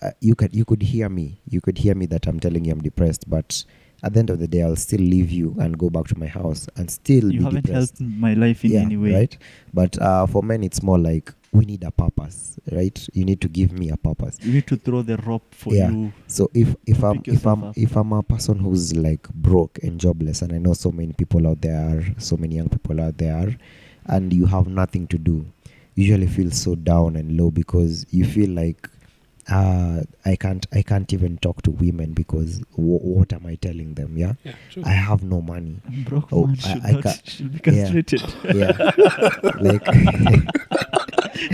uh, 0.02 0.12
you 0.22 0.36
could 0.36 0.54
you 0.56 0.66
could 0.66 0.82
hear 0.82 1.10
me. 1.10 1.42
You 1.48 1.62
could 1.62 1.78
hear 1.78 1.96
me 1.96 2.06
that 2.08 2.28
i'm 2.28 2.40
telling 2.40 2.66
you 2.66 2.72
i'm 2.72 2.82
depressed 2.82 3.30
but 3.30 3.64
at 4.04 4.14
the 4.14 4.20
end 4.20 4.30
of 4.30 4.40
the 4.40 4.48
day 4.48 4.62
i'll 4.62 4.76
still 4.76 5.00
leave 5.02 5.30
you 5.32 5.56
and 5.60 5.78
go 5.78 5.90
back 5.90 6.08
to 6.08 6.18
my 6.18 6.28
house 6.28 6.68
and 6.78 6.90
still 6.90 7.32
you 7.32 7.40
be 7.40 7.44
haven't 7.44 7.66
depressed. 7.66 7.98
helped 8.00 8.14
my 8.14 8.34
life 8.34 8.64
in 8.64 8.72
yeah, 8.72 8.80
any 8.80 8.98
way. 8.98 9.14
right? 9.14 9.38
But 9.74 10.02
uh, 10.02 10.26
for 10.28 10.42
men 10.44 10.64
it's 10.64 10.82
more 10.84 10.98
like 10.98 11.34
we 11.52 11.66
need 11.66 11.84
a 11.84 11.92
purpose 11.92 12.60
right 12.72 13.08
you 13.14 13.26
need 13.26 13.42
to 13.42 13.48
give 13.48 13.72
me 13.72 13.90
a 13.90 13.98
purpose 13.98 14.38
You 14.44 14.54
need 14.54 14.68
to 14.68 14.76
throw 14.78 15.02
the 15.02 15.18
rope 15.18 15.54
for 15.56 15.74
Yeah. 15.74 15.90
you. 15.90 16.14
so 16.28 16.50
if 16.54 16.76
if 16.86 17.04
i'm 17.04 17.22
if 17.26 17.46
i'm 17.46 17.64
up. 17.64 17.78
if 17.78 17.96
i'm 17.96 18.14
a 18.14 18.22
person 18.24 18.60
who's 18.60 18.96
like 18.96 19.28
broke 19.30 19.80
and 19.82 20.00
jobless 20.00 20.42
and 20.44 20.54
i 20.54 20.58
know 20.60 20.74
so 20.74 20.92
many 20.92 21.14
people 21.14 21.48
out 21.48 21.62
there 21.62 21.76
are 21.98 22.04
so 22.20 22.38
many 22.38 22.56
young 22.56 22.70
people 22.70 23.02
out 23.02 23.18
there 23.18 23.36
are, 23.36 23.56
and 24.06 24.32
you 24.34 24.46
have 24.46 24.68
nothing 24.68 25.08
to 25.08 25.18
do 25.18 25.46
you 25.96 26.06
usually 26.06 26.28
feel 26.28 26.52
so 26.52 26.76
down 26.76 27.16
and 27.16 27.36
low 27.36 27.50
because 27.52 28.06
you 28.12 28.26
feel 28.26 28.50
like 28.52 28.88
uh, 29.52 30.02
I 30.26 30.36
can't 30.36 30.68
I 30.72 30.84
can't 30.84 31.12
even 31.12 31.40
talk 31.40 31.64
to 31.64 31.72
women 31.72 32.14
because 32.14 32.60
w- 32.78 33.00
what 33.00 33.34
am 33.34 33.48
I 33.48 33.56
telling 33.56 33.96
them? 33.96 34.16
Yeah, 34.16 34.34
Yeah, 34.44 34.54
true. 34.70 34.84
I 34.86 34.92
have 34.92 35.24
no 35.24 35.42
money. 35.42 35.82
A 35.88 35.92
broke 36.08 36.32
Oh, 36.32 36.46
man 36.46 36.56
I- 36.64 36.72
should, 36.74 36.86
I 36.86 36.92
not, 36.92 37.04
ca- 37.04 37.14
should 37.24 37.52
be 37.64 37.72
yeah. 37.72 37.84
castrated. 37.84 38.22
Yeah, 38.44 38.92
like 39.60 39.88
yeah, 39.88 40.42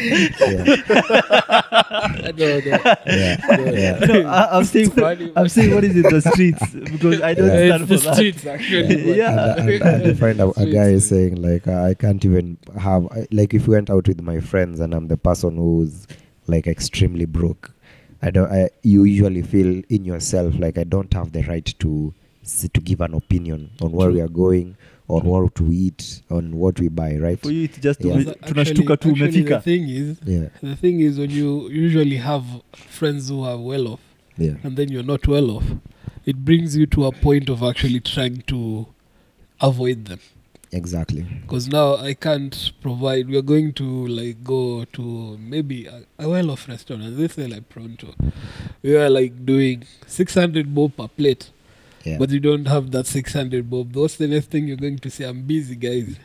no, 1.15 2.33
no. 2.33 2.33
yeah, 2.35 2.95
yeah. 3.05 3.99
no, 4.05 4.27
I, 4.27 4.57
I'm 4.57 4.63
saying, 4.65 4.91
funny, 4.91 5.31
I'm 5.35 5.47
saying 5.49 5.73
what 5.73 5.83
is 5.83 5.95
in 5.95 6.01
the 6.03 6.21
streets 6.21 6.73
because 6.73 7.21
I 7.21 7.33
don't 7.33 7.47
Yeah. 7.47 7.77
stand 7.77 7.91
it's 7.91 7.91
for 7.91 7.97
the 7.97 8.05
that. 8.09 8.15
streets 8.15 8.45
actually. 8.45 8.95
but- 9.05 9.15
Yeah. 9.15 9.55
and, 9.57 9.69
and, 9.69 9.81
and 9.83 10.05
you 10.05 10.15
find 10.15 10.39
a, 10.39 10.49
a 10.59 10.65
guy 10.65 10.89
yeah. 10.89 10.99
saying 10.99 11.41
like 11.41 11.67
uh, 11.67 11.83
I 11.83 11.93
can't 11.93 12.23
even 12.25 12.57
have 12.79 13.07
like 13.31 13.53
if 13.53 13.67
we 13.67 13.75
went 13.75 13.89
out 13.89 14.07
with 14.07 14.21
my 14.21 14.39
friends 14.39 14.79
and 14.79 14.93
I'm 14.93 15.07
the 15.07 15.17
person 15.17 15.57
who's 15.57 16.07
like 16.47 16.67
extremely 16.67 17.25
broke, 17.25 17.71
I 18.21 18.29
don't. 18.31 18.51
I, 18.51 18.69
you 18.83 19.03
usually 19.03 19.41
feel 19.41 19.81
in 19.89 20.05
yourself 20.05 20.55
like 20.57 20.77
I 20.77 20.83
don't 20.83 21.11
have 21.13 21.31
the 21.31 21.41
right 21.43 21.65
to 21.79 22.13
to 22.45 22.81
give 22.81 23.01
an 23.01 23.13
opinion 23.15 23.71
on 23.81 23.91
where 23.91 24.11
we 24.11 24.21
are 24.21 24.27
going, 24.27 24.77
on 25.07 25.21
True. 25.21 25.29
what 25.31 25.55
to 25.55 25.71
eat, 25.71 26.21
on 26.31 26.55
what 26.55 26.79
we 26.79 26.87
buy, 26.87 27.15
right? 27.17 27.39
For 27.39 27.51
you, 27.51 27.65
it's 27.65 27.77
just 27.77 28.03
Yeah. 28.03 28.15
tunashtuka 28.15 28.97
tu 28.99 29.09
actually, 29.11 29.41
the 29.43 29.61
thing 29.61 29.87
is, 29.89 30.17
Yeah, 30.25 30.49
the 30.61 30.75
thing 30.75 30.99
is 30.99 31.19
when 31.19 31.29
you 31.29 31.69
usually 31.69 32.17
have 32.17 32.43
friends 32.73 33.29
who 33.29 33.43
are 33.43 33.57
well 33.57 33.87
off 33.87 33.99
yeah, 34.37 34.55
and 34.63 34.75
then 34.77 34.89
you're 34.89 35.03
not 35.03 35.27
well 35.27 35.51
off, 35.51 35.63
it 36.25 36.37
brings 36.37 36.75
you 36.75 36.85
to 36.87 37.05
a 37.05 37.11
point 37.11 37.49
of 37.49 37.61
actually 37.61 37.99
trying 37.99 38.41
to 38.47 38.87
avoid 39.61 40.05
them. 40.05 40.19
exactly. 40.71 41.21
Because 41.43 41.67
now 41.69 41.95
I 41.97 42.13
can't 42.15 42.71
provide. 42.81 43.29
we're 43.29 43.41
going 43.43 43.71
to 43.73 44.07
like 44.07 44.43
go 44.43 44.83
to 44.93 45.37
maybe 45.37 45.85
a, 45.85 46.01
a 46.19 46.27
well-off 46.27 46.67
restaurant. 46.67 47.15
They 47.15 47.27
say 47.29 47.47
like 47.47 47.69
Pronto. 47.69 48.13
We 48.83 48.97
are 48.97 49.09
like 49.09 49.45
doing 49.45 49.83
600 50.07 50.73
bob 50.75 50.97
per 50.97 51.07
plate, 51.07 51.51
Yeah, 52.05 52.17
but 52.17 52.29
you 52.29 52.39
don't 52.39 52.65
have 52.65 52.91
that 52.91 53.07
600 53.07 53.69
bob. 53.69 53.95
What's 53.95 54.17
the 54.17 54.27
next 54.27 54.51
thing 54.51 54.67
you're 54.67 54.77
going 54.77 54.99
to 54.99 55.09
say? 55.09 55.25
I'm 55.25 55.41
busy, 55.41 55.75
guys. 55.75 56.17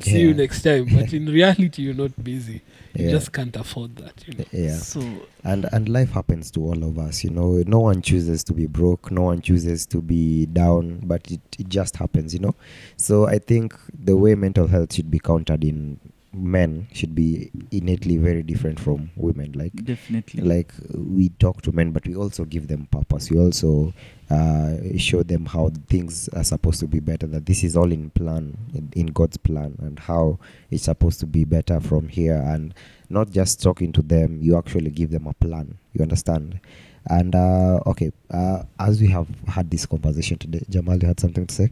See 0.00 0.20
you 0.20 0.34
next 0.34 0.62
time. 0.62 0.88
But 0.92 1.12
in 1.18 1.26
reality, 1.26 1.82
you're 1.82 1.94
not 1.94 2.22
busy. 2.22 2.62
You 2.94 3.06
yeah, 3.06 3.10
just 3.12 3.32
can't 3.32 3.54
afford 3.56 3.96
that. 3.96 4.26
You 4.26 4.38
know. 4.38 4.44
yeah. 4.50 4.76
So 4.76 5.00
and 5.44 5.66
and 5.72 5.88
life 5.88 6.10
happens 6.10 6.50
to 6.50 6.60
all 6.60 6.84
of 6.84 6.98
us 6.98 7.22
you 7.24 7.30
know 7.30 7.62
no 7.66 7.80
one 7.80 8.02
chooses 8.02 8.42
to 8.44 8.52
be 8.52 8.66
broke 8.66 9.10
no 9.10 9.22
one 9.22 9.40
chooses 9.40 9.86
to 9.86 10.02
be 10.02 10.46
down 10.46 11.00
but 11.04 11.30
it, 11.30 11.40
it 11.58 11.68
just 11.68 11.96
happens 11.96 12.34
you 12.34 12.40
know 12.40 12.54
so 12.96 13.26
i 13.26 13.38
think 13.38 13.74
the 13.92 14.16
way 14.16 14.34
mental 14.34 14.66
health 14.66 14.92
should 14.92 15.10
be 15.10 15.18
countered 15.18 15.64
in 15.64 15.98
men 16.32 16.86
should 16.92 17.14
be 17.14 17.50
innately 17.70 18.16
very 18.18 18.42
different 18.42 18.78
from 18.78 19.10
women. 19.16 19.52
Like 19.52 19.72
definitely. 19.84 20.42
like 20.42 20.72
we 20.94 21.30
talk 21.30 21.62
to 21.62 21.72
men 21.72 21.90
but 21.92 22.06
we 22.06 22.14
also 22.14 22.44
give 22.44 22.68
them 22.68 22.86
purpose. 22.90 23.30
We 23.30 23.38
also 23.38 23.94
uh, 24.30 24.76
show 24.98 25.22
them 25.22 25.46
how 25.46 25.70
things 25.88 26.28
are 26.30 26.44
supposed 26.44 26.80
to 26.80 26.86
be 26.86 27.00
better 27.00 27.26
that 27.28 27.46
this 27.46 27.64
is 27.64 27.76
all 27.76 27.90
in 27.90 28.10
plan 28.10 28.58
in, 28.74 28.90
in 28.94 29.06
god's 29.06 29.38
plan 29.38 29.76
and 29.80 29.98
how 29.98 30.38
it's 30.70 30.84
supposed 30.84 31.18
to 31.20 31.26
be 31.26 31.44
better 31.44 31.80
from 31.80 32.08
here. 32.08 32.36
And 32.36 32.74
not 33.08 33.30
just 33.30 33.62
talking 33.62 33.92
to 33.92 34.02
them 34.02 34.42
you 34.42 34.58
actually 34.58 34.90
give 34.90 35.10
them 35.10 35.26
a 35.26 35.34
plan. 35.34 35.78
You 35.94 36.02
understand? 36.02 36.60
And 37.08 37.34
uh, 37.34 37.80
okay 37.86 38.12
uh, 38.30 38.64
as 38.78 39.00
we 39.00 39.08
have 39.08 39.28
had 39.46 39.70
this 39.70 39.86
conversation 39.86 40.36
today 40.36 40.64
jamal 40.68 40.98
you 40.98 41.08
had 41.08 41.20
something 41.20 41.46
to 41.46 41.54
say? 41.54 41.70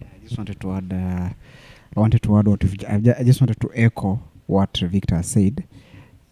Yeah, 0.00 0.06
I 0.14 0.18
just 0.22 0.38
wanted 0.38 0.60
to 0.60 0.72
add. 0.72 1.34
I 1.94 2.00
wanted 2.00 2.22
to 2.22 2.38
add 2.38 2.48
what 2.48 2.64
I 2.64 3.22
just 3.24 3.40
wanted 3.40 3.60
to 3.60 3.70
echo 3.74 4.22
what 4.46 4.76
Victor 4.76 5.22
said, 5.22 5.64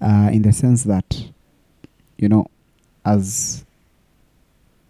uh, 0.00 0.30
in 0.32 0.42
the 0.42 0.52
sense 0.52 0.84
that, 0.84 1.26
you 2.16 2.28
know, 2.28 2.46
as 3.04 3.64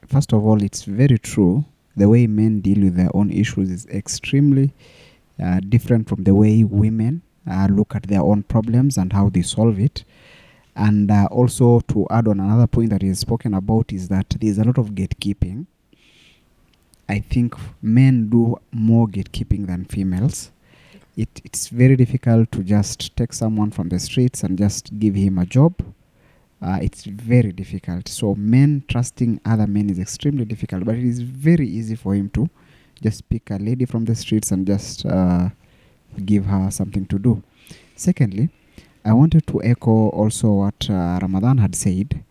first 0.06 0.32
of 0.32 0.44
all, 0.44 0.62
it's 0.62 0.84
very 0.84 1.18
true. 1.18 1.64
The 1.96 2.08
way 2.08 2.26
men 2.26 2.60
deal 2.60 2.82
with 2.82 2.96
their 2.96 3.14
own 3.14 3.30
issues 3.30 3.70
is 3.70 3.86
extremely 3.86 4.72
uh, 5.42 5.60
different 5.60 6.08
from 6.08 6.24
the 6.24 6.34
way 6.34 6.64
women 6.64 7.22
uh, 7.50 7.68
look 7.70 7.94
at 7.94 8.04
their 8.04 8.22
own 8.22 8.42
problems 8.42 8.96
and 8.96 9.12
how 9.12 9.28
they 9.28 9.42
solve 9.42 9.78
it. 9.78 10.04
And 10.76 11.10
uh, 11.10 11.28
also 11.30 11.80
to 11.80 12.06
add 12.10 12.26
on 12.26 12.40
another 12.40 12.66
point 12.66 12.90
that 12.90 13.02
is 13.02 13.20
spoken 13.20 13.54
about 13.54 13.92
is 13.92 14.08
that 14.08 14.36
there's 14.40 14.58
a 14.58 14.64
lot 14.64 14.78
of 14.78 14.90
gatekeeping. 14.90 15.66
I 17.08 17.20
think 17.20 17.54
men 17.80 18.28
do 18.28 18.56
more 18.72 19.06
gatekeeping 19.06 19.66
than 19.66 19.84
females. 19.84 20.50
It, 21.16 21.40
it's 21.44 21.68
very 21.68 21.96
difficult 21.96 22.50
to 22.52 22.64
just 22.64 23.16
take 23.16 23.32
someone 23.32 23.70
from 23.70 23.88
the 23.88 23.98
streets 23.98 24.42
and 24.42 24.58
just 24.58 24.98
give 24.98 25.14
him 25.14 25.38
a 25.38 25.46
job. 25.46 25.74
Uh, 26.60 26.78
it's 26.80 27.04
very 27.04 27.52
difficult. 27.52 28.08
So 28.08 28.34
men 28.34 28.84
trusting 28.88 29.40
other 29.44 29.66
men 29.66 29.90
is 29.90 29.98
extremely 29.98 30.44
difficult, 30.44 30.84
but 30.84 30.96
it 30.96 31.04
is 31.04 31.20
very 31.20 31.68
easy 31.68 31.94
for 31.94 32.14
him 32.14 32.30
to 32.30 32.48
just 33.02 33.28
pick 33.28 33.50
a 33.50 33.56
lady 33.56 33.84
from 33.84 34.06
the 34.06 34.14
streets 34.14 34.50
and 34.50 34.66
just 34.66 35.04
uh, 35.06 35.50
give 36.24 36.46
her 36.46 36.70
something 36.70 37.06
to 37.06 37.18
do. 37.18 37.42
Secondly, 37.96 38.48
I 39.04 39.12
wanted 39.12 39.46
to 39.48 39.62
echo 39.62 40.08
also 40.08 40.52
what 40.52 40.88
uh, 40.88 41.18
Ramadhan 41.20 41.58
had 41.58 41.74
said 41.74 42.24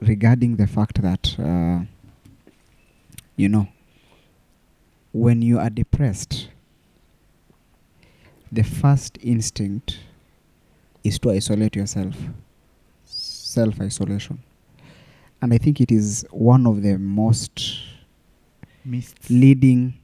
regarding 0.00 0.56
the 0.56 0.66
fact 0.66 1.02
that, 1.02 1.36
uh, 1.38 1.84
you 3.36 3.48
know, 3.48 3.68
when 5.12 5.42
you 5.42 5.58
are 5.58 5.70
depressed, 5.70 6.48
the 8.52 8.62
first 8.62 9.18
instinct 9.22 9.98
is 11.04 11.18
to 11.20 11.30
isolate 11.30 11.76
yourself, 11.76 12.14
self 13.04 13.80
isolation. 13.80 14.42
And 15.42 15.52
I 15.52 15.58
think 15.58 15.80
it 15.80 15.92
is 15.92 16.26
one 16.30 16.66
of 16.66 16.82
the 16.82 16.98
most 16.98 17.80
Mists. 18.84 19.30
leading 19.30 19.94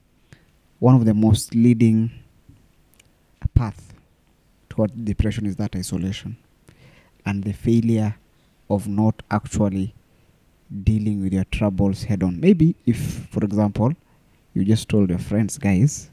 one 0.79 0.95
of 0.97 1.05
the 1.05 1.15
most 1.15 1.55
leading 1.55 2.11
path 3.55 3.95
toward 4.69 5.05
depression 5.05 5.47
is 5.47 5.57
that 5.57 5.77
isolation 5.77 6.37
and 7.25 7.45
the 7.45 7.53
failure 7.53 8.17
of 8.69 8.89
not 8.89 9.23
actually 9.31 9.95
dealing 10.83 11.23
with 11.23 11.33
your 11.33 11.45
troubles 11.45 12.05
head 12.05 12.23
on 12.23 12.41
maybe 12.41 12.75
if 12.87 12.97
for 13.31 13.45
example 13.45 13.93
you 14.55 14.65
just 14.65 14.89
told 14.89 15.11
your 15.11 15.19
friends 15.19 15.59
guys 15.59 16.11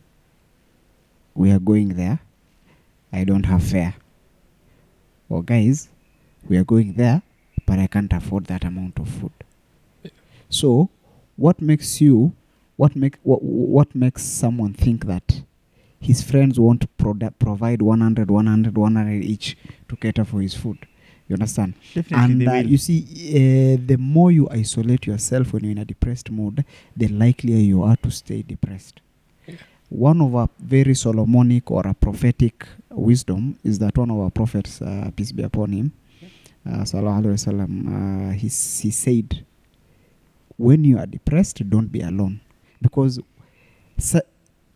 we 1.34 1.52
are 1.52 1.60
going 1.60 1.96
there. 1.96 2.20
I 3.12 3.24
don't 3.24 3.46
have 3.46 3.64
fare. 3.64 3.96
Or 5.30 5.44
guys 5.44 5.90
we 6.48 6.58
are 6.58 6.64
going 6.64 6.94
there 6.94 7.22
but 7.66 7.80
i 7.80 7.88
can't 7.88 8.14
afford 8.14 8.46
that 8.46 8.64
amount 8.64 8.98
of 9.00 9.08
food. 9.08 9.32
So 10.50 10.90
what 11.36 11.62
makes 11.62 12.02
you 12.02 12.34
what 12.78 12.96
make 12.96 13.18
what, 13.24 13.44
what 13.44 13.94
makes 13.94 14.24
someone 14.24 14.74
think 14.74 15.06
that 15.06 15.44
his 16.00 16.24
friends 16.24 16.60
won't 16.60 16.86
produ- 16.98 17.34
provide 17.38 17.82
100 17.82 18.32
100 18.32 18.78
100 18.78 19.24
each 19.24 19.58
to 19.88 19.96
cater 19.96 20.26
for 20.26 20.42
his 20.42 20.56
food? 20.56 20.80
You 21.28 21.36
understand? 21.36 21.76
Definitely 21.94 22.46
and 22.46 22.66
uh, 22.66 22.70
you 22.70 22.78
see 22.80 23.00
uh, 23.30 23.78
the 23.86 23.98
more 23.98 24.32
you 24.32 24.50
isolate 24.50 25.06
yourself 25.06 25.54
when 25.54 25.64
you're 25.64 25.74
in 25.74 25.78
a 25.78 25.86
depressed 25.86 26.32
mood 26.32 26.66
the 26.98 27.08
likelier 27.10 27.58
you 27.58 27.84
are 27.84 27.98
to 27.98 28.10
stay 28.10 28.42
depressed. 28.42 29.02
One 29.90 30.22
of 30.22 30.36
our 30.36 30.50
very 30.60 30.94
solomonic 30.96 31.72
or 31.72 31.86
a 31.88 31.94
prophetic 31.94 32.68
wisdom 32.92 33.58
is 33.64 33.80
that 33.80 33.98
one 33.98 34.12
of 34.12 34.20
our 34.20 34.30
prophets 34.30 34.82
uh, 34.82 35.10
peace 35.16 35.32
be 35.32 35.44
upon 35.44 35.72
him 35.72 35.92
uh, 36.66 36.82
sallallahu 36.84 37.20
alaihi 37.24 37.32
wasallam 37.38 37.72
uh, 38.30 38.32
he, 38.34 38.48
he 38.48 38.92
said 38.92 39.44
when 40.58 40.84
you 40.84 40.98
are 40.98 41.08
depressed 41.08 41.68
don't 41.70 41.92
be 41.92 42.02
alone. 42.02 42.40
Because 42.82 43.20
sa- 43.98 44.20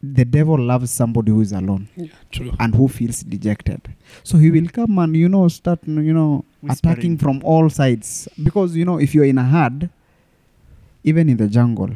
the 0.01 0.25
devil 0.25 0.57
loves 0.57 0.91
somebody 0.91 1.31
who 1.31 1.41
is 1.41 1.51
alone 1.53 1.87
Yeah, 1.95 2.07
true. 2.31 2.51
and 2.59 2.73
who 2.75 2.87
feels 2.87 3.21
dejected. 3.23 3.81
So 4.23 4.37
he 4.37 4.49
will 4.51 4.67
come 4.67 4.97
and 4.99 5.15
you 5.15 5.29
know 5.29 5.47
start 5.49 5.79
you 5.85 6.13
know 6.13 6.43
attacking 6.69 7.17
from 7.17 7.41
all 7.43 7.69
sides. 7.69 8.27
Because 8.41 8.75
you 8.75 8.83
know 8.85 8.97
if 8.99 9.13
you're 9.15 9.25
in 9.25 9.37
a 9.37 9.43
herd 9.43 9.89
even 11.03 11.29
in 11.29 11.37
the 11.37 11.47
jungle 11.47 11.89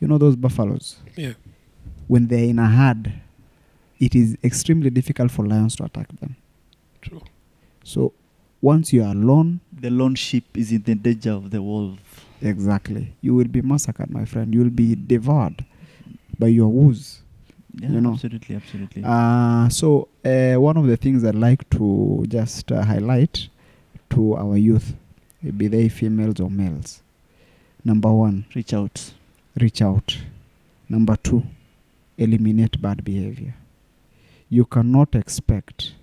you 0.00 0.06
know 0.08 0.18
those 0.18 0.36
buffaloes? 0.36 0.96
Yeah, 1.16 1.32
when 2.08 2.26
they're 2.28 2.44
in 2.48 2.58
a 2.58 2.68
herd 2.68 3.12
it 3.98 4.14
is 4.14 4.36
extremely 4.44 4.90
difficult 4.90 5.30
for 5.30 5.46
lions 5.46 5.74
to 5.76 5.84
attack 5.84 6.08
them 6.20 6.36
true. 7.02 7.22
so 7.84 8.12
once 8.60 8.92
you 8.92 9.02
are 9.02 9.12
alone 9.12 9.60
The 9.72 9.90
lone 9.90 10.14
sheep 10.14 10.44
is 10.56 10.72
in 10.72 10.82
the 10.82 10.94
danger 10.94 11.32
of 11.32 11.50
the 11.50 11.62
wolf. 11.62 11.98
exactly 12.42 13.14
you 13.20 13.34
will 13.34 13.48
be 13.48 13.62
massacred 13.62 14.10
my 14.10 14.24
friend 14.24 14.52
you 14.54 14.60
will 14.60 14.70
be 14.84 14.94
devoured 14.94 15.64
by 16.38 16.48
your 16.48 16.68
wolves 16.68 17.22
Yeah, 17.78 17.90
You 17.92 18.00
know. 18.00 18.12
absolutely, 18.14 18.56
absolutely. 18.56 19.02
Uh, 19.04 19.68
so 19.68 20.08
uh, 20.24 20.54
one 20.68 20.76
of 20.78 20.86
the 20.86 20.96
things 20.96 21.22
I'd 21.24 21.34
like 21.34 21.68
to 21.76 22.24
just 22.26 22.72
uh, 22.72 22.82
highlight 22.82 23.48
to 24.14 24.34
our 24.42 24.56
youth, 24.56 24.94
be 25.58 25.68
they 25.68 25.88
females 25.90 26.40
or 26.40 26.50
males. 26.50 27.02
Number 27.84 28.10
one, 28.10 28.46
Reach 28.54 28.72
out. 28.72 29.12
reach 29.60 29.82
out. 29.82 30.16
Number 30.88 31.16
two, 31.16 31.42
eliminate 32.18 32.80
bad 32.80 33.04
behavior. 33.04 33.54
You 34.48 34.64
cannot 34.64 35.14
expect 35.14 35.94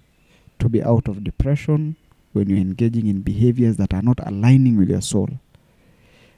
to 0.59 0.69
be 0.69 0.83
out 0.83 1.07
of 1.07 1.23
depression 1.23 1.95
when 2.33 2.49
you're 2.49 2.59
engaging 2.59 3.07
in 3.07 3.21
behaviors 3.21 3.77
that 3.77 3.93
are 3.93 4.01
not 4.01 4.19
aligning 4.25 4.77
with 4.77 4.89
your 4.89 5.01
soul. 5.01 5.29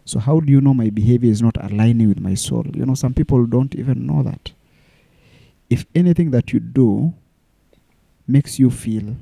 So, 0.04 0.20
how 0.20 0.40
do 0.40 0.52
you 0.52 0.62
know 0.62 0.74
my 0.74 0.90
behavior 0.90 1.32
is 1.32 1.42
not 1.42 1.58
aligning 1.60 2.10
with 2.10 2.20
my 2.20 2.36
soul? 2.36 2.66
You 2.74 2.86
know, 2.86 2.94
some 2.94 3.14
people 3.14 3.46
don't 3.48 3.74
even 3.76 4.06
know 4.06 4.22
that. 4.24 4.52
If 5.70 5.86
anything 5.96 6.30
that 6.32 6.54
you 6.54 6.60
do 6.60 7.14
makes 8.28 8.60
you 8.60 8.70
feel 8.70 9.16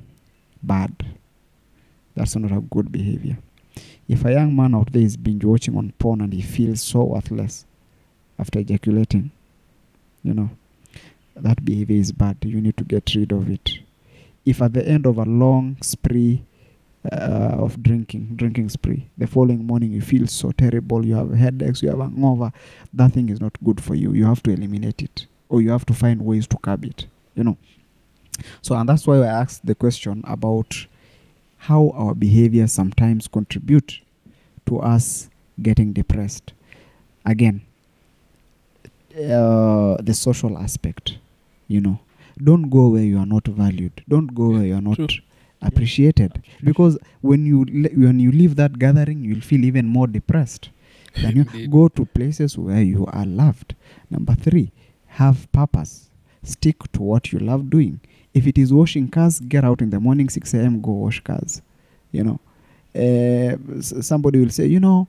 bad, 0.62 0.92
that's 2.14 2.36
not 2.36 2.52
a 2.52 2.60
good 2.60 2.92
behavior. 2.92 3.38
If 4.06 4.24
a 4.24 4.32
young 4.32 4.54
man 4.54 4.74
out 4.74 4.92
there 4.92 5.02
is 5.02 5.16
binge 5.16 5.44
watching 5.44 5.76
on 5.76 5.92
porn 5.98 6.20
and 6.20 6.32
he 6.32 6.42
feels 6.42 6.82
so 6.82 7.04
worthless 7.04 7.64
after 8.38 8.58
ejaculating, 8.58 9.30
you 10.24 10.34
know, 10.34 10.50
that 11.36 11.64
behavior 11.64 11.96
is 11.96 12.10
bad. 12.10 12.38
You 12.42 12.60
need 12.60 12.76
to 12.78 12.84
get 12.84 13.14
rid 13.14 13.32
of 13.32 13.50
it. 13.50 13.78
If 14.44 14.60
at 14.60 14.72
the 14.72 14.86
end 14.86 15.06
of 15.06 15.18
a 15.18 15.24
long 15.24 15.76
spree 15.80 16.44
uh, 17.10 17.56
of 17.58 17.82
drinking, 17.82 18.32
drinking 18.36 18.70
spree, 18.70 19.08
the 19.16 19.26
following 19.26 19.66
morning 19.66 19.92
you 19.92 20.00
feel 20.00 20.26
so 20.26 20.50
terrible, 20.52 21.04
you 21.04 21.14
have 21.14 21.32
headaches, 21.32 21.82
you 21.82 21.90
have 21.90 21.98
hangover, 21.98 22.52
that 22.92 23.12
thing 23.12 23.28
is 23.28 23.40
not 23.40 23.56
good 23.62 23.82
for 23.82 23.94
you. 23.94 24.12
You 24.12 24.26
have 24.26 24.42
to 24.44 24.50
eliminate 24.50 25.02
it, 25.02 25.26
or 25.48 25.60
you 25.60 25.70
have 25.70 25.86
to 25.86 25.94
find 25.94 26.22
ways 26.22 26.46
to 26.48 26.56
curb 26.58 26.84
it. 26.84 27.06
You 27.34 27.44
know. 27.44 27.58
So, 28.62 28.74
and 28.74 28.88
that's 28.88 29.06
why 29.06 29.18
I 29.18 29.26
asked 29.26 29.64
the 29.64 29.74
question 29.74 30.22
about 30.26 30.86
how 31.56 31.90
our 31.94 32.14
behavior 32.14 32.66
sometimes 32.66 33.28
contribute 33.28 34.00
to 34.66 34.80
us 34.80 35.30
getting 35.62 35.92
depressed. 35.92 36.52
Again, 37.24 37.62
uh, 39.16 39.96
the 40.02 40.14
social 40.14 40.58
aspect, 40.58 41.18
you 41.68 41.80
know, 41.80 41.98
don't 42.42 42.68
go 42.68 42.88
where 42.88 43.02
you 43.02 43.18
are 43.18 43.26
not 43.26 43.46
valued. 43.46 44.02
Don't 44.08 44.34
go 44.34 44.50
Yeah, 44.50 44.56
where 44.58 44.66
you 44.66 44.74
are 44.74 44.80
not 44.80 44.96
true. 44.96 45.08
appreciated. 45.62 46.42
Because 46.62 46.98
when 47.20 47.46
you 47.46 47.64
le- 47.64 47.94
when 48.06 48.18
you 48.20 48.32
leave 48.32 48.56
that 48.56 48.78
gathering, 48.78 49.24
you'll 49.24 49.40
feel 49.40 49.64
even 49.64 49.86
more 49.86 50.06
depressed. 50.06 50.70
Then 51.22 51.36
you 51.36 51.68
go 51.68 51.88
to 51.88 52.04
places 52.06 52.58
where 52.58 52.82
you 52.82 53.06
are 53.06 53.24
loved. 53.24 53.74
Number 54.10 54.34
three, 54.34 54.72
have 55.06 55.50
purpose. 55.52 56.10
Stick 56.42 56.90
to 56.92 57.02
what 57.02 57.32
you 57.32 57.38
love 57.38 57.70
doing. 57.70 58.00
If 58.34 58.46
it 58.48 58.58
is 58.58 58.72
washing 58.72 59.08
cars, 59.08 59.38
get 59.38 59.64
out 59.64 59.80
in 59.80 59.90
the 59.90 60.00
morning, 60.00 60.28
6 60.28 60.52
a.m., 60.54 60.80
go 60.82 60.90
wash 60.90 61.20
cars. 61.20 61.62
You 62.10 62.24
know, 62.24 62.40
uh, 62.96 63.56
somebody 64.02 64.40
will 64.40 64.50
say, 64.50 64.66
you 64.66 64.80
know, 64.80 65.06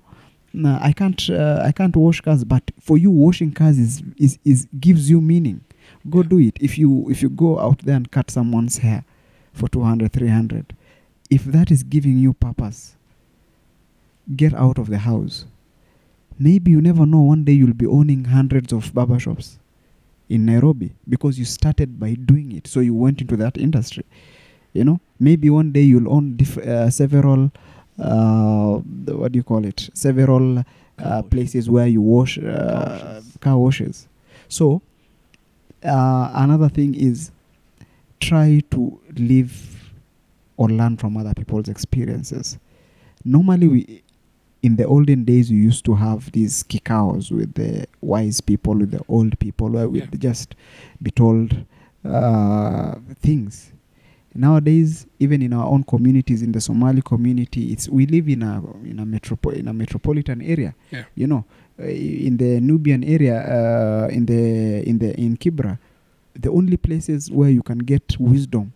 nah, 0.55 0.79
I 0.81 0.93
can't, 0.93 1.29
uh, 1.29 1.61
I 1.63 1.71
can't 1.71 1.95
wash 1.95 2.21
cars, 2.21 2.43
but 2.43 2.71
for 2.79 2.97
you, 2.97 3.11
washing 3.11 3.51
cars 3.51 3.77
is, 3.77 4.03
is, 4.17 4.39
is 4.43 4.67
gives 4.79 5.09
you 5.09 5.21
meaning. 5.21 5.61
Go 6.09 6.21
Yeah. 6.21 6.29
do 6.29 6.39
it. 6.39 6.57
If 6.61 6.77
you, 6.77 7.09
if 7.09 7.21
you 7.21 7.29
go 7.29 7.59
out 7.59 7.79
there 7.79 7.95
and 7.95 8.09
cut 8.09 8.31
someone's 8.31 8.79
hair 8.79 9.03
for 9.53 9.67
200, 9.69 10.11
300, 10.11 10.75
if 11.29 11.43
that 11.45 11.71
is 11.71 11.83
giving 11.83 12.17
you 12.17 12.33
purpose, 12.33 12.95
get 14.35 14.53
out 14.53 14.77
of 14.77 14.89
the 14.89 14.99
house. 14.99 15.45
Maybe 16.39 16.71
you 16.71 16.81
never 16.81 17.05
know. 17.05 17.21
One 17.21 17.43
day 17.43 17.53
you'll 17.53 17.73
be 17.73 17.85
owning 17.85 18.25
hundreds 18.25 18.73
of 18.73 18.93
barber 18.93 19.19
shops 19.19 19.57
in 20.27 20.45
Nairobi 20.45 20.93
because 21.07 21.37
you 21.39 21.45
started 21.45 21.99
by 21.99 22.13
doing 22.15 22.51
it. 22.51 22.67
So 22.67 22.79
you 22.79 22.93
went 22.93 23.21
into 23.21 23.37
that 23.37 23.57
industry. 23.57 24.03
You 24.73 24.83
know, 24.83 24.99
maybe 25.19 25.49
one 25.49 25.71
day 25.71 25.81
you'll 25.81 26.11
own 26.11 26.35
diff- 26.35 26.57
uh, 26.57 26.89
several, 26.89 27.51
uh, 27.99 28.77
what 28.77 29.31
do 29.31 29.37
you 29.37 29.43
call 29.43 29.65
it? 29.65 29.89
Several 29.93 30.63
uh, 30.99 31.21
places 31.23 31.69
where 31.69 31.87
you 31.87 32.01
wash 32.01 32.37
uh, 32.37 33.21
car 33.39 33.57
washes. 33.57 34.07
So 34.47 34.81
uh, 35.83 36.31
another 36.35 36.69
thing 36.69 36.95
is 36.95 37.31
try 38.19 38.61
to 38.71 38.99
live 39.17 39.93
or 40.57 40.69
learn 40.69 40.97
from 40.97 41.17
other 41.17 41.33
people's 41.33 41.67
experiences. 41.67 42.57
Normally, 43.23 43.67
we 43.67 44.01
in 44.63 44.77
the 44.77 44.85
olden 44.85 45.23
days 45.25 45.51
we 45.51 45.57
used 45.57 45.85
to 45.85 45.93
have 45.93 46.31
these 46.31 46.63
kikaos 46.63 47.31
with 47.31 47.53
the 47.53 47.85
wise 48.01 48.41
people, 48.41 48.73
with 48.75 48.91
the 48.91 49.01
old 49.07 49.37
people, 49.39 49.69
where 49.69 49.87
we'd 49.87 50.09
Yeah. 50.11 50.19
just 50.19 50.55
be 51.01 51.11
told 51.11 51.65
uh, 52.03 52.95
things. 53.21 53.71
Nowadays, 54.37 55.07
even 55.19 55.41
in 55.41 55.53
our 55.53 55.65
own 55.65 55.83
communities, 55.83 56.41
in 56.41 56.51
the 56.51 56.59
Somali 56.59 57.01
community, 57.01 57.71
it's 57.71 57.87
we 57.87 58.05
live 58.05 58.27
in 58.27 58.43
a 58.43 58.61
in 58.83 58.99
a 58.99 59.05
metropo- 59.05 59.53
in 59.53 59.67
a 59.69 59.73
metropolitan 59.73 60.41
area. 60.41 60.75
Yeah. 60.91 61.05
You 61.15 61.27
know, 61.27 61.45
uh, 61.79 61.85
in 61.85 62.35
the 62.37 62.59
Nubian 62.59 63.03
area, 63.05 63.37
uh, 63.39 64.07
in 64.09 64.25
the 64.25 64.83
in 64.87 64.99
the 64.99 65.17
in 65.19 65.37
Kibra, 65.37 65.79
the 66.33 66.49
only 66.51 66.75
places 66.75 67.31
where 67.31 67.49
you 67.49 67.63
can 67.63 67.77
get 67.79 68.17
wisdom 68.19 68.73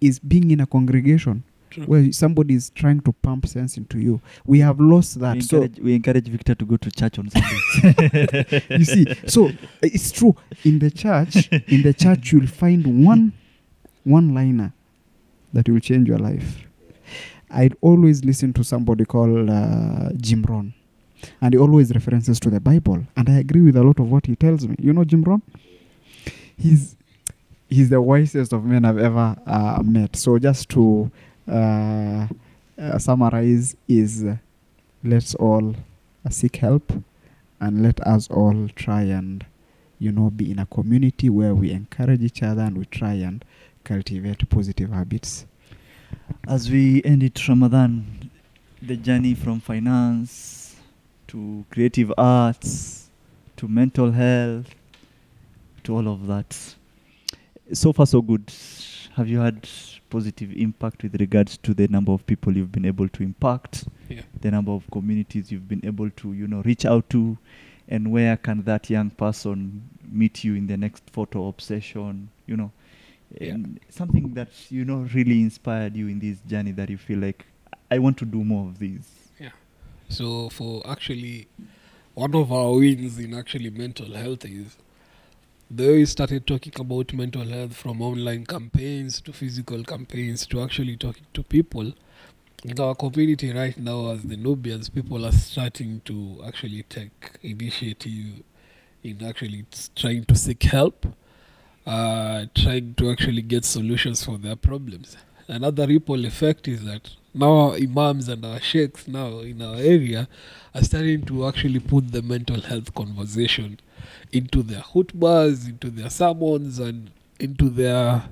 is 0.00 0.18
being 0.18 0.50
in 0.50 0.58
a 0.60 0.66
congregation 0.66 1.44
True. 1.70 1.84
where 1.84 2.12
somebody 2.12 2.54
is 2.54 2.70
trying 2.70 3.00
to 3.02 3.12
pump 3.12 3.46
sense 3.46 3.76
into 3.76 4.00
you. 4.00 4.20
We 4.44 4.58
have 4.58 4.80
lost 4.80 5.20
that. 5.20 5.34
we, 5.36 5.40
So 5.42 5.62
encourage, 5.62 5.78
we 5.84 5.94
encourage 5.94 6.26
Victor 6.26 6.56
to 6.56 6.64
go 6.64 6.76
to 6.76 6.90
church 6.90 7.16
on 7.18 7.30
Sundays. 7.30 8.62
you 8.70 8.84
see 8.84 9.06
so 9.28 9.46
uh, 9.46 9.52
it's 9.82 10.10
true 10.10 10.34
in 10.64 10.80
the 10.80 10.90
church 10.90 11.48
in 11.68 11.82
the 11.82 11.94
church 11.94 12.32
you'll 12.32 12.48
find 12.48 13.04
one 13.06 13.32
one 14.02 14.34
liner 14.34 14.72
that 15.52 15.68
will 15.68 15.80
change 15.80 16.08
your 16.08 16.18
life. 16.18 16.66
I 17.50 17.70
always 17.80 18.24
listen 18.24 18.52
to 18.54 18.64
somebody 18.64 19.04
called 19.04 19.50
uh, 19.50 20.10
jim 20.16 20.42
ron 20.48 20.72
and 21.40 21.52
he 21.52 21.58
always 21.58 21.92
references 21.92 22.38
to 22.40 22.50
the 22.50 22.60
bible. 22.60 23.04
And 23.16 23.28
i 23.28 23.38
agree 23.38 23.60
with 23.60 23.76
a 23.76 23.82
lot 23.82 23.98
of 23.98 24.10
what 24.10 24.26
he 24.26 24.36
tells 24.36 24.66
me. 24.66 24.76
You 24.78 24.92
know 24.92 25.04
jim 25.04 25.22
ron 25.22 25.42
he's 26.56 26.96
he's 27.68 27.88
the 27.88 28.00
wisest 28.00 28.52
of 28.52 28.64
men 28.64 28.84
i've 28.84 28.98
ever 28.98 29.36
uh, 29.46 29.82
met. 29.84 30.16
So 30.16 30.38
just 30.38 30.68
to 30.70 31.10
uh, 31.50 32.26
uh, 32.78 32.98
summarize 32.98 33.76
is 33.88 34.24
let's 35.02 35.34
all 35.34 35.74
seek 36.28 36.56
help 36.56 36.92
and 37.60 37.82
let 37.82 38.00
us 38.06 38.28
all 38.28 38.68
try 38.74 39.02
and 39.02 39.44
you 40.00 40.10
know 40.10 40.30
be 40.30 40.50
in 40.50 40.58
a 40.58 40.66
community 40.66 41.28
where 41.30 41.54
we 41.54 41.70
encourage 41.70 42.22
each 42.22 42.42
other 42.42 42.62
and 42.62 42.76
we 42.76 42.84
try 42.86 43.12
and 43.12 43.44
cultivate 43.84 44.48
positive 44.48 44.90
habits 44.90 45.46
As 46.48 46.68
we 46.70 47.02
end 47.04 47.22
it, 47.22 47.34
Ramadhan, 47.48 48.02
the 48.82 48.96
journey 48.96 49.34
from 49.34 49.60
finance 49.60 50.74
to 51.28 51.64
creative 51.70 52.12
arts 52.18 53.08
to 53.56 53.68
mental 53.68 54.10
health 54.10 54.74
to 55.84 55.94
all 55.94 56.08
of 56.08 56.26
that. 56.26 56.56
So 57.72 57.92
far, 57.92 58.06
so 58.06 58.20
good. 58.22 58.52
Have 59.14 59.28
you 59.28 59.38
had 59.38 59.68
positive 60.08 60.52
impact 60.56 61.02
with 61.04 61.20
regards 61.20 61.56
to 61.58 61.74
the 61.74 61.86
number 61.88 62.10
of 62.12 62.26
people 62.26 62.56
you've 62.56 62.72
been 62.72 62.86
able 62.86 63.08
to 63.08 63.22
impact, 63.22 63.84
Yeah. 64.08 64.22
the 64.40 64.50
number 64.50 64.72
of 64.72 64.90
communities 64.90 65.52
you've 65.52 65.68
been 65.68 65.84
able 65.84 66.10
to, 66.10 66.32
you 66.32 66.48
know, 66.48 66.62
reach 66.62 66.84
out 66.84 67.08
to, 67.10 67.38
and 67.90 68.10
where 68.10 68.36
can 68.36 68.62
that 68.62 68.88
young 68.88 69.10
person 69.10 69.82
meet 70.10 70.44
you 70.44 70.54
in 70.54 70.66
the 70.66 70.76
next 70.76 71.10
photo 71.10 71.48
obsession, 71.48 72.30
you 72.46 72.56
know? 72.56 72.70
Yeah. 73.38 73.52
and 73.52 73.78
something 73.90 74.34
that 74.34 74.48
you 74.70 74.84
know 74.84 75.08
really 75.14 75.40
inspired 75.40 75.94
you 75.94 76.08
in 76.08 76.18
this 76.18 76.40
journey 76.40 76.72
that 76.72 76.90
you 76.90 76.98
feel 76.98 77.20
like 77.20 77.46
I 77.88 77.98
want 78.00 78.16
to 78.18 78.24
do 78.24 78.42
more 78.42 78.68
of 78.68 78.80
these. 78.80 79.08
Yeah. 79.38 79.50
So 80.08 80.48
for 80.48 80.82
actually 80.88 81.46
one 82.14 82.34
of 82.34 82.50
our 82.52 82.72
wins 82.72 83.18
in 83.18 83.34
actually 83.34 83.70
mental 83.70 84.14
health 84.14 84.44
is 84.44 84.76
the 85.70 85.86
way 85.86 85.96
we 85.98 86.06
started 86.06 86.46
talking 86.46 86.72
about 86.80 87.12
mental 87.12 87.44
health 87.44 87.76
from 87.76 88.02
online 88.02 88.44
campaigns 88.44 89.20
to 89.20 89.32
physical 89.32 89.84
campaigns 89.84 90.44
to 90.46 90.62
actually 90.62 90.96
talking 90.96 91.26
to 91.32 91.44
people. 91.44 91.92
In 92.62 92.78
our 92.78 92.94
community 92.94 93.54
right 93.54 93.78
now 93.78 94.10
as 94.10 94.22
the 94.22 94.36
Nubians, 94.36 94.90
people 94.90 95.24
are 95.24 95.32
starting 95.32 96.02
to 96.04 96.42
actually 96.46 96.82
take 96.82 97.38
initiative 97.42 98.42
in 99.02 99.24
actually 99.24 99.64
trying 99.96 100.26
to 100.26 100.34
seek 100.34 100.64
help, 100.64 101.06
uh, 101.86 102.44
trying 102.54 102.92
to 102.96 103.10
actually 103.10 103.40
get 103.40 103.64
solutions 103.64 104.22
for 104.22 104.36
their 104.36 104.56
problems. 104.56 105.16
Another 105.48 105.86
ripple 105.86 106.26
effect 106.26 106.68
is 106.68 106.84
that 106.84 107.08
now 107.32 107.50
our 107.50 107.74
imams 107.76 108.28
and 108.28 108.44
our 108.44 108.60
sheikhs 108.60 109.08
now 109.08 109.38
in 109.38 109.62
our 109.62 109.76
area 109.76 110.28
are 110.74 110.84
starting 110.84 111.24
to 111.24 111.46
actually 111.46 111.80
put 111.80 112.12
the 112.12 112.20
mental 112.20 112.60
health 112.60 112.94
conversation 112.94 113.80
into 114.32 114.62
their 114.62 114.82
khutbahs, 114.82 115.66
into 115.66 115.88
their 115.88 116.10
sermons, 116.10 116.78
and 116.78 117.10
into 117.38 117.70
their 117.70 118.24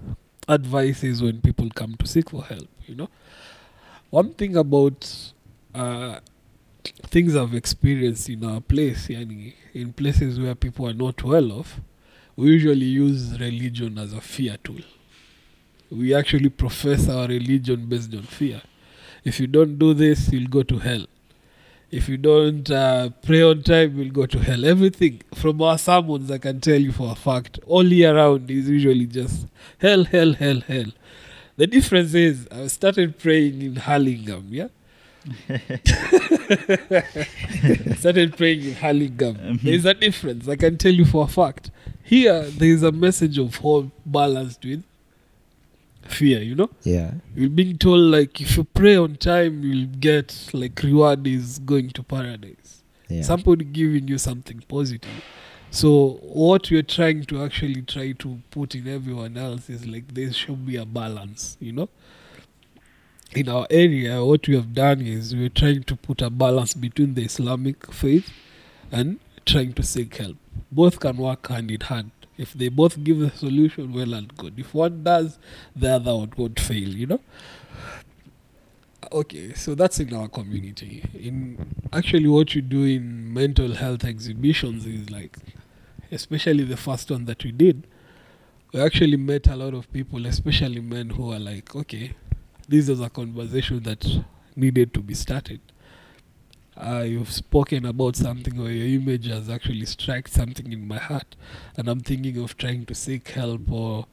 advices 0.51 1.23
when 1.23 1.41
people 1.41 1.71
come 1.71 1.95
to 1.97 2.07
seek 2.07 2.29
for 2.29 2.45
help. 2.45 2.69
You 2.87 2.95
know, 2.95 3.09
one 4.11 4.33
thing 4.35 4.57
about 4.57 5.33
uh, 5.75 6.21
things 7.07 7.37
I've 7.37 7.55
experienced 7.55 8.29
in 8.29 8.45
our 8.45 8.61
place, 8.61 9.09
yani 9.09 9.55
in 9.75 9.93
places 9.93 10.41
where 10.41 10.55
people 10.55 10.89
are 10.89 10.95
not 10.95 11.23
well 11.23 11.53
off, 11.53 11.81
we 12.37 12.47
usually 12.49 12.87
use 12.87 13.39
religion 13.41 13.99
as 13.99 14.13
a 14.13 14.21
fear 14.21 14.57
tool. 14.63 14.81
We 15.91 16.15
actually 16.15 16.51
profess 16.51 17.09
our 17.09 17.27
religion 17.27 17.87
based 17.87 18.15
on 18.15 18.23
fear. 18.23 18.63
If 19.25 19.41
you 19.41 19.47
don't 19.47 19.79
do 19.79 19.95
this, 19.95 20.31
you'll 20.33 20.49
go 20.49 20.63
to 20.63 20.79
hell. 20.79 21.07
If 21.91 22.09
you 22.09 22.19
don't 22.19 22.71
uh, 22.71 23.11
pray 23.23 23.43
on 23.43 23.63
time, 23.63 23.99
you'll 23.99 24.13
go 24.13 24.27
to 24.27 24.39
hell. 24.39 24.65
Everything 24.65 25.23
from 25.35 25.63
our 25.63 25.79
sermons, 25.79 26.31
I 26.31 26.37
can 26.39 26.61
tell 26.61 26.79
you 26.79 26.93
for 26.93 27.13
a 27.13 27.15
fact, 27.15 27.59
all 27.67 27.85
year 27.85 28.15
round 28.15 28.51
is 28.51 28.69
usually 28.69 29.07
just 29.07 29.47
hell, 29.79 30.05
hell, 30.05 30.35
hell, 30.35 30.61
hell. 30.61 30.93
The 31.59 31.67
difference 31.67 32.15
is 32.15 32.49
I 32.51 32.67
started 32.69 33.19
praying 33.19 33.61
in 33.63 33.77
Hurlingham, 33.77 34.47
yeah? 34.49 34.69
started 37.99 38.37
praying 38.37 38.65
in 38.65 38.75
Hurlingham. 38.75 39.37
Mhm. 39.37 39.63
There's 39.63 39.85
a 39.85 39.95
difference, 39.95 40.49
I 40.49 40.57
can 40.57 40.77
tell 40.79 40.93
you 40.93 41.05
for 41.05 41.25
a 41.25 41.29
fact. 41.29 41.71
Here, 42.05 42.43
there 42.45 42.69
is 42.69 42.83
a 42.83 42.93
message 42.93 43.39
of 43.39 43.57
hope 43.57 43.91
balanced 44.07 44.65
with 44.65 44.83
fear, 46.03 46.41
you 46.41 46.55
know? 46.55 46.71
Yeah. 46.85 47.13
You're 47.35 47.51
being 47.51 47.77
told, 47.77 48.01
like, 48.13 48.41
if 48.41 48.57
you 48.57 48.65
pray 48.65 48.97
on 48.97 49.17
time, 49.17 49.63
you'll 49.63 49.89
get, 49.99 50.49
like, 50.53 50.81
reward 50.83 51.27
is 51.27 51.59
going 51.59 51.91
to 51.91 52.03
paradise. 52.03 52.83
Yeah. 53.09 53.23
Somebody 53.23 53.65
giving 53.65 54.09
you 54.09 54.19
something 54.19 54.63
positive. 54.69 55.11
So, 55.71 56.19
what 56.23 56.71
we're 56.71 56.83
trying 56.83 57.25
to 57.25 57.45
actually 57.45 57.83
try 57.83 58.13
to 58.13 58.41
put 58.51 58.75
in 58.75 58.89
everyone 58.89 59.37
else 59.37 59.69
is 59.69 59.87
like, 59.87 60.15
there 60.15 60.33
should 60.33 60.65
be 60.65 60.77
a 60.77 60.87
balance, 60.87 61.59
you 61.61 61.73
know? 61.73 61.91
In 63.35 63.51
our 63.51 63.67
area, 63.69 64.25
what 64.25 64.49
we 64.49 64.57
have 64.57 64.73
done 64.73 65.03
is 65.03 65.37
we're 65.37 65.51
trying 65.51 65.83
to 65.85 65.95
put 65.95 66.23
a 66.23 66.31
balance 66.31 66.73
between 66.73 67.13
the 67.13 67.25
Islamic 67.25 67.93
faith 67.93 68.31
and 68.91 69.21
trying 69.45 69.75
to 69.75 69.83
seek 69.83 70.17
help. 70.17 70.37
Both 70.73 71.01
can 71.01 71.19
work 71.19 71.49
hand 71.49 71.71
in 71.71 71.81
hand. 71.83 72.13
If 72.39 72.55
they 72.55 72.69
both 72.69 73.05
give 73.05 73.21
a 73.21 73.31
solution, 73.31 73.93
well 73.93 74.15
and 74.15 74.35
good. 74.39 74.59
If 74.59 74.73
one 74.73 75.05
does, 75.05 75.39
the 75.77 75.97
other 75.97 76.15
one 76.17 76.33
won't 76.35 76.59
fail, 76.59 76.89
you 76.89 77.07
know? 77.09 77.21
Okay, 79.11 79.55
so 79.55 79.75
that's 79.75 80.01
in 80.01 80.13
our 80.13 80.29
community. 80.29 81.03
In 81.15 81.75
actually, 81.95 82.29
what 82.29 82.55
you 82.55 82.61
do 82.61 82.85
in 82.85 83.33
mental 83.33 83.75
health 83.75 84.05
exhibitions 84.05 84.85
is 84.85 85.09
like, 85.09 85.39
especially 86.13 86.65
the 86.65 86.77
first 86.77 87.11
one 87.11 87.25
that 87.25 87.43
we 87.43 87.53
did, 87.53 87.87
we 88.73 88.81
actually 88.81 89.17
met 89.17 89.47
a 89.47 89.57
lot 89.57 89.73
of 89.73 89.91
people, 89.93 90.27
especially 90.27 90.81
men 90.81 91.09
who 91.11 91.33
are 91.33 91.39
like, 91.39 91.75
okay, 91.75 92.17
this 92.69 92.91
is 92.91 93.01
a 93.01 93.09
conversation 93.09 93.83
that 93.85 94.07
needed 94.57 94.93
to 94.93 95.01
be 95.01 95.15
started. 95.15 95.61
Uh, 96.77 97.03
you've 97.07 97.33
spoken 97.33 97.87
about 97.87 98.15
something 98.15 98.61
or 98.61 98.71
your 98.71 99.01
image 99.01 99.27
has 99.27 99.49
actually 99.49 99.87
struck 99.87 100.29
something 100.29 100.71
in 100.71 100.87
my 100.87 100.99
heart, 100.99 101.35
and 101.79 101.89
I'm 101.89 102.01
thinking 102.01 102.37
of 102.43 102.59
trying 102.59 102.85
to 102.85 102.95
seek 102.95 103.29
help 103.29 103.73
or 103.73 104.07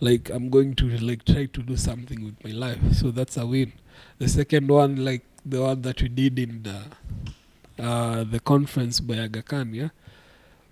like 0.00 0.30
I'm 0.30 0.48
going 0.48 0.74
to 0.76 0.88
like 0.98 1.26
try 1.26 1.46
to 1.46 1.62
do 1.62 1.76
something 1.76 2.24
with 2.24 2.42
my 2.42 2.52
life. 2.52 2.94
So 2.94 3.10
that's 3.10 3.36
a 3.36 3.44
win. 3.44 3.72
The 4.18 4.28
second 4.28 4.68
one, 4.68 5.04
like 5.04 5.24
the 5.44 5.62
one 5.62 5.82
that 5.82 6.02
we 6.02 6.08
did 6.08 6.38
in 6.38 6.62
the 6.62 6.82
uh, 7.82 8.24
the 8.24 8.40
conference 8.40 9.00
by 9.00 9.18
Aga 9.18 9.66
yeah, 9.72 9.88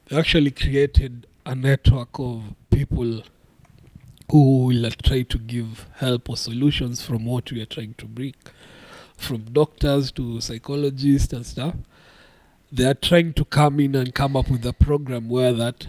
they 0.06 0.16
actually 0.18 0.50
created 0.50 1.26
a 1.44 1.54
network 1.54 2.18
of 2.18 2.42
people 2.70 3.22
who 4.30 4.66
will 4.66 4.90
try 5.04 5.22
to 5.22 5.38
give 5.38 5.86
help 5.94 6.28
or 6.28 6.36
solutions 6.36 7.00
from 7.02 7.24
what 7.24 7.52
we 7.52 7.62
are 7.62 7.66
trying 7.66 7.94
to 7.94 8.06
bring, 8.06 8.34
from 9.16 9.44
doctors 9.52 10.10
to 10.12 10.40
psychologists 10.40 11.32
and 11.32 11.46
stuff. 11.46 11.74
They 12.72 12.84
are 12.84 12.94
trying 12.94 13.34
to 13.34 13.44
come 13.44 13.78
in 13.78 13.94
and 13.94 14.12
come 14.12 14.36
up 14.36 14.50
with 14.50 14.66
a 14.66 14.72
program 14.72 15.28
where 15.28 15.52
that 15.52 15.86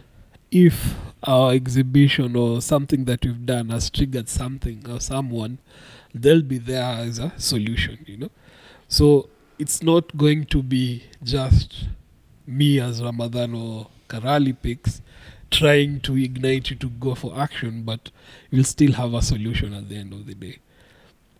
if 0.51 0.95
our 1.23 1.51
exhibition 1.53 2.35
or 2.35 2.61
something 2.61 3.05
that 3.05 3.25
we've 3.25 3.45
done 3.45 3.69
has 3.69 3.89
triggered 3.89 4.29
something 4.29 4.85
or 4.89 4.99
someone, 4.99 5.57
they'll 6.21 6.41
be 6.41 6.57
there 6.57 6.83
as 6.83 7.19
a 7.19 7.31
solution, 7.37 8.03
you 8.05 8.17
know. 8.17 8.31
So 8.87 9.29
it's 9.59 9.81
not 9.81 10.15
going 10.17 10.45
to 10.45 10.63
be 10.63 11.03
just 11.23 11.87
me 12.45 12.79
as 12.79 13.01
Ramadhan 13.01 13.53
or 13.53 13.87
Karali 14.07 14.55
Pics 14.59 15.01
trying 15.49 15.99
to 16.01 16.17
ignite 16.17 16.69
you 16.69 16.75
to 16.77 16.89
go 16.89 17.15
for 17.15 17.37
action, 17.37 17.83
but 17.83 18.11
you'll 18.51 18.63
still 18.63 18.93
have 18.93 19.13
a 19.13 19.21
solution 19.21 19.73
at 19.73 19.89
the 19.89 19.95
end 19.95 20.13
of 20.13 20.25
the 20.25 20.35
day. 20.35 20.59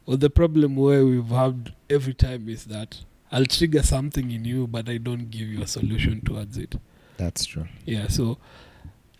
Well, 0.05 0.17
the 0.17 0.29
problem 0.29 0.75
where 0.75 1.05
we've 1.05 1.27
had 1.27 1.73
every 1.89 2.13
time 2.13 2.47
is 2.47 2.65
that 2.65 3.03
I'll 3.31 3.45
trigger 3.45 3.83
something 3.83 4.31
in 4.31 4.45
you, 4.45 4.67
but 4.67 4.87
I 4.87 4.97
don't 4.97 5.29
give 5.29 5.47
you 5.47 5.61
a 5.61 5.67
solution 5.67 6.21
towards 6.21 6.57
it. 6.57 6.75
That's 7.17 7.45
true. 7.45 7.67
Yeah, 7.85 8.07
so 8.07 8.37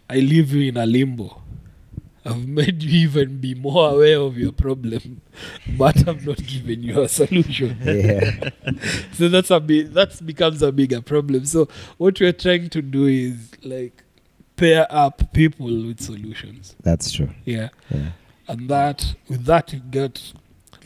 I 0.10 0.16
leave 0.16 0.54
you 0.54 0.70
in 0.70 0.78
a 0.78 0.86
limbo. 0.86 1.42
I've 2.28 2.48
made 2.48 2.84
you 2.84 3.08
even 3.08 3.38
be 3.38 3.56
more 3.56 3.92
aware 3.92 4.20
of 4.20 4.38
your 4.38 4.52
problem, 4.52 5.22
but 5.78 6.08
I've 6.08 6.26
not 6.26 6.38
given 6.46 6.84
you 6.84 7.02
a 7.02 7.08
solution. 7.08 7.78
yeah. 7.84 8.50
so 9.14 9.30
that's 9.30 9.52
a 9.52 9.60
bit 9.60 9.94
that 9.94 10.26
becomes 10.26 10.62
a 10.62 10.72
bigger 10.72 11.02
problem. 11.02 11.46
So 11.46 11.68
what 11.98 12.20
we're 12.20 12.34
trying 12.34 12.70
to 12.70 12.82
do 12.82 13.06
is 13.06 13.52
like 13.64 14.04
pair 14.58 14.88
up 14.90 15.32
people 15.34 15.68
with 15.68 16.02
solutions. 16.02 16.76
That's 16.84 17.12
true. 17.12 17.30
Yeah. 17.46 17.70
Yeah. 17.90 18.10
And 18.48 18.70
that 18.70 19.16
with 19.30 19.46
that 19.46 19.72
you 19.72 19.80
get 19.80 20.34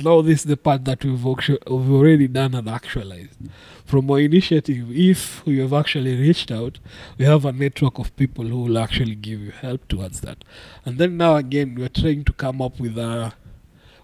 now 0.04 0.22
this 0.22 0.40
is 0.40 0.46
the 0.46 0.58
part 0.58 0.86
that 0.86 1.04
we've, 1.04 1.24
we've 1.24 1.92
already 1.92 2.28
done 2.28 2.54
and 2.56 2.68
actualized. 2.70 3.38
From 3.86 4.10
our 4.10 4.20
initiative, 4.20 4.88
if 4.92 5.46
we 5.46 5.60
have 5.60 5.74
actually 5.74 6.16
reached 6.16 6.52
out, 6.52 6.80
we 7.18 7.26
have 7.26 7.44
a 7.46 7.52
network 7.52 8.00
of 8.00 8.16
people 8.16 8.46
who 8.46 8.62
will 8.64 8.78
actually 8.78 9.16
give 9.16 9.40
you 9.42 9.52
help 9.52 9.88
towards 9.88 10.22
that. 10.22 10.44
And 10.86 10.98
then 10.98 11.18
now 11.18 11.36
again 11.36 11.76
we're 11.76 11.90
trying 11.90 12.24
to 12.26 12.34
come 12.34 12.62
up 12.62 12.80
with 12.80 12.98
a 12.98 13.34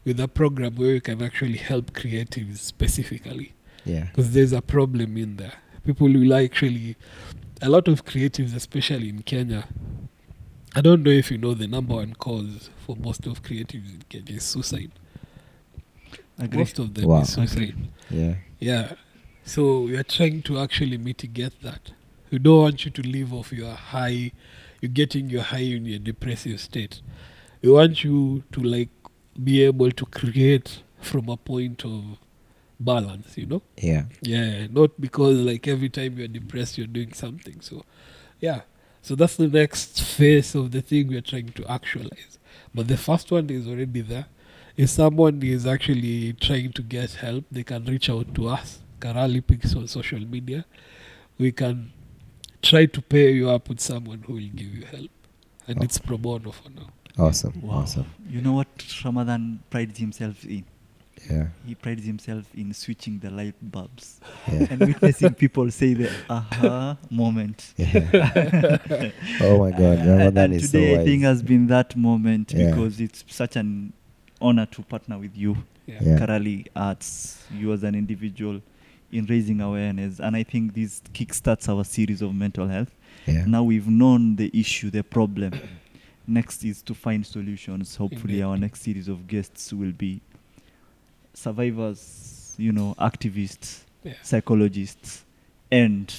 with 0.03 0.19
a 0.19 0.27
program 0.27 0.75
where 0.75 0.93
we 0.93 0.99
can 1.01 1.21
actually 1.21 1.57
help 1.57 1.91
creatives 1.91 2.57
specifically 2.59 3.53
Yeah. 3.85 4.05
because 4.05 4.31
there's 4.31 4.53
a 4.53 4.61
problem 4.61 5.17
in 5.17 5.35
there. 5.35 5.53
People 5.85 6.07
will 6.07 6.33
actually, 6.33 6.95
a 7.61 7.67
lot 7.69 7.87
of 7.89 8.05
creatives, 8.05 8.55
especially 8.55 9.09
in 9.09 9.21
Kenya. 9.23 9.67
I 10.75 10.81
don't 10.81 11.03
know 11.03 11.11
if 11.11 11.29
you 11.31 11.37
know 11.37 11.53
the 11.53 11.67
number 11.67 11.95
one 11.95 12.13
cause 12.13 12.69
for 12.85 12.95
most 12.95 13.25
of 13.25 13.41
creatives 13.43 13.89
in 13.89 14.03
Kenya 14.09 14.35
is 14.35 14.43
suicide. 14.43 14.91
Agree. 16.39 16.59
Most 16.59 16.79
of 16.79 16.93
them 16.93 17.05
Wow. 17.05 17.21
is 17.21 17.33
suicide. 17.33 17.75
Yeah. 18.09 18.35
Yeah. 18.59 18.93
So 19.43 19.81
we 19.81 19.97
are 19.97 20.03
trying 20.03 20.41
to 20.43 20.59
actually 20.59 20.97
mitigate 20.97 21.61
that. 21.61 21.91
We 22.31 22.39
don't 22.39 22.61
want 22.61 22.85
you 22.85 22.91
to 22.91 23.01
live 23.01 23.33
off 23.33 23.51
your 23.53 23.73
high, 23.73 24.31
you're 24.81 24.91
getting 24.91 25.29
your 25.29 25.43
high 25.43 25.59
in 25.59 25.85
your 25.85 25.99
depressive 25.99 26.59
state. 26.59 27.01
We 27.61 27.71
want 27.71 28.03
you 28.03 28.43
to 28.51 28.59
like 28.61 28.89
be 29.41 29.63
able 29.63 29.91
to 29.91 30.05
create 30.05 30.81
from 30.99 31.29
a 31.29 31.37
point 31.37 31.85
of 31.85 32.03
balance, 32.79 33.37
you 33.37 33.45
know? 33.45 33.61
Yeah. 33.77 34.03
Yeah, 34.21 34.67
not 34.69 34.99
because 34.99 35.37
like 35.39 35.67
every 35.67 35.89
time 35.89 36.17
you're 36.17 36.27
depressed, 36.27 36.77
you're 36.77 36.87
doing 36.87 37.13
something. 37.13 37.61
So, 37.61 37.83
yeah. 38.39 38.61
So 39.01 39.15
that's 39.15 39.37
the 39.37 39.47
next 39.47 40.01
phase 40.03 40.53
of 40.53 40.71
the 40.71 40.81
thing 40.81 41.07
we're 41.07 41.21
trying 41.21 41.49
to 41.53 41.71
actualize. 41.71 42.37
But 42.75 42.87
the 42.89 42.97
first 42.97 43.31
one 43.31 43.49
is 43.49 43.67
already 43.67 44.01
there. 44.01 44.25
If 44.77 44.89
someone 44.91 45.41
is 45.41 45.65
actually 45.65 46.33
trying 46.33 46.71
to 46.73 46.81
get 46.83 47.11
help, 47.15 47.45
they 47.51 47.63
can 47.63 47.83
reach 47.85 48.09
out 48.09 48.33
to 48.35 48.49
us, 48.49 48.79
Karali 48.99 49.45
Pics 49.45 49.75
on 49.75 49.87
social 49.87 50.19
media. 50.19 50.65
We 51.39 51.51
can 51.51 51.91
try 52.61 52.85
to 52.85 53.01
pair 53.01 53.29
you 53.29 53.49
up 53.49 53.69
with 53.69 53.79
someone 53.79 54.23
who 54.25 54.33
will 54.33 54.49
give 54.55 54.73
you 54.75 54.85
help. 54.85 55.09
And 55.67 55.79
Oh. 55.79 55.83
it's 55.83 55.97
pro 55.97 56.17
bono 56.17 56.51
for 56.51 56.69
now. 56.69 56.89
Awesome. 57.17 57.59
Wow. 57.61 57.79
Awesome. 57.79 58.05
You 58.29 58.41
know 58.41 58.53
what 58.53 58.67
Ramadhan 59.03 59.59
prides 59.71 59.97
himself 59.97 60.45
in? 60.45 60.63
Yeah. 61.29 61.47
He 61.65 61.73
prides 61.73 62.05
himself 62.05 62.45
in 62.55 62.71
switching 62.73 63.17
the 63.17 63.31
light 63.31 63.55
bulbs 63.61 64.19
Yeah. 64.47 64.67
and 64.69 64.79
witnessing 64.79 65.33
people 65.33 65.69
say 65.71 65.95
the 65.95 66.11
aha 66.29 66.97
moment. 67.09 67.73
yeah. 67.77 69.09
oh 69.41 69.57
my 69.57 69.71
God. 69.71 69.97
and 69.97 70.07
Ramadhan 70.07 70.37
and 70.45 70.53
is 70.53 70.69
today 70.71 70.93
so 70.95 71.01
I 71.01 71.03
think 71.03 71.23
has 71.23 71.41
been 71.41 71.65
that 71.67 71.95
moment 71.95 72.53
Yeah. 72.53 72.69
because 72.69 73.01
it's 73.01 73.25
such 73.27 73.55
an 73.55 73.93
honor 74.41 74.65
to 74.67 74.81
partner 74.83 75.17
with 75.17 75.35
you, 75.35 75.57
Yeah. 75.87 75.99
Yeah. 76.01 76.19
Karali 76.19 76.67
Arts, 76.75 77.43
you 77.53 77.71
as 77.73 77.83
an 77.83 77.95
individual 77.95 78.61
in 79.11 79.25
raising 79.25 79.61
awareness. 79.61 80.19
And 80.19 80.35
I 80.35 80.43
think 80.43 80.73
this 80.73 81.01
kickstarts 81.13 81.69
our 81.69 81.83
series 81.85 82.21
of 82.21 82.35
mental 82.35 82.67
health. 82.67 82.91
Yeah. 83.25 83.45
Now 83.45 83.63
we've 83.63 83.87
known 83.87 84.35
the 84.35 84.51
issue, 84.53 84.89
the 84.89 85.03
problem. 85.03 85.53
Next 86.27 86.63
is 86.65 86.81
to 86.83 86.93
find 86.93 87.25
solutions. 87.25 87.95
Hopefully, 87.95 88.33
Indeed. 88.33 88.43
our 88.43 88.57
next 88.57 88.81
series 88.81 89.07
of 89.07 89.27
guests 89.27 89.71
will 89.71 89.93
be 89.93 90.19
survivors, 91.33 92.55
you 92.57 92.71
know, 92.71 92.95
activists, 92.99 93.83
Yeah. 94.03 94.13
psychologists, 94.23 95.23
and 95.71 96.13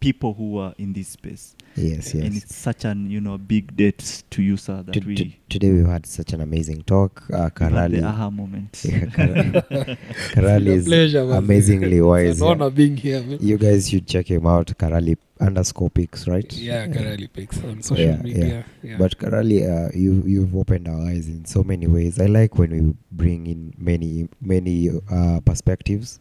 people 0.00 0.34
who 0.34 0.58
are 0.58 0.74
in 0.78 0.92
this 0.92 1.08
space. 1.08 1.54
Yes. 1.76 2.14
And 2.14 2.34
Yes. 2.34 2.42
it's 2.44 2.54
such 2.56 2.84
an 2.84 3.10
you 3.10 3.20
know 3.20 3.38
big 3.38 3.76
debt 3.76 4.22
to 4.30 4.42
you, 4.42 4.56
sir, 4.56 4.82
that 4.82 4.92
To- 4.92 5.00
we 5.06 5.14
to- 5.14 5.30
today 5.48 5.72
we've 5.72 5.86
had 5.86 6.06
such 6.06 6.32
an 6.32 6.40
amazing 6.40 6.82
talk. 6.82 7.22
Uh, 7.32 7.48
Karali. 7.50 8.00
the 8.00 8.04
aha 8.06 8.30
moment. 8.30 8.80
Yeah, 8.84 9.06
Karali, 9.06 9.52
Karali 10.34 10.66
It's 10.78 10.86
pleasure, 10.88 11.22
is 11.24 11.30
amazingly 11.30 12.00
wise. 12.00 12.30
It's 12.30 12.40
an 12.40 12.46
yeah. 12.46 12.50
honor 12.52 12.70
being 12.70 12.96
here, 12.96 13.22
man. 13.22 13.38
You 13.40 13.58
guys 13.58 13.88
should 13.88 14.06
check 14.06 14.28
him 14.30 14.46
out. 14.46 14.66
Karali 14.78 15.16
underscore 15.40 15.88
pics, 15.90 16.26
right? 16.26 16.52
Yeah, 16.52 16.88
Karali 16.88 17.28
Pics 17.32 17.62
on 17.62 17.80
social 17.82 18.04
Yeah, 18.04 18.20
yeah. 18.24 18.62
Yeah. 18.82 18.96
But 18.98 19.16
Karali, 19.18 19.62
uh, 19.62 19.90
you 19.96 20.22
you've 20.26 20.54
opened 20.56 20.88
our 20.88 21.06
eyes 21.06 21.28
in 21.28 21.44
so 21.44 21.62
many 21.62 21.86
ways. 21.86 22.18
I 22.20 22.26
like 22.26 22.58
when 22.58 22.70
we 22.72 22.94
bring 23.12 23.46
in 23.46 23.72
many 23.78 24.28
many 24.40 24.90
uh, 25.10 25.40
perspectives 25.44 26.18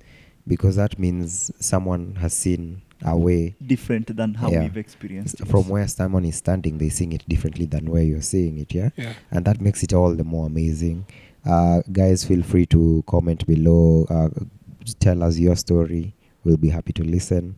because 0.47 0.75
that 0.75 0.97
means 0.99 1.51
someone 1.59 2.15
has 2.21 2.33
seen 2.33 2.81
a 3.05 3.15
way 3.17 3.55
Different 3.65 4.15
than 4.15 4.33
how 4.35 4.49
Yeah. 4.51 4.63
we've 4.63 4.77
experienced 4.77 5.39
it. 5.41 5.47
from 5.47 5.67
where 5.69 5.87
someone 5.87 6.25
is 6.25 6.35
standing. 6.37 6.77
They 6.77 6.89
seeing 6.89 7.13
it 7.13 7.23
differently 7.29 7.65
than 7.65 7.89
where 7.89 8.01
you're 8.03 8.21
seeing 8.21 8.57
it. 8.57 8.73
Yeah, 8.73 8.89
yeah. 8.97 9.13
and 9.31 9.45
that 9.45 9.61
makes 9.61 9.83
it 9.83 9.93
all 9.93 10.13
the 10.15 10.23
more 10.23 10.47
amazing. 10.47 11.05
Uh, 11.45 11.81
guys, 11.91 12.25
feel 12.25 12.43
free 12.43 12.65
to 12.67 13.03
comment 13.07 13.45
below. 13.47 14.05
Uh, 14.09 14.29
tell 14.99 15.21
us 15.23 15.37
your 15.37 15.55
story. 15.55 16.13
We'll 16.43 16.57
be 16.57 16.69
happy 16.69 16.93
to 16.93 17.03
listen. 17.03 17.57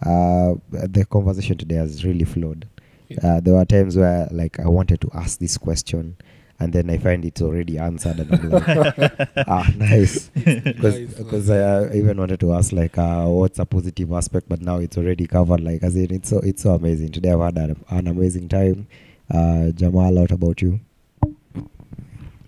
Uh, 0.00 0.54
the 0.70 1.04
conversation 1.10 1.56
today 1.58 1.74
has 1.76 2.04
really 2.04 2.24
flowed. 2.24 2.66
Yeah. 3.08 3.18
Uh, 3.22 3.40
there 3.40 3.54
were 3.54 3.64
times 3.64 3.96
where 3.96 4.28
like 4.30 4.58
I 4.60 4.68
wanted 4.68 5.00
to 5.02 5.10
ask 5.14 5.38
this 5.38 5.56
question, 5.58 6.16
and 6.60 6.72
then 6.72 6.90
I 6.90 6.98
find 6.98 7.24
it's 7.24 7.40
already 7.42 7.78
answered, 7.78 8.18
and 8.18 8.32
I'm 8.34 8.50
like, 8.50 9.28
ah, 9.48 9.70
nice. 9.76 10.30
Because 10.34 10.98
Nice, 10.98 11.14
because 11.14 11.48
nice. 11.48 11.58
I 11.58 11.88
uh, 11.88 11.90
even 11.94 12.18
wanted 12.18 12.40
to 12.40 12.52
ask 12.52 12.72
like 12.72 12.98
uh, 12.98 13.26
what's 13.26 13.58
a 13.58 13.64
positive 13.66 14.12
aspect, 14.12 14.48
but 14.48 14.60
now 14.60 14.78
it's 14.78 14.98
already 14.98 15.26
covered. 15.26 15.60
Like 15.60 15.82
as 15.82 15.94
in, 15.96 16.12
it's 16.12 16.28
so 16.30 16.38
it's 16.40 16.62
so 16.62 16.74
amazing. 16.74 17.12
Today 17.12 17.32
I've 17.32 17.40
had 17.40 17.58
an, 17.58 17.84
an 17.90 18.06
amazing 18.08 18.48
time. 18.48 18.86
Uh, 19.30 19.70
Jamal, 19.70 20.12
what 20.14 20.30
about 20.32 20.60
you? 20.62 20.80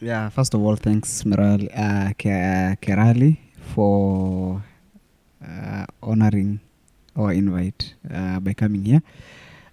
Yeah, 0.00 0.30
first 0.30 0.54
of 0.54 0.62
all, 0.62 0.76
thanks, 0.76 1.24
Miral, 1.24 1.68
uh, 1.76 2.12
Ke- 2.14 2.80
Karali, 2.80 3.36
for 3.74 4.62
uh, 5.46 5.84
honoring 6.02 6.60
our 7.16 7.32
invite 7.34 7.94
uh, 8.12 8.40
by 8.40 8.54
coming 8.54 8.84
here. 8.84 9.02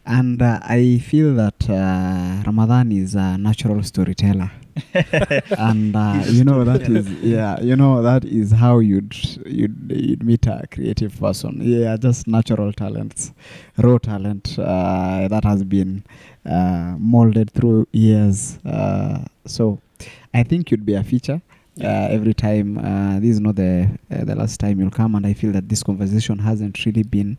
And 0.06 0.42
uh, 0.42 0.60
I 0.64 1.00
feel 1.00 1.34
that 1.36 1.57
uh, 1.70 2.44
Ramadhan 2.46 2.92
is 2.92 3.16
a 3.16 3.38
natural 3.38 3.82
storyteller. 3.84 4.52
and 5.58 5.96
uh, 5.96 6.22
you 6.28 6.44
know 6.44 6.64
that 6.64 6.88
is 6.88 7.10
yeah 7.24 7.60
you 7.62 7.76
know 7.76 8.04
that 8.04 8.24
is 8.24 8.52
how 8.52 8.78
you'd 8.78 9.12
you'd, 9.48 9.92
you'd 9.92 10.24
meet 10.24 10.46
a 10.46 10.68
creative 10.72 11.20
person 11.20 11.58
yeah 11.60 11.98
just 11.98 12.28
natural 12.28 12.72
talents 12.72 13.34
raw 13.78 13.98
talent 13.98 14.60
uh, 14.60 15.28
that 15.28 15.44
has 15.44 15.64
been 15.64 16.04
uh, 16.46 16.94
molded 17.00 17.50
through 17.54 17.88
years 17.92 18.60
uh, 18.68 19.18
so 19.48 19.80
I 20.32 20.44
think 20.44 20.70
you'd 20.70 20.86
be 20.86 20.94
a 20.94 21.04
feature 21.04 21.42
uh, 21.82 22.08
every 22.10 22.34
time. 22.34 22.78
Uh, 22.78 23.20
this 23.20 23.32
is 23.32 23.40
not 23.40 23.56
the 23.56 23.88
uh, 24.12 24.24
the 24.24 24.36
last 24.36 24.60
time 24.60 24.80
you'll 24.80 24.92
come, 24.92 25.16
and 25.16 25.26
I 25.26 25.34
feel 25.34 25.52
that 25.52 25.70
this 25.70 25.84
conversation 25.84 26.40
hasn't 26.40 26.86
really 26.86 27.04
been 27.04 27.38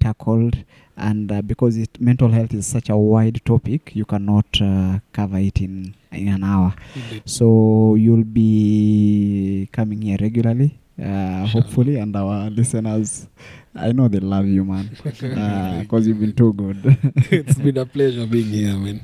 tackled. 0.00 0.64
And 0.96 1.30
uh, 1.30 1.42
because 1.42 1.76
it, 1.76 2.00
mental 2.00 2.28
health 2.28 2.52
is 2.52 2.66
such 2.66 2.88
a 2.88 2.96
wide 2.96 3.40
topic, 3.44 3.94
you 3.94 4.04
cannot 4.04 4.46
uh, 4.60 4.98
cover 5.12 5.38
it 5.38 5.60
in 5.60 5.94
in 6.10 6.28
an 6.28 6.42
hour. 6.42 6.74
Indeed. 6.94 7.22
So 7.24 7.94
you'll 7.94 8.24
be 8.24 9.68
coming 9.72 10.02
here 10.02 10.16
regularly, 10.20 10.78
uh, 10.98 11.46
sure. 11.46 11.62
hopefully, 11.62 11.96
and 11.96 12.16
our 12.16 12.50
listeners, 12.50 13.28
I 13.74 13.92
know 13.92 14.08
they 14.08 14.18
love 14.18 14.46
you, 14.46 14.64
man, 14.64 14.90
because 15.04 16.06
you've 16.06 16.20
been 16.20 16.34
too 16.34 16.52
good. 16.52 16.80
it's 17.30 17.54
been 17.58 17.78
a 17.78 17.86
pleasure 17.86 18.26
being 18.26 18.46
here, 18.46 18.74
man. 18.74 19.00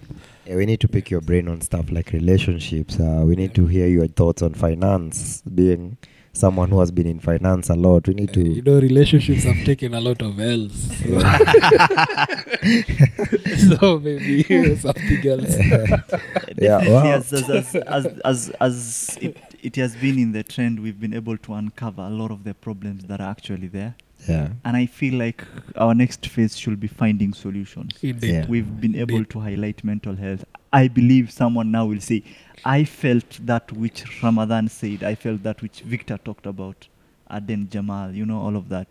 Yeah, 0.47 0.57
we 0.57 0.67
need 0.67 0.81
to 0.81 0.89
pick 0.89 1.11
your 1.11 1.21
brain 1.21 1.49
on 1.49 1.61
stuff 1.61 1.91
like 1.91 2.13
relationships. 2.13 3.01
Uh, 3.01 3.23
we 3.25 3.35
need 3.35 3.55
to 3.55 3.67
hear 3.67 3.87
your 3.87 4.09
thoughts 4.09 4.43
on 4.43 4.53
finance. 4.53 5.43
Being 5.43 5.97
someone 6.35 6.69
who 6.69 6.81
has 6.81 6.91
been 6.91 7.07
in 7.07 7.21
finance 7.21 7.71
a 7.71 7.75
lot, 7.75 8.07
we 8.09 8.15
need 8.15 8.37
Uh, 8.37 8.41
you 8.41 8.63
know, 8.63 8.79
relationships 8.81 9.45
have 9.45 9.65
taken 9.65 9.95
a 9.95 10.01
lot 10.01 10.21
of 10.21 10.39
L's. 10.39 10.75
so 13.79 13.99
maybe 14.01 14.43
something 14.77 15.29
else. 15.29 15.57
Yeah, 16.57 16.89
wow. 16.89 17.13
as, 17.13 17.33
as, 17.33 17.51
as, 17.51 17.75
as, 17.75 18.07
as, 18.25 18.51
as 18.61 19.19
it, 19.21 19.37
it 19.63 19.77
has 19.77 19.95
been 19.97 20.19
in 20.19 20.33
the 20.33 20.43
trend, 20.43 20.81
we've 20.81 21.01
been 21.01 21.15
able 21.15 21.37
to 21.39 21.55
uncover 21.55 22.03
a 22.03 22.11
lot 22.11 22.31
of 22.31 22.45
the 22.45 22.55
problems 22.55 23.05
that 23.05 23.21
are 23.21 23.31
actually 23.31 23.69
there. 23.69 23.95
Yeah, 24.29 24.49
And 24.65 24.77
I 24.77 24.87
feel 24.87 25.15
like 25.15 25.45
our 25.77 25.95
next 25.95 26.27
phase 26.27 26.57
should 26.57 26.81
be 26.81 26.87
finding 26.89 27.35
solutions. 27.35 27.93
Indeed. 28.03 28.31
Yeah. 28.33 28.47
We've 28.47 28.81
been 28.81 28.95
able 28.97 29.17
Indeed. 29.17 29.31
to 29.31 29.41
highlight 29.41 29.85
mental 29.85 30.15
health. 30.17 30.45
I 30.73 30.89
believe 30.89 31.31
someone 31.31 31.71
now 31.71 31.87
will 31.87 32.01
say, 32.01 32.23
I 32.65 32.85
felt 32.85 33.39
that 33.47 33.71
which 33.73 34.05
Ramadhan 34.23 34.69
said, 34.71 35.03
I 35.05 35.15
felt 35.15 35.43
that 35.43 35.63
which 35.63 35.81
Victor 35.83 36.19
talked 36.19 36.47
about, 36.47 36.89
Aden 37.31 37.69
Jamal, 37.71 38.11
you 38.13 38.25
know, 38.27 38.39
all 38.41 38.57
of 38.57 38.69
that. 38.71 38.89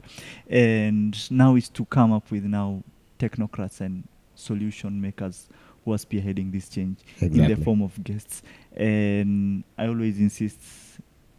And 0.49 1.15
now 1.31 1.55
is 1.55 1.69
to 1.69 1.85
come 1.85 2.11
up 2.14 2.30
with 2.31 2.43
now 2.43 2.84
technocrats 3.19 3.81
and 3.81 4.07
solution 4.35 4.99
makers 5.01 5.47
who 5.84 5.93
are 5.93 5.97
spearheading 5.97 6.51
this 6.51 6.69
change 6.69 6.97
in 7.19 7.34
the 7.47 7.55
form 7.55 7.81
of 7.81 8.01
guests. 8.03 8.41
And 8.76 9.64
I 9.77 9.88
always 9.88 10.19
insist 10.19 10.60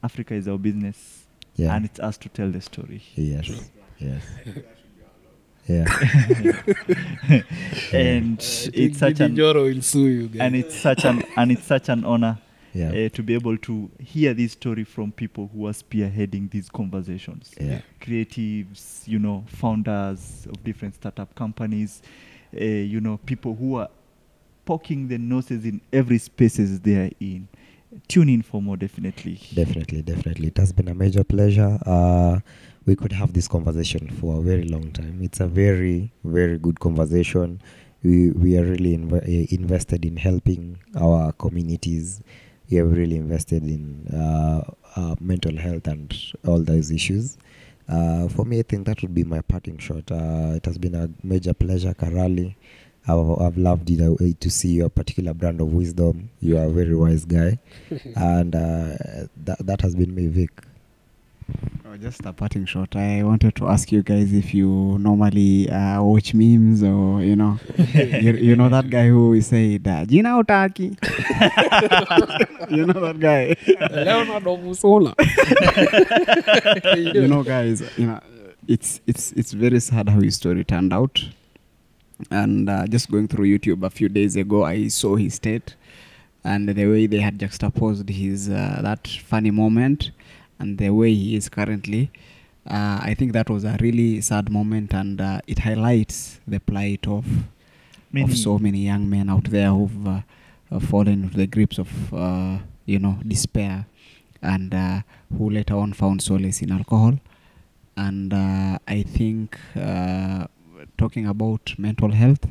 Africa 0.03 0.35
is 0.35 0.47
our 0.49 0.59
business 0.59 1.27
Yeah. 1.57 1.75
and 1.75 1.85
it's 1.85 2.01
us 2.01 2.19
to 2.19 2.29
tell 2.29 2.51
the 2.51 2.61
story. 2.61 3.03
yes. 3.15 3.71
Yes. 3.99 4.23
Yeah. 5.66 5.85
and 7.93 8.39
it's 8.75 8.99
such 8.99 9.21
an 9.21 9.35
Njoro 9.35 9.75
will 9.75 9.83
sue 9.83 10.07
you 10.09 10.29
guys. 10.29 10.41
and 10.43 10.57
it's 10.57 10.75
such 10.79 11.05
an 11.05 11.23
and 11.37 11.53
it's 11.53 11.65
such 11.65 11.89
an 11.89 12.05
honor 12.05 12.39
Yeah. 12.75 12.91
uh, 12.91 13.09
to 13.11 13.23
be 13.23 13.35
able 13.35 13.57
to 13.59 13.91
hear 13.99 14.35
this 14.35 14.53
story 14.53 14.85
from 14.85 15.12
people 15.12 15.49
who 15.55 15.66
are 15.66 15.73
spearheading 15.73 16.51
these 16.51 16.69
conversations 16.69 17.55
Yeah. 17.61 17.81
creatives 18.01 19.07
you 19.09 19.19
know 19.19 19.45
founders 19.47 20.47
of 20.51 20.62
different 20.65 20.95
startup 20.97 21.35
companies 21.35 22.03
uh, 22.61 22.65
you 22.65 23.01
know 23.01 23.19
people 23.25 23.55
who 23.55 23.77
are 23.77 23.89
poking 24.66 25.09
their 25.09 25.19
noses 25.19 25.65
in 25.65 25.81
every 25.93 26.19
spaces 26.19 26.81
they 26.81 26.97
are 26.97 27.11
in 27.21 27.49
tune 28.09 28.29
in 28.29 28.43
for 28.43 28.61
more 28.61 28.77
definitely 28.77 29.41
Definitely, 29.55 30.03
definitely. 30.03 30.49
It 30.49 30.57
has 30.59 30.73
been 30.73 30.89
a 30.89 30.95
major 30.95 31.23
pleasure. 31.23 31.79
Uh, 31.87 32.41
we 32.86 32.97
could 32.97 33.12
have 33.12 33.32
this 33.32 33.48
conversation 33.48 34.09
for 34.20 34.39
a 34.39 34.43
very 34.43 34.65
long 34.65 34.90
time. 34.93 35.20
It's 35.23 35.40
a 35.40 35.47
very, 35.47 36.12
very 36.23 36.59
good 36.59 36.81
conversation. 36.81 37.61
We 38.02 38.31
we 38.32 38.59
are 38.59 38.65
really 38.65 38.97
inv- 38.97 39.27
eh, 39.27 39.47
invested 39.51 40.05
in 40.05 40.16
helping 40.16 40.78
our 40.97 41.32
communities. 41.32 42.23
We 42.70 42.77
have 42.78 42.93
really 42.93 43.16
invested 43.16 43.62
in 43.65 44.06
uh, 44.12 44.62
uh, 44.97 45.15
mental 45.20 45.56
health 45.56 45.86
and 45.86 46.15
all 46.47 46.61
those 46.61 46.90
issues. 46.90 47.39
Uh, 47.89 48.28
for 48.28 48.44
me, 48.44 48.59
I 48.59 48.62
think 48.62 48.86
that 48.86 49.02
would 49.02 49.15
be 49.15 49.24
my 49.24 49.40
parting 49.43 49.78
shot. 49.78 50.11
Uh, 50.11 50.52
it 50.56 50.65
has 50.65 50.78
been 50.78 50.94
a 50.94 51.09
major 51.23 51.52
pleasure, 51.55 51.93
Karali. 51.94 52.55
I've, 53.06 53.39
I've 53.40 53.59
loved 53.59 53.90
it, 53.90 54.40
to 54.40 54.51
see 54.51 54.69
your 54.73 54.89
particular 54.89 55.35
brand 55.35 55.61
of 55.61 55.73
wisdom. 55.74 56.31
You 56.40 56.56
are 56.59 56.65
a 56.65 56.70
very 56.70 56.94
wise 56.94 57.27
guy 57.27 57.59
and 58.16 58.55
uh, 58.55 58.97
that 59.44 59.59
that 59.61 59.81
has 59.82 59.94
been 59.94 60.15
me, 60.15 60.27
Vic. 60.27 60.51
Oh, 61.87 61.97
just 61.97 62.25
a 62.25 62.33
parting 62.33 62.65
shot. 62.65 62.97
I 62.97 63.23
wanted 63.23 63.55
to 63.57 63.69
ask 63.69 63.93
you 63.93 64.03
guys 64.03 64.33
if 64.33 64.55
you 64.55 64.97
normally 64.99 65.71
uh, 65.71 66.03
watch 66.03 66.33
memes 66.35 66.83
or 66.83 67.23
you 67.23 67.37
know, 67.37 67.59
you, 67.95 68.33
you 68.33 68.57
know 68.57 68.69
that 68.69 68.89
guy 68.89 69.09
who 69.09 69.39
said 69.41 69.85
Jina 70.09 70.43
Otaki. 70.43 70.97
you 72.71 72.87
know 72.87 73.01
that 73.01 73.21
guy. 73.21 73.57
Leonard 73.91 74.45
Omusona. 74.45 75.15
you 77.15 77.29
know, 77.29 77.43
guys. 77.43 77.83
You 77.99 78.07
know, 78.07 78.21
it's 78.66 79.01
it's 79.07 79.33
it's 79.33 79.53
very 79.53 79.81
sad 79.81 80.09
how 80.09 80.21
his 80.21 80.37
story 80.37 80.65
turned 80.65 80.93
out. 80.93 81.23
And 82.31 82.71
uh, 82.71 82.87
just 82.87 83.11
going 83.11 83.29
through 83.29 83.47
YouTube 83.47 83.85
a 83.85 83.91
few 83.91 84.09
days 84.09 84.37
ago, 84.37 84.65
I 84.65 84.89
saw 84.89 85.16
his 85.16 85.35
state 85.35 85.77
and 86.45 86.69
the 86.69 86.87
way 86.87 87.07
they 87.07 87.21
had 87.21 87.39
juxtaposed 87.39 88.09
his 88.09 88.49
uh, 88.49 88.81
that 88.83 89.09
funny 89.09 89.51
moment 89.51 90.11
and 90.59 90.78
the 90.78 90.90
way 90.90 91.12
he 91.14 91.36
is 91.36 91.48
currently. 91.48 92.10
Uh, 92.66 92.98
I 93.02 93.14
think 93.18 93.32
that 93.32 93.51
was 93.51 93.64
a 93.64 93.76
really 93.81 94.20
sad 94.20 94.51
moment, 94.51 94.94
and 94.94 95.20
uh, 95.20 95.40
it 95.47 95.60
highlights 95.60 96.40
the 96.47 96.60
plight 96.60 97.06
of 97.06 97.26
Many- 98.12 98.31
of 98.32 98.39
so 98.39 98.59
many 98.59 98.78
young 98.78 99.10
men 99.10 99.28
out 99.28 99.51
there 99.51 99.70
who've 99.70 100.06
uh, 100.06 100.20
uh, 100.70 100.78
fallen 100.81 101.24
into 101.24 101.36
the 101.36 101.47
grips 101.47 101.78
of 101.78 102.14
uh, 102.14 102.59
you 102.86 102.98
know 102.98 103.18
despair, 103.26 103.86
and 104.40 104.72
uh, 104.74 105.02
who 105.36 105.51
later 105.51 105.74
on 105.74 105.93
found 105.93 106.22
solace 106.22 106.62
in 106.62 106.70
alcohol. 106.70 107.18
And 107.97 108.32
uh, 108.32 108.78
I 108.89 109.02
think 109.02 109.59
uh, 109.76 110.47
talking 110.97 111.26
about 111.26 111.74
mental 111.78 112.12
health 112.12 112.47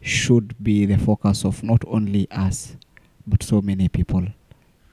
should 0.00 0.54
be 0.62 0.86
the 0.86 0.98
focus 0.98 1.44
of 1.44 1.62
not 1.62 1.82
only 1.86 2.28
us, 2.30 2.76
but 3.26 3.42
so 3.42 3.60
many 3.60 3.88
people 3.88 4.26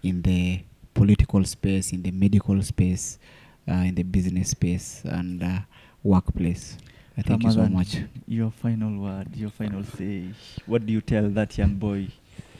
in 0.01 0.21
the 0.23 0.61
political 0.93 1.43
space, 1.45 1.91
in 1.93 2.01
the 2.03 2.11
medical 2.11 2.61
space, 2.61 3.19
uh, 3.67 3.73
in 3.73 3.95
the 3.95 4.03
business 4.03 4.49
space, 4.51 5.01
and 5.05 5.43
uh, 5.43 5.59
workplace. 6.03 6.77
I 7.17 7.21
thank 7.21 7.43
you 7.43 7.51
so 7.51 7.65
much. 7.67 7.97
your 8.27 8.49
final 8.51 8.99
word 9.03 9.27
your 9.35 9.51
final 9.51 9.83
say 9.83 10.29
what 10.65 10.83
do 10.85 10.91
you 10.93 10.99
tell 11.01 11.29
that 11.29 11.55
young 11.59 11.75
boy 11.75 12.07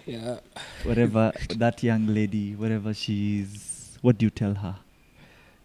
Yeah. 0.06 0.40
Whatever 0.84 1.32
that 1.58 1.82
young 1.82 2.06
lady 2.08 2.54
wherever 2.56 2.94
she 2.94 3.40
is 3.40 3.98
what 4.02 4.18
do 4.20 4.26
you 4.26 4.30
tell 4.30 4.54
her 4.54 4.76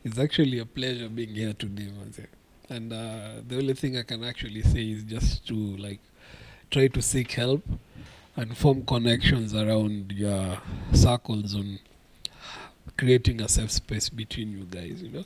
It's 0.04 0.18
actually 0.18 0.58
a 0.60 0.64
pleasure 0.64 1.08
being 1.08 1.34
here 1.34 1.52
today, 1.52 1.88
Manze. 1.98 2.26
And 2.70 2.92
uh, 2.92 3.42
the 3.46 3.56
only 3.58 3.74
thing 3.74 3.98
I 3.98 4.02
can 4.04 4.24
actually 4.24 4.62
say 4.62 4.90
is 4.90 5.02
just 5.02 5.46
to 5.48 5.54
like 5.54 6.00
try 6.70 6.86
to 6.88 7.02
seek 7.02 7.32
help 7.32 7.62
and 8.36 8.56
form 8.56 8.84
connections 8.86 9.54
around 9.54 10.12
your 10.12 10.58
circles 10.92 11.54
on 11.54 11.78
creating 12.98 13.40
a 13.40 13.48
safe 13.48 13.70
space 13.70 14.08
between 14.10 14.50
you 14.52 14.64
guys. 14.64 15.02
You 15.02 15.10
know, 15.10 15.24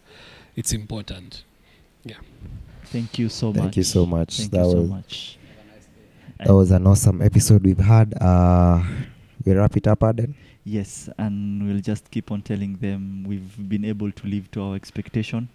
it's 0.57 0.73
important. 0.73 1.45
Yeah. 2.05 2.17
Thank 2.85 3.19
you 3.19 3.29
so 3.29 3.53
Thank 3.53 3.65
much 3.67 3.77
you 3.77 3.83
so 3.85 4.07
much. 4.07 4.37
thank 4.39 4.51
That 4.53 4.65
you 4.67 4.71
so 4.73 4.83
much 4.85 5.39
That 6.45 6.55
was 6.55 6.71
an 6.73 6.87
awesome 6.87 7.23
episode 7.23 7.65
we've 7.65 7.79
had. 7.79 8.15
Uh, 8.21 8.83
we 9.45 9.53
wrap 9.55 9.77
it 9.77 9.87
up, 9.87 10.03
Aden. 10.03 10.35
Yes, 10.65 11.09
and 11.19 11.67
we'll 11.67 11.81
just 11.81 12.11
keep 12.11 12.31
on 12.31 12.43
telling 12.43 12.77
them 12.77 13.25
we've 13.25 13.69
been 13.69 13.85
able 13.85 14.13
to 14.13 14.27
live 14.27 14.51
to 14.53 14.63
our 14.63 14.77
expectation, 14.77 15.49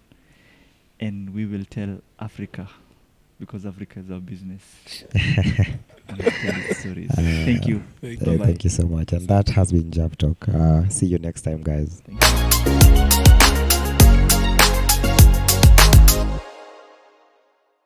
and 1.00 1.34
we 1.34 1.46
will 1.46 1.64
tell 1.64 2.00
Africa 2.20 2.68
because 3.40 3.64
Africa 3.64 4.00
is 4.00 4.10
our 4.10 4.20
business. 4.20 4.62
stories. 6.72 7.10
Thank 7.14 7.66
you. 7.66 7.82
Thank 8.00 8.22
Uh, 8.22 8.24
Bye-bye. 8.26 8.44
thank 8.46 8.64
you 8.64 8.70
so 8.70 8.86
much. 8.86 9.12
And 9.12 9.28
that 9.28 9.48
has 9.50 9.72
been 9.72 9.90
Jab 9.90 10.16
Talk. 10.18 10.48
Uh, 10.48 10.88
see 10.88 11.06
you 11.06 11.18
next 11.18 11.42
time, 11.42 11.62
guys. 11.62 12.02
Thank 12.06 12.22
you. 12.22 12.47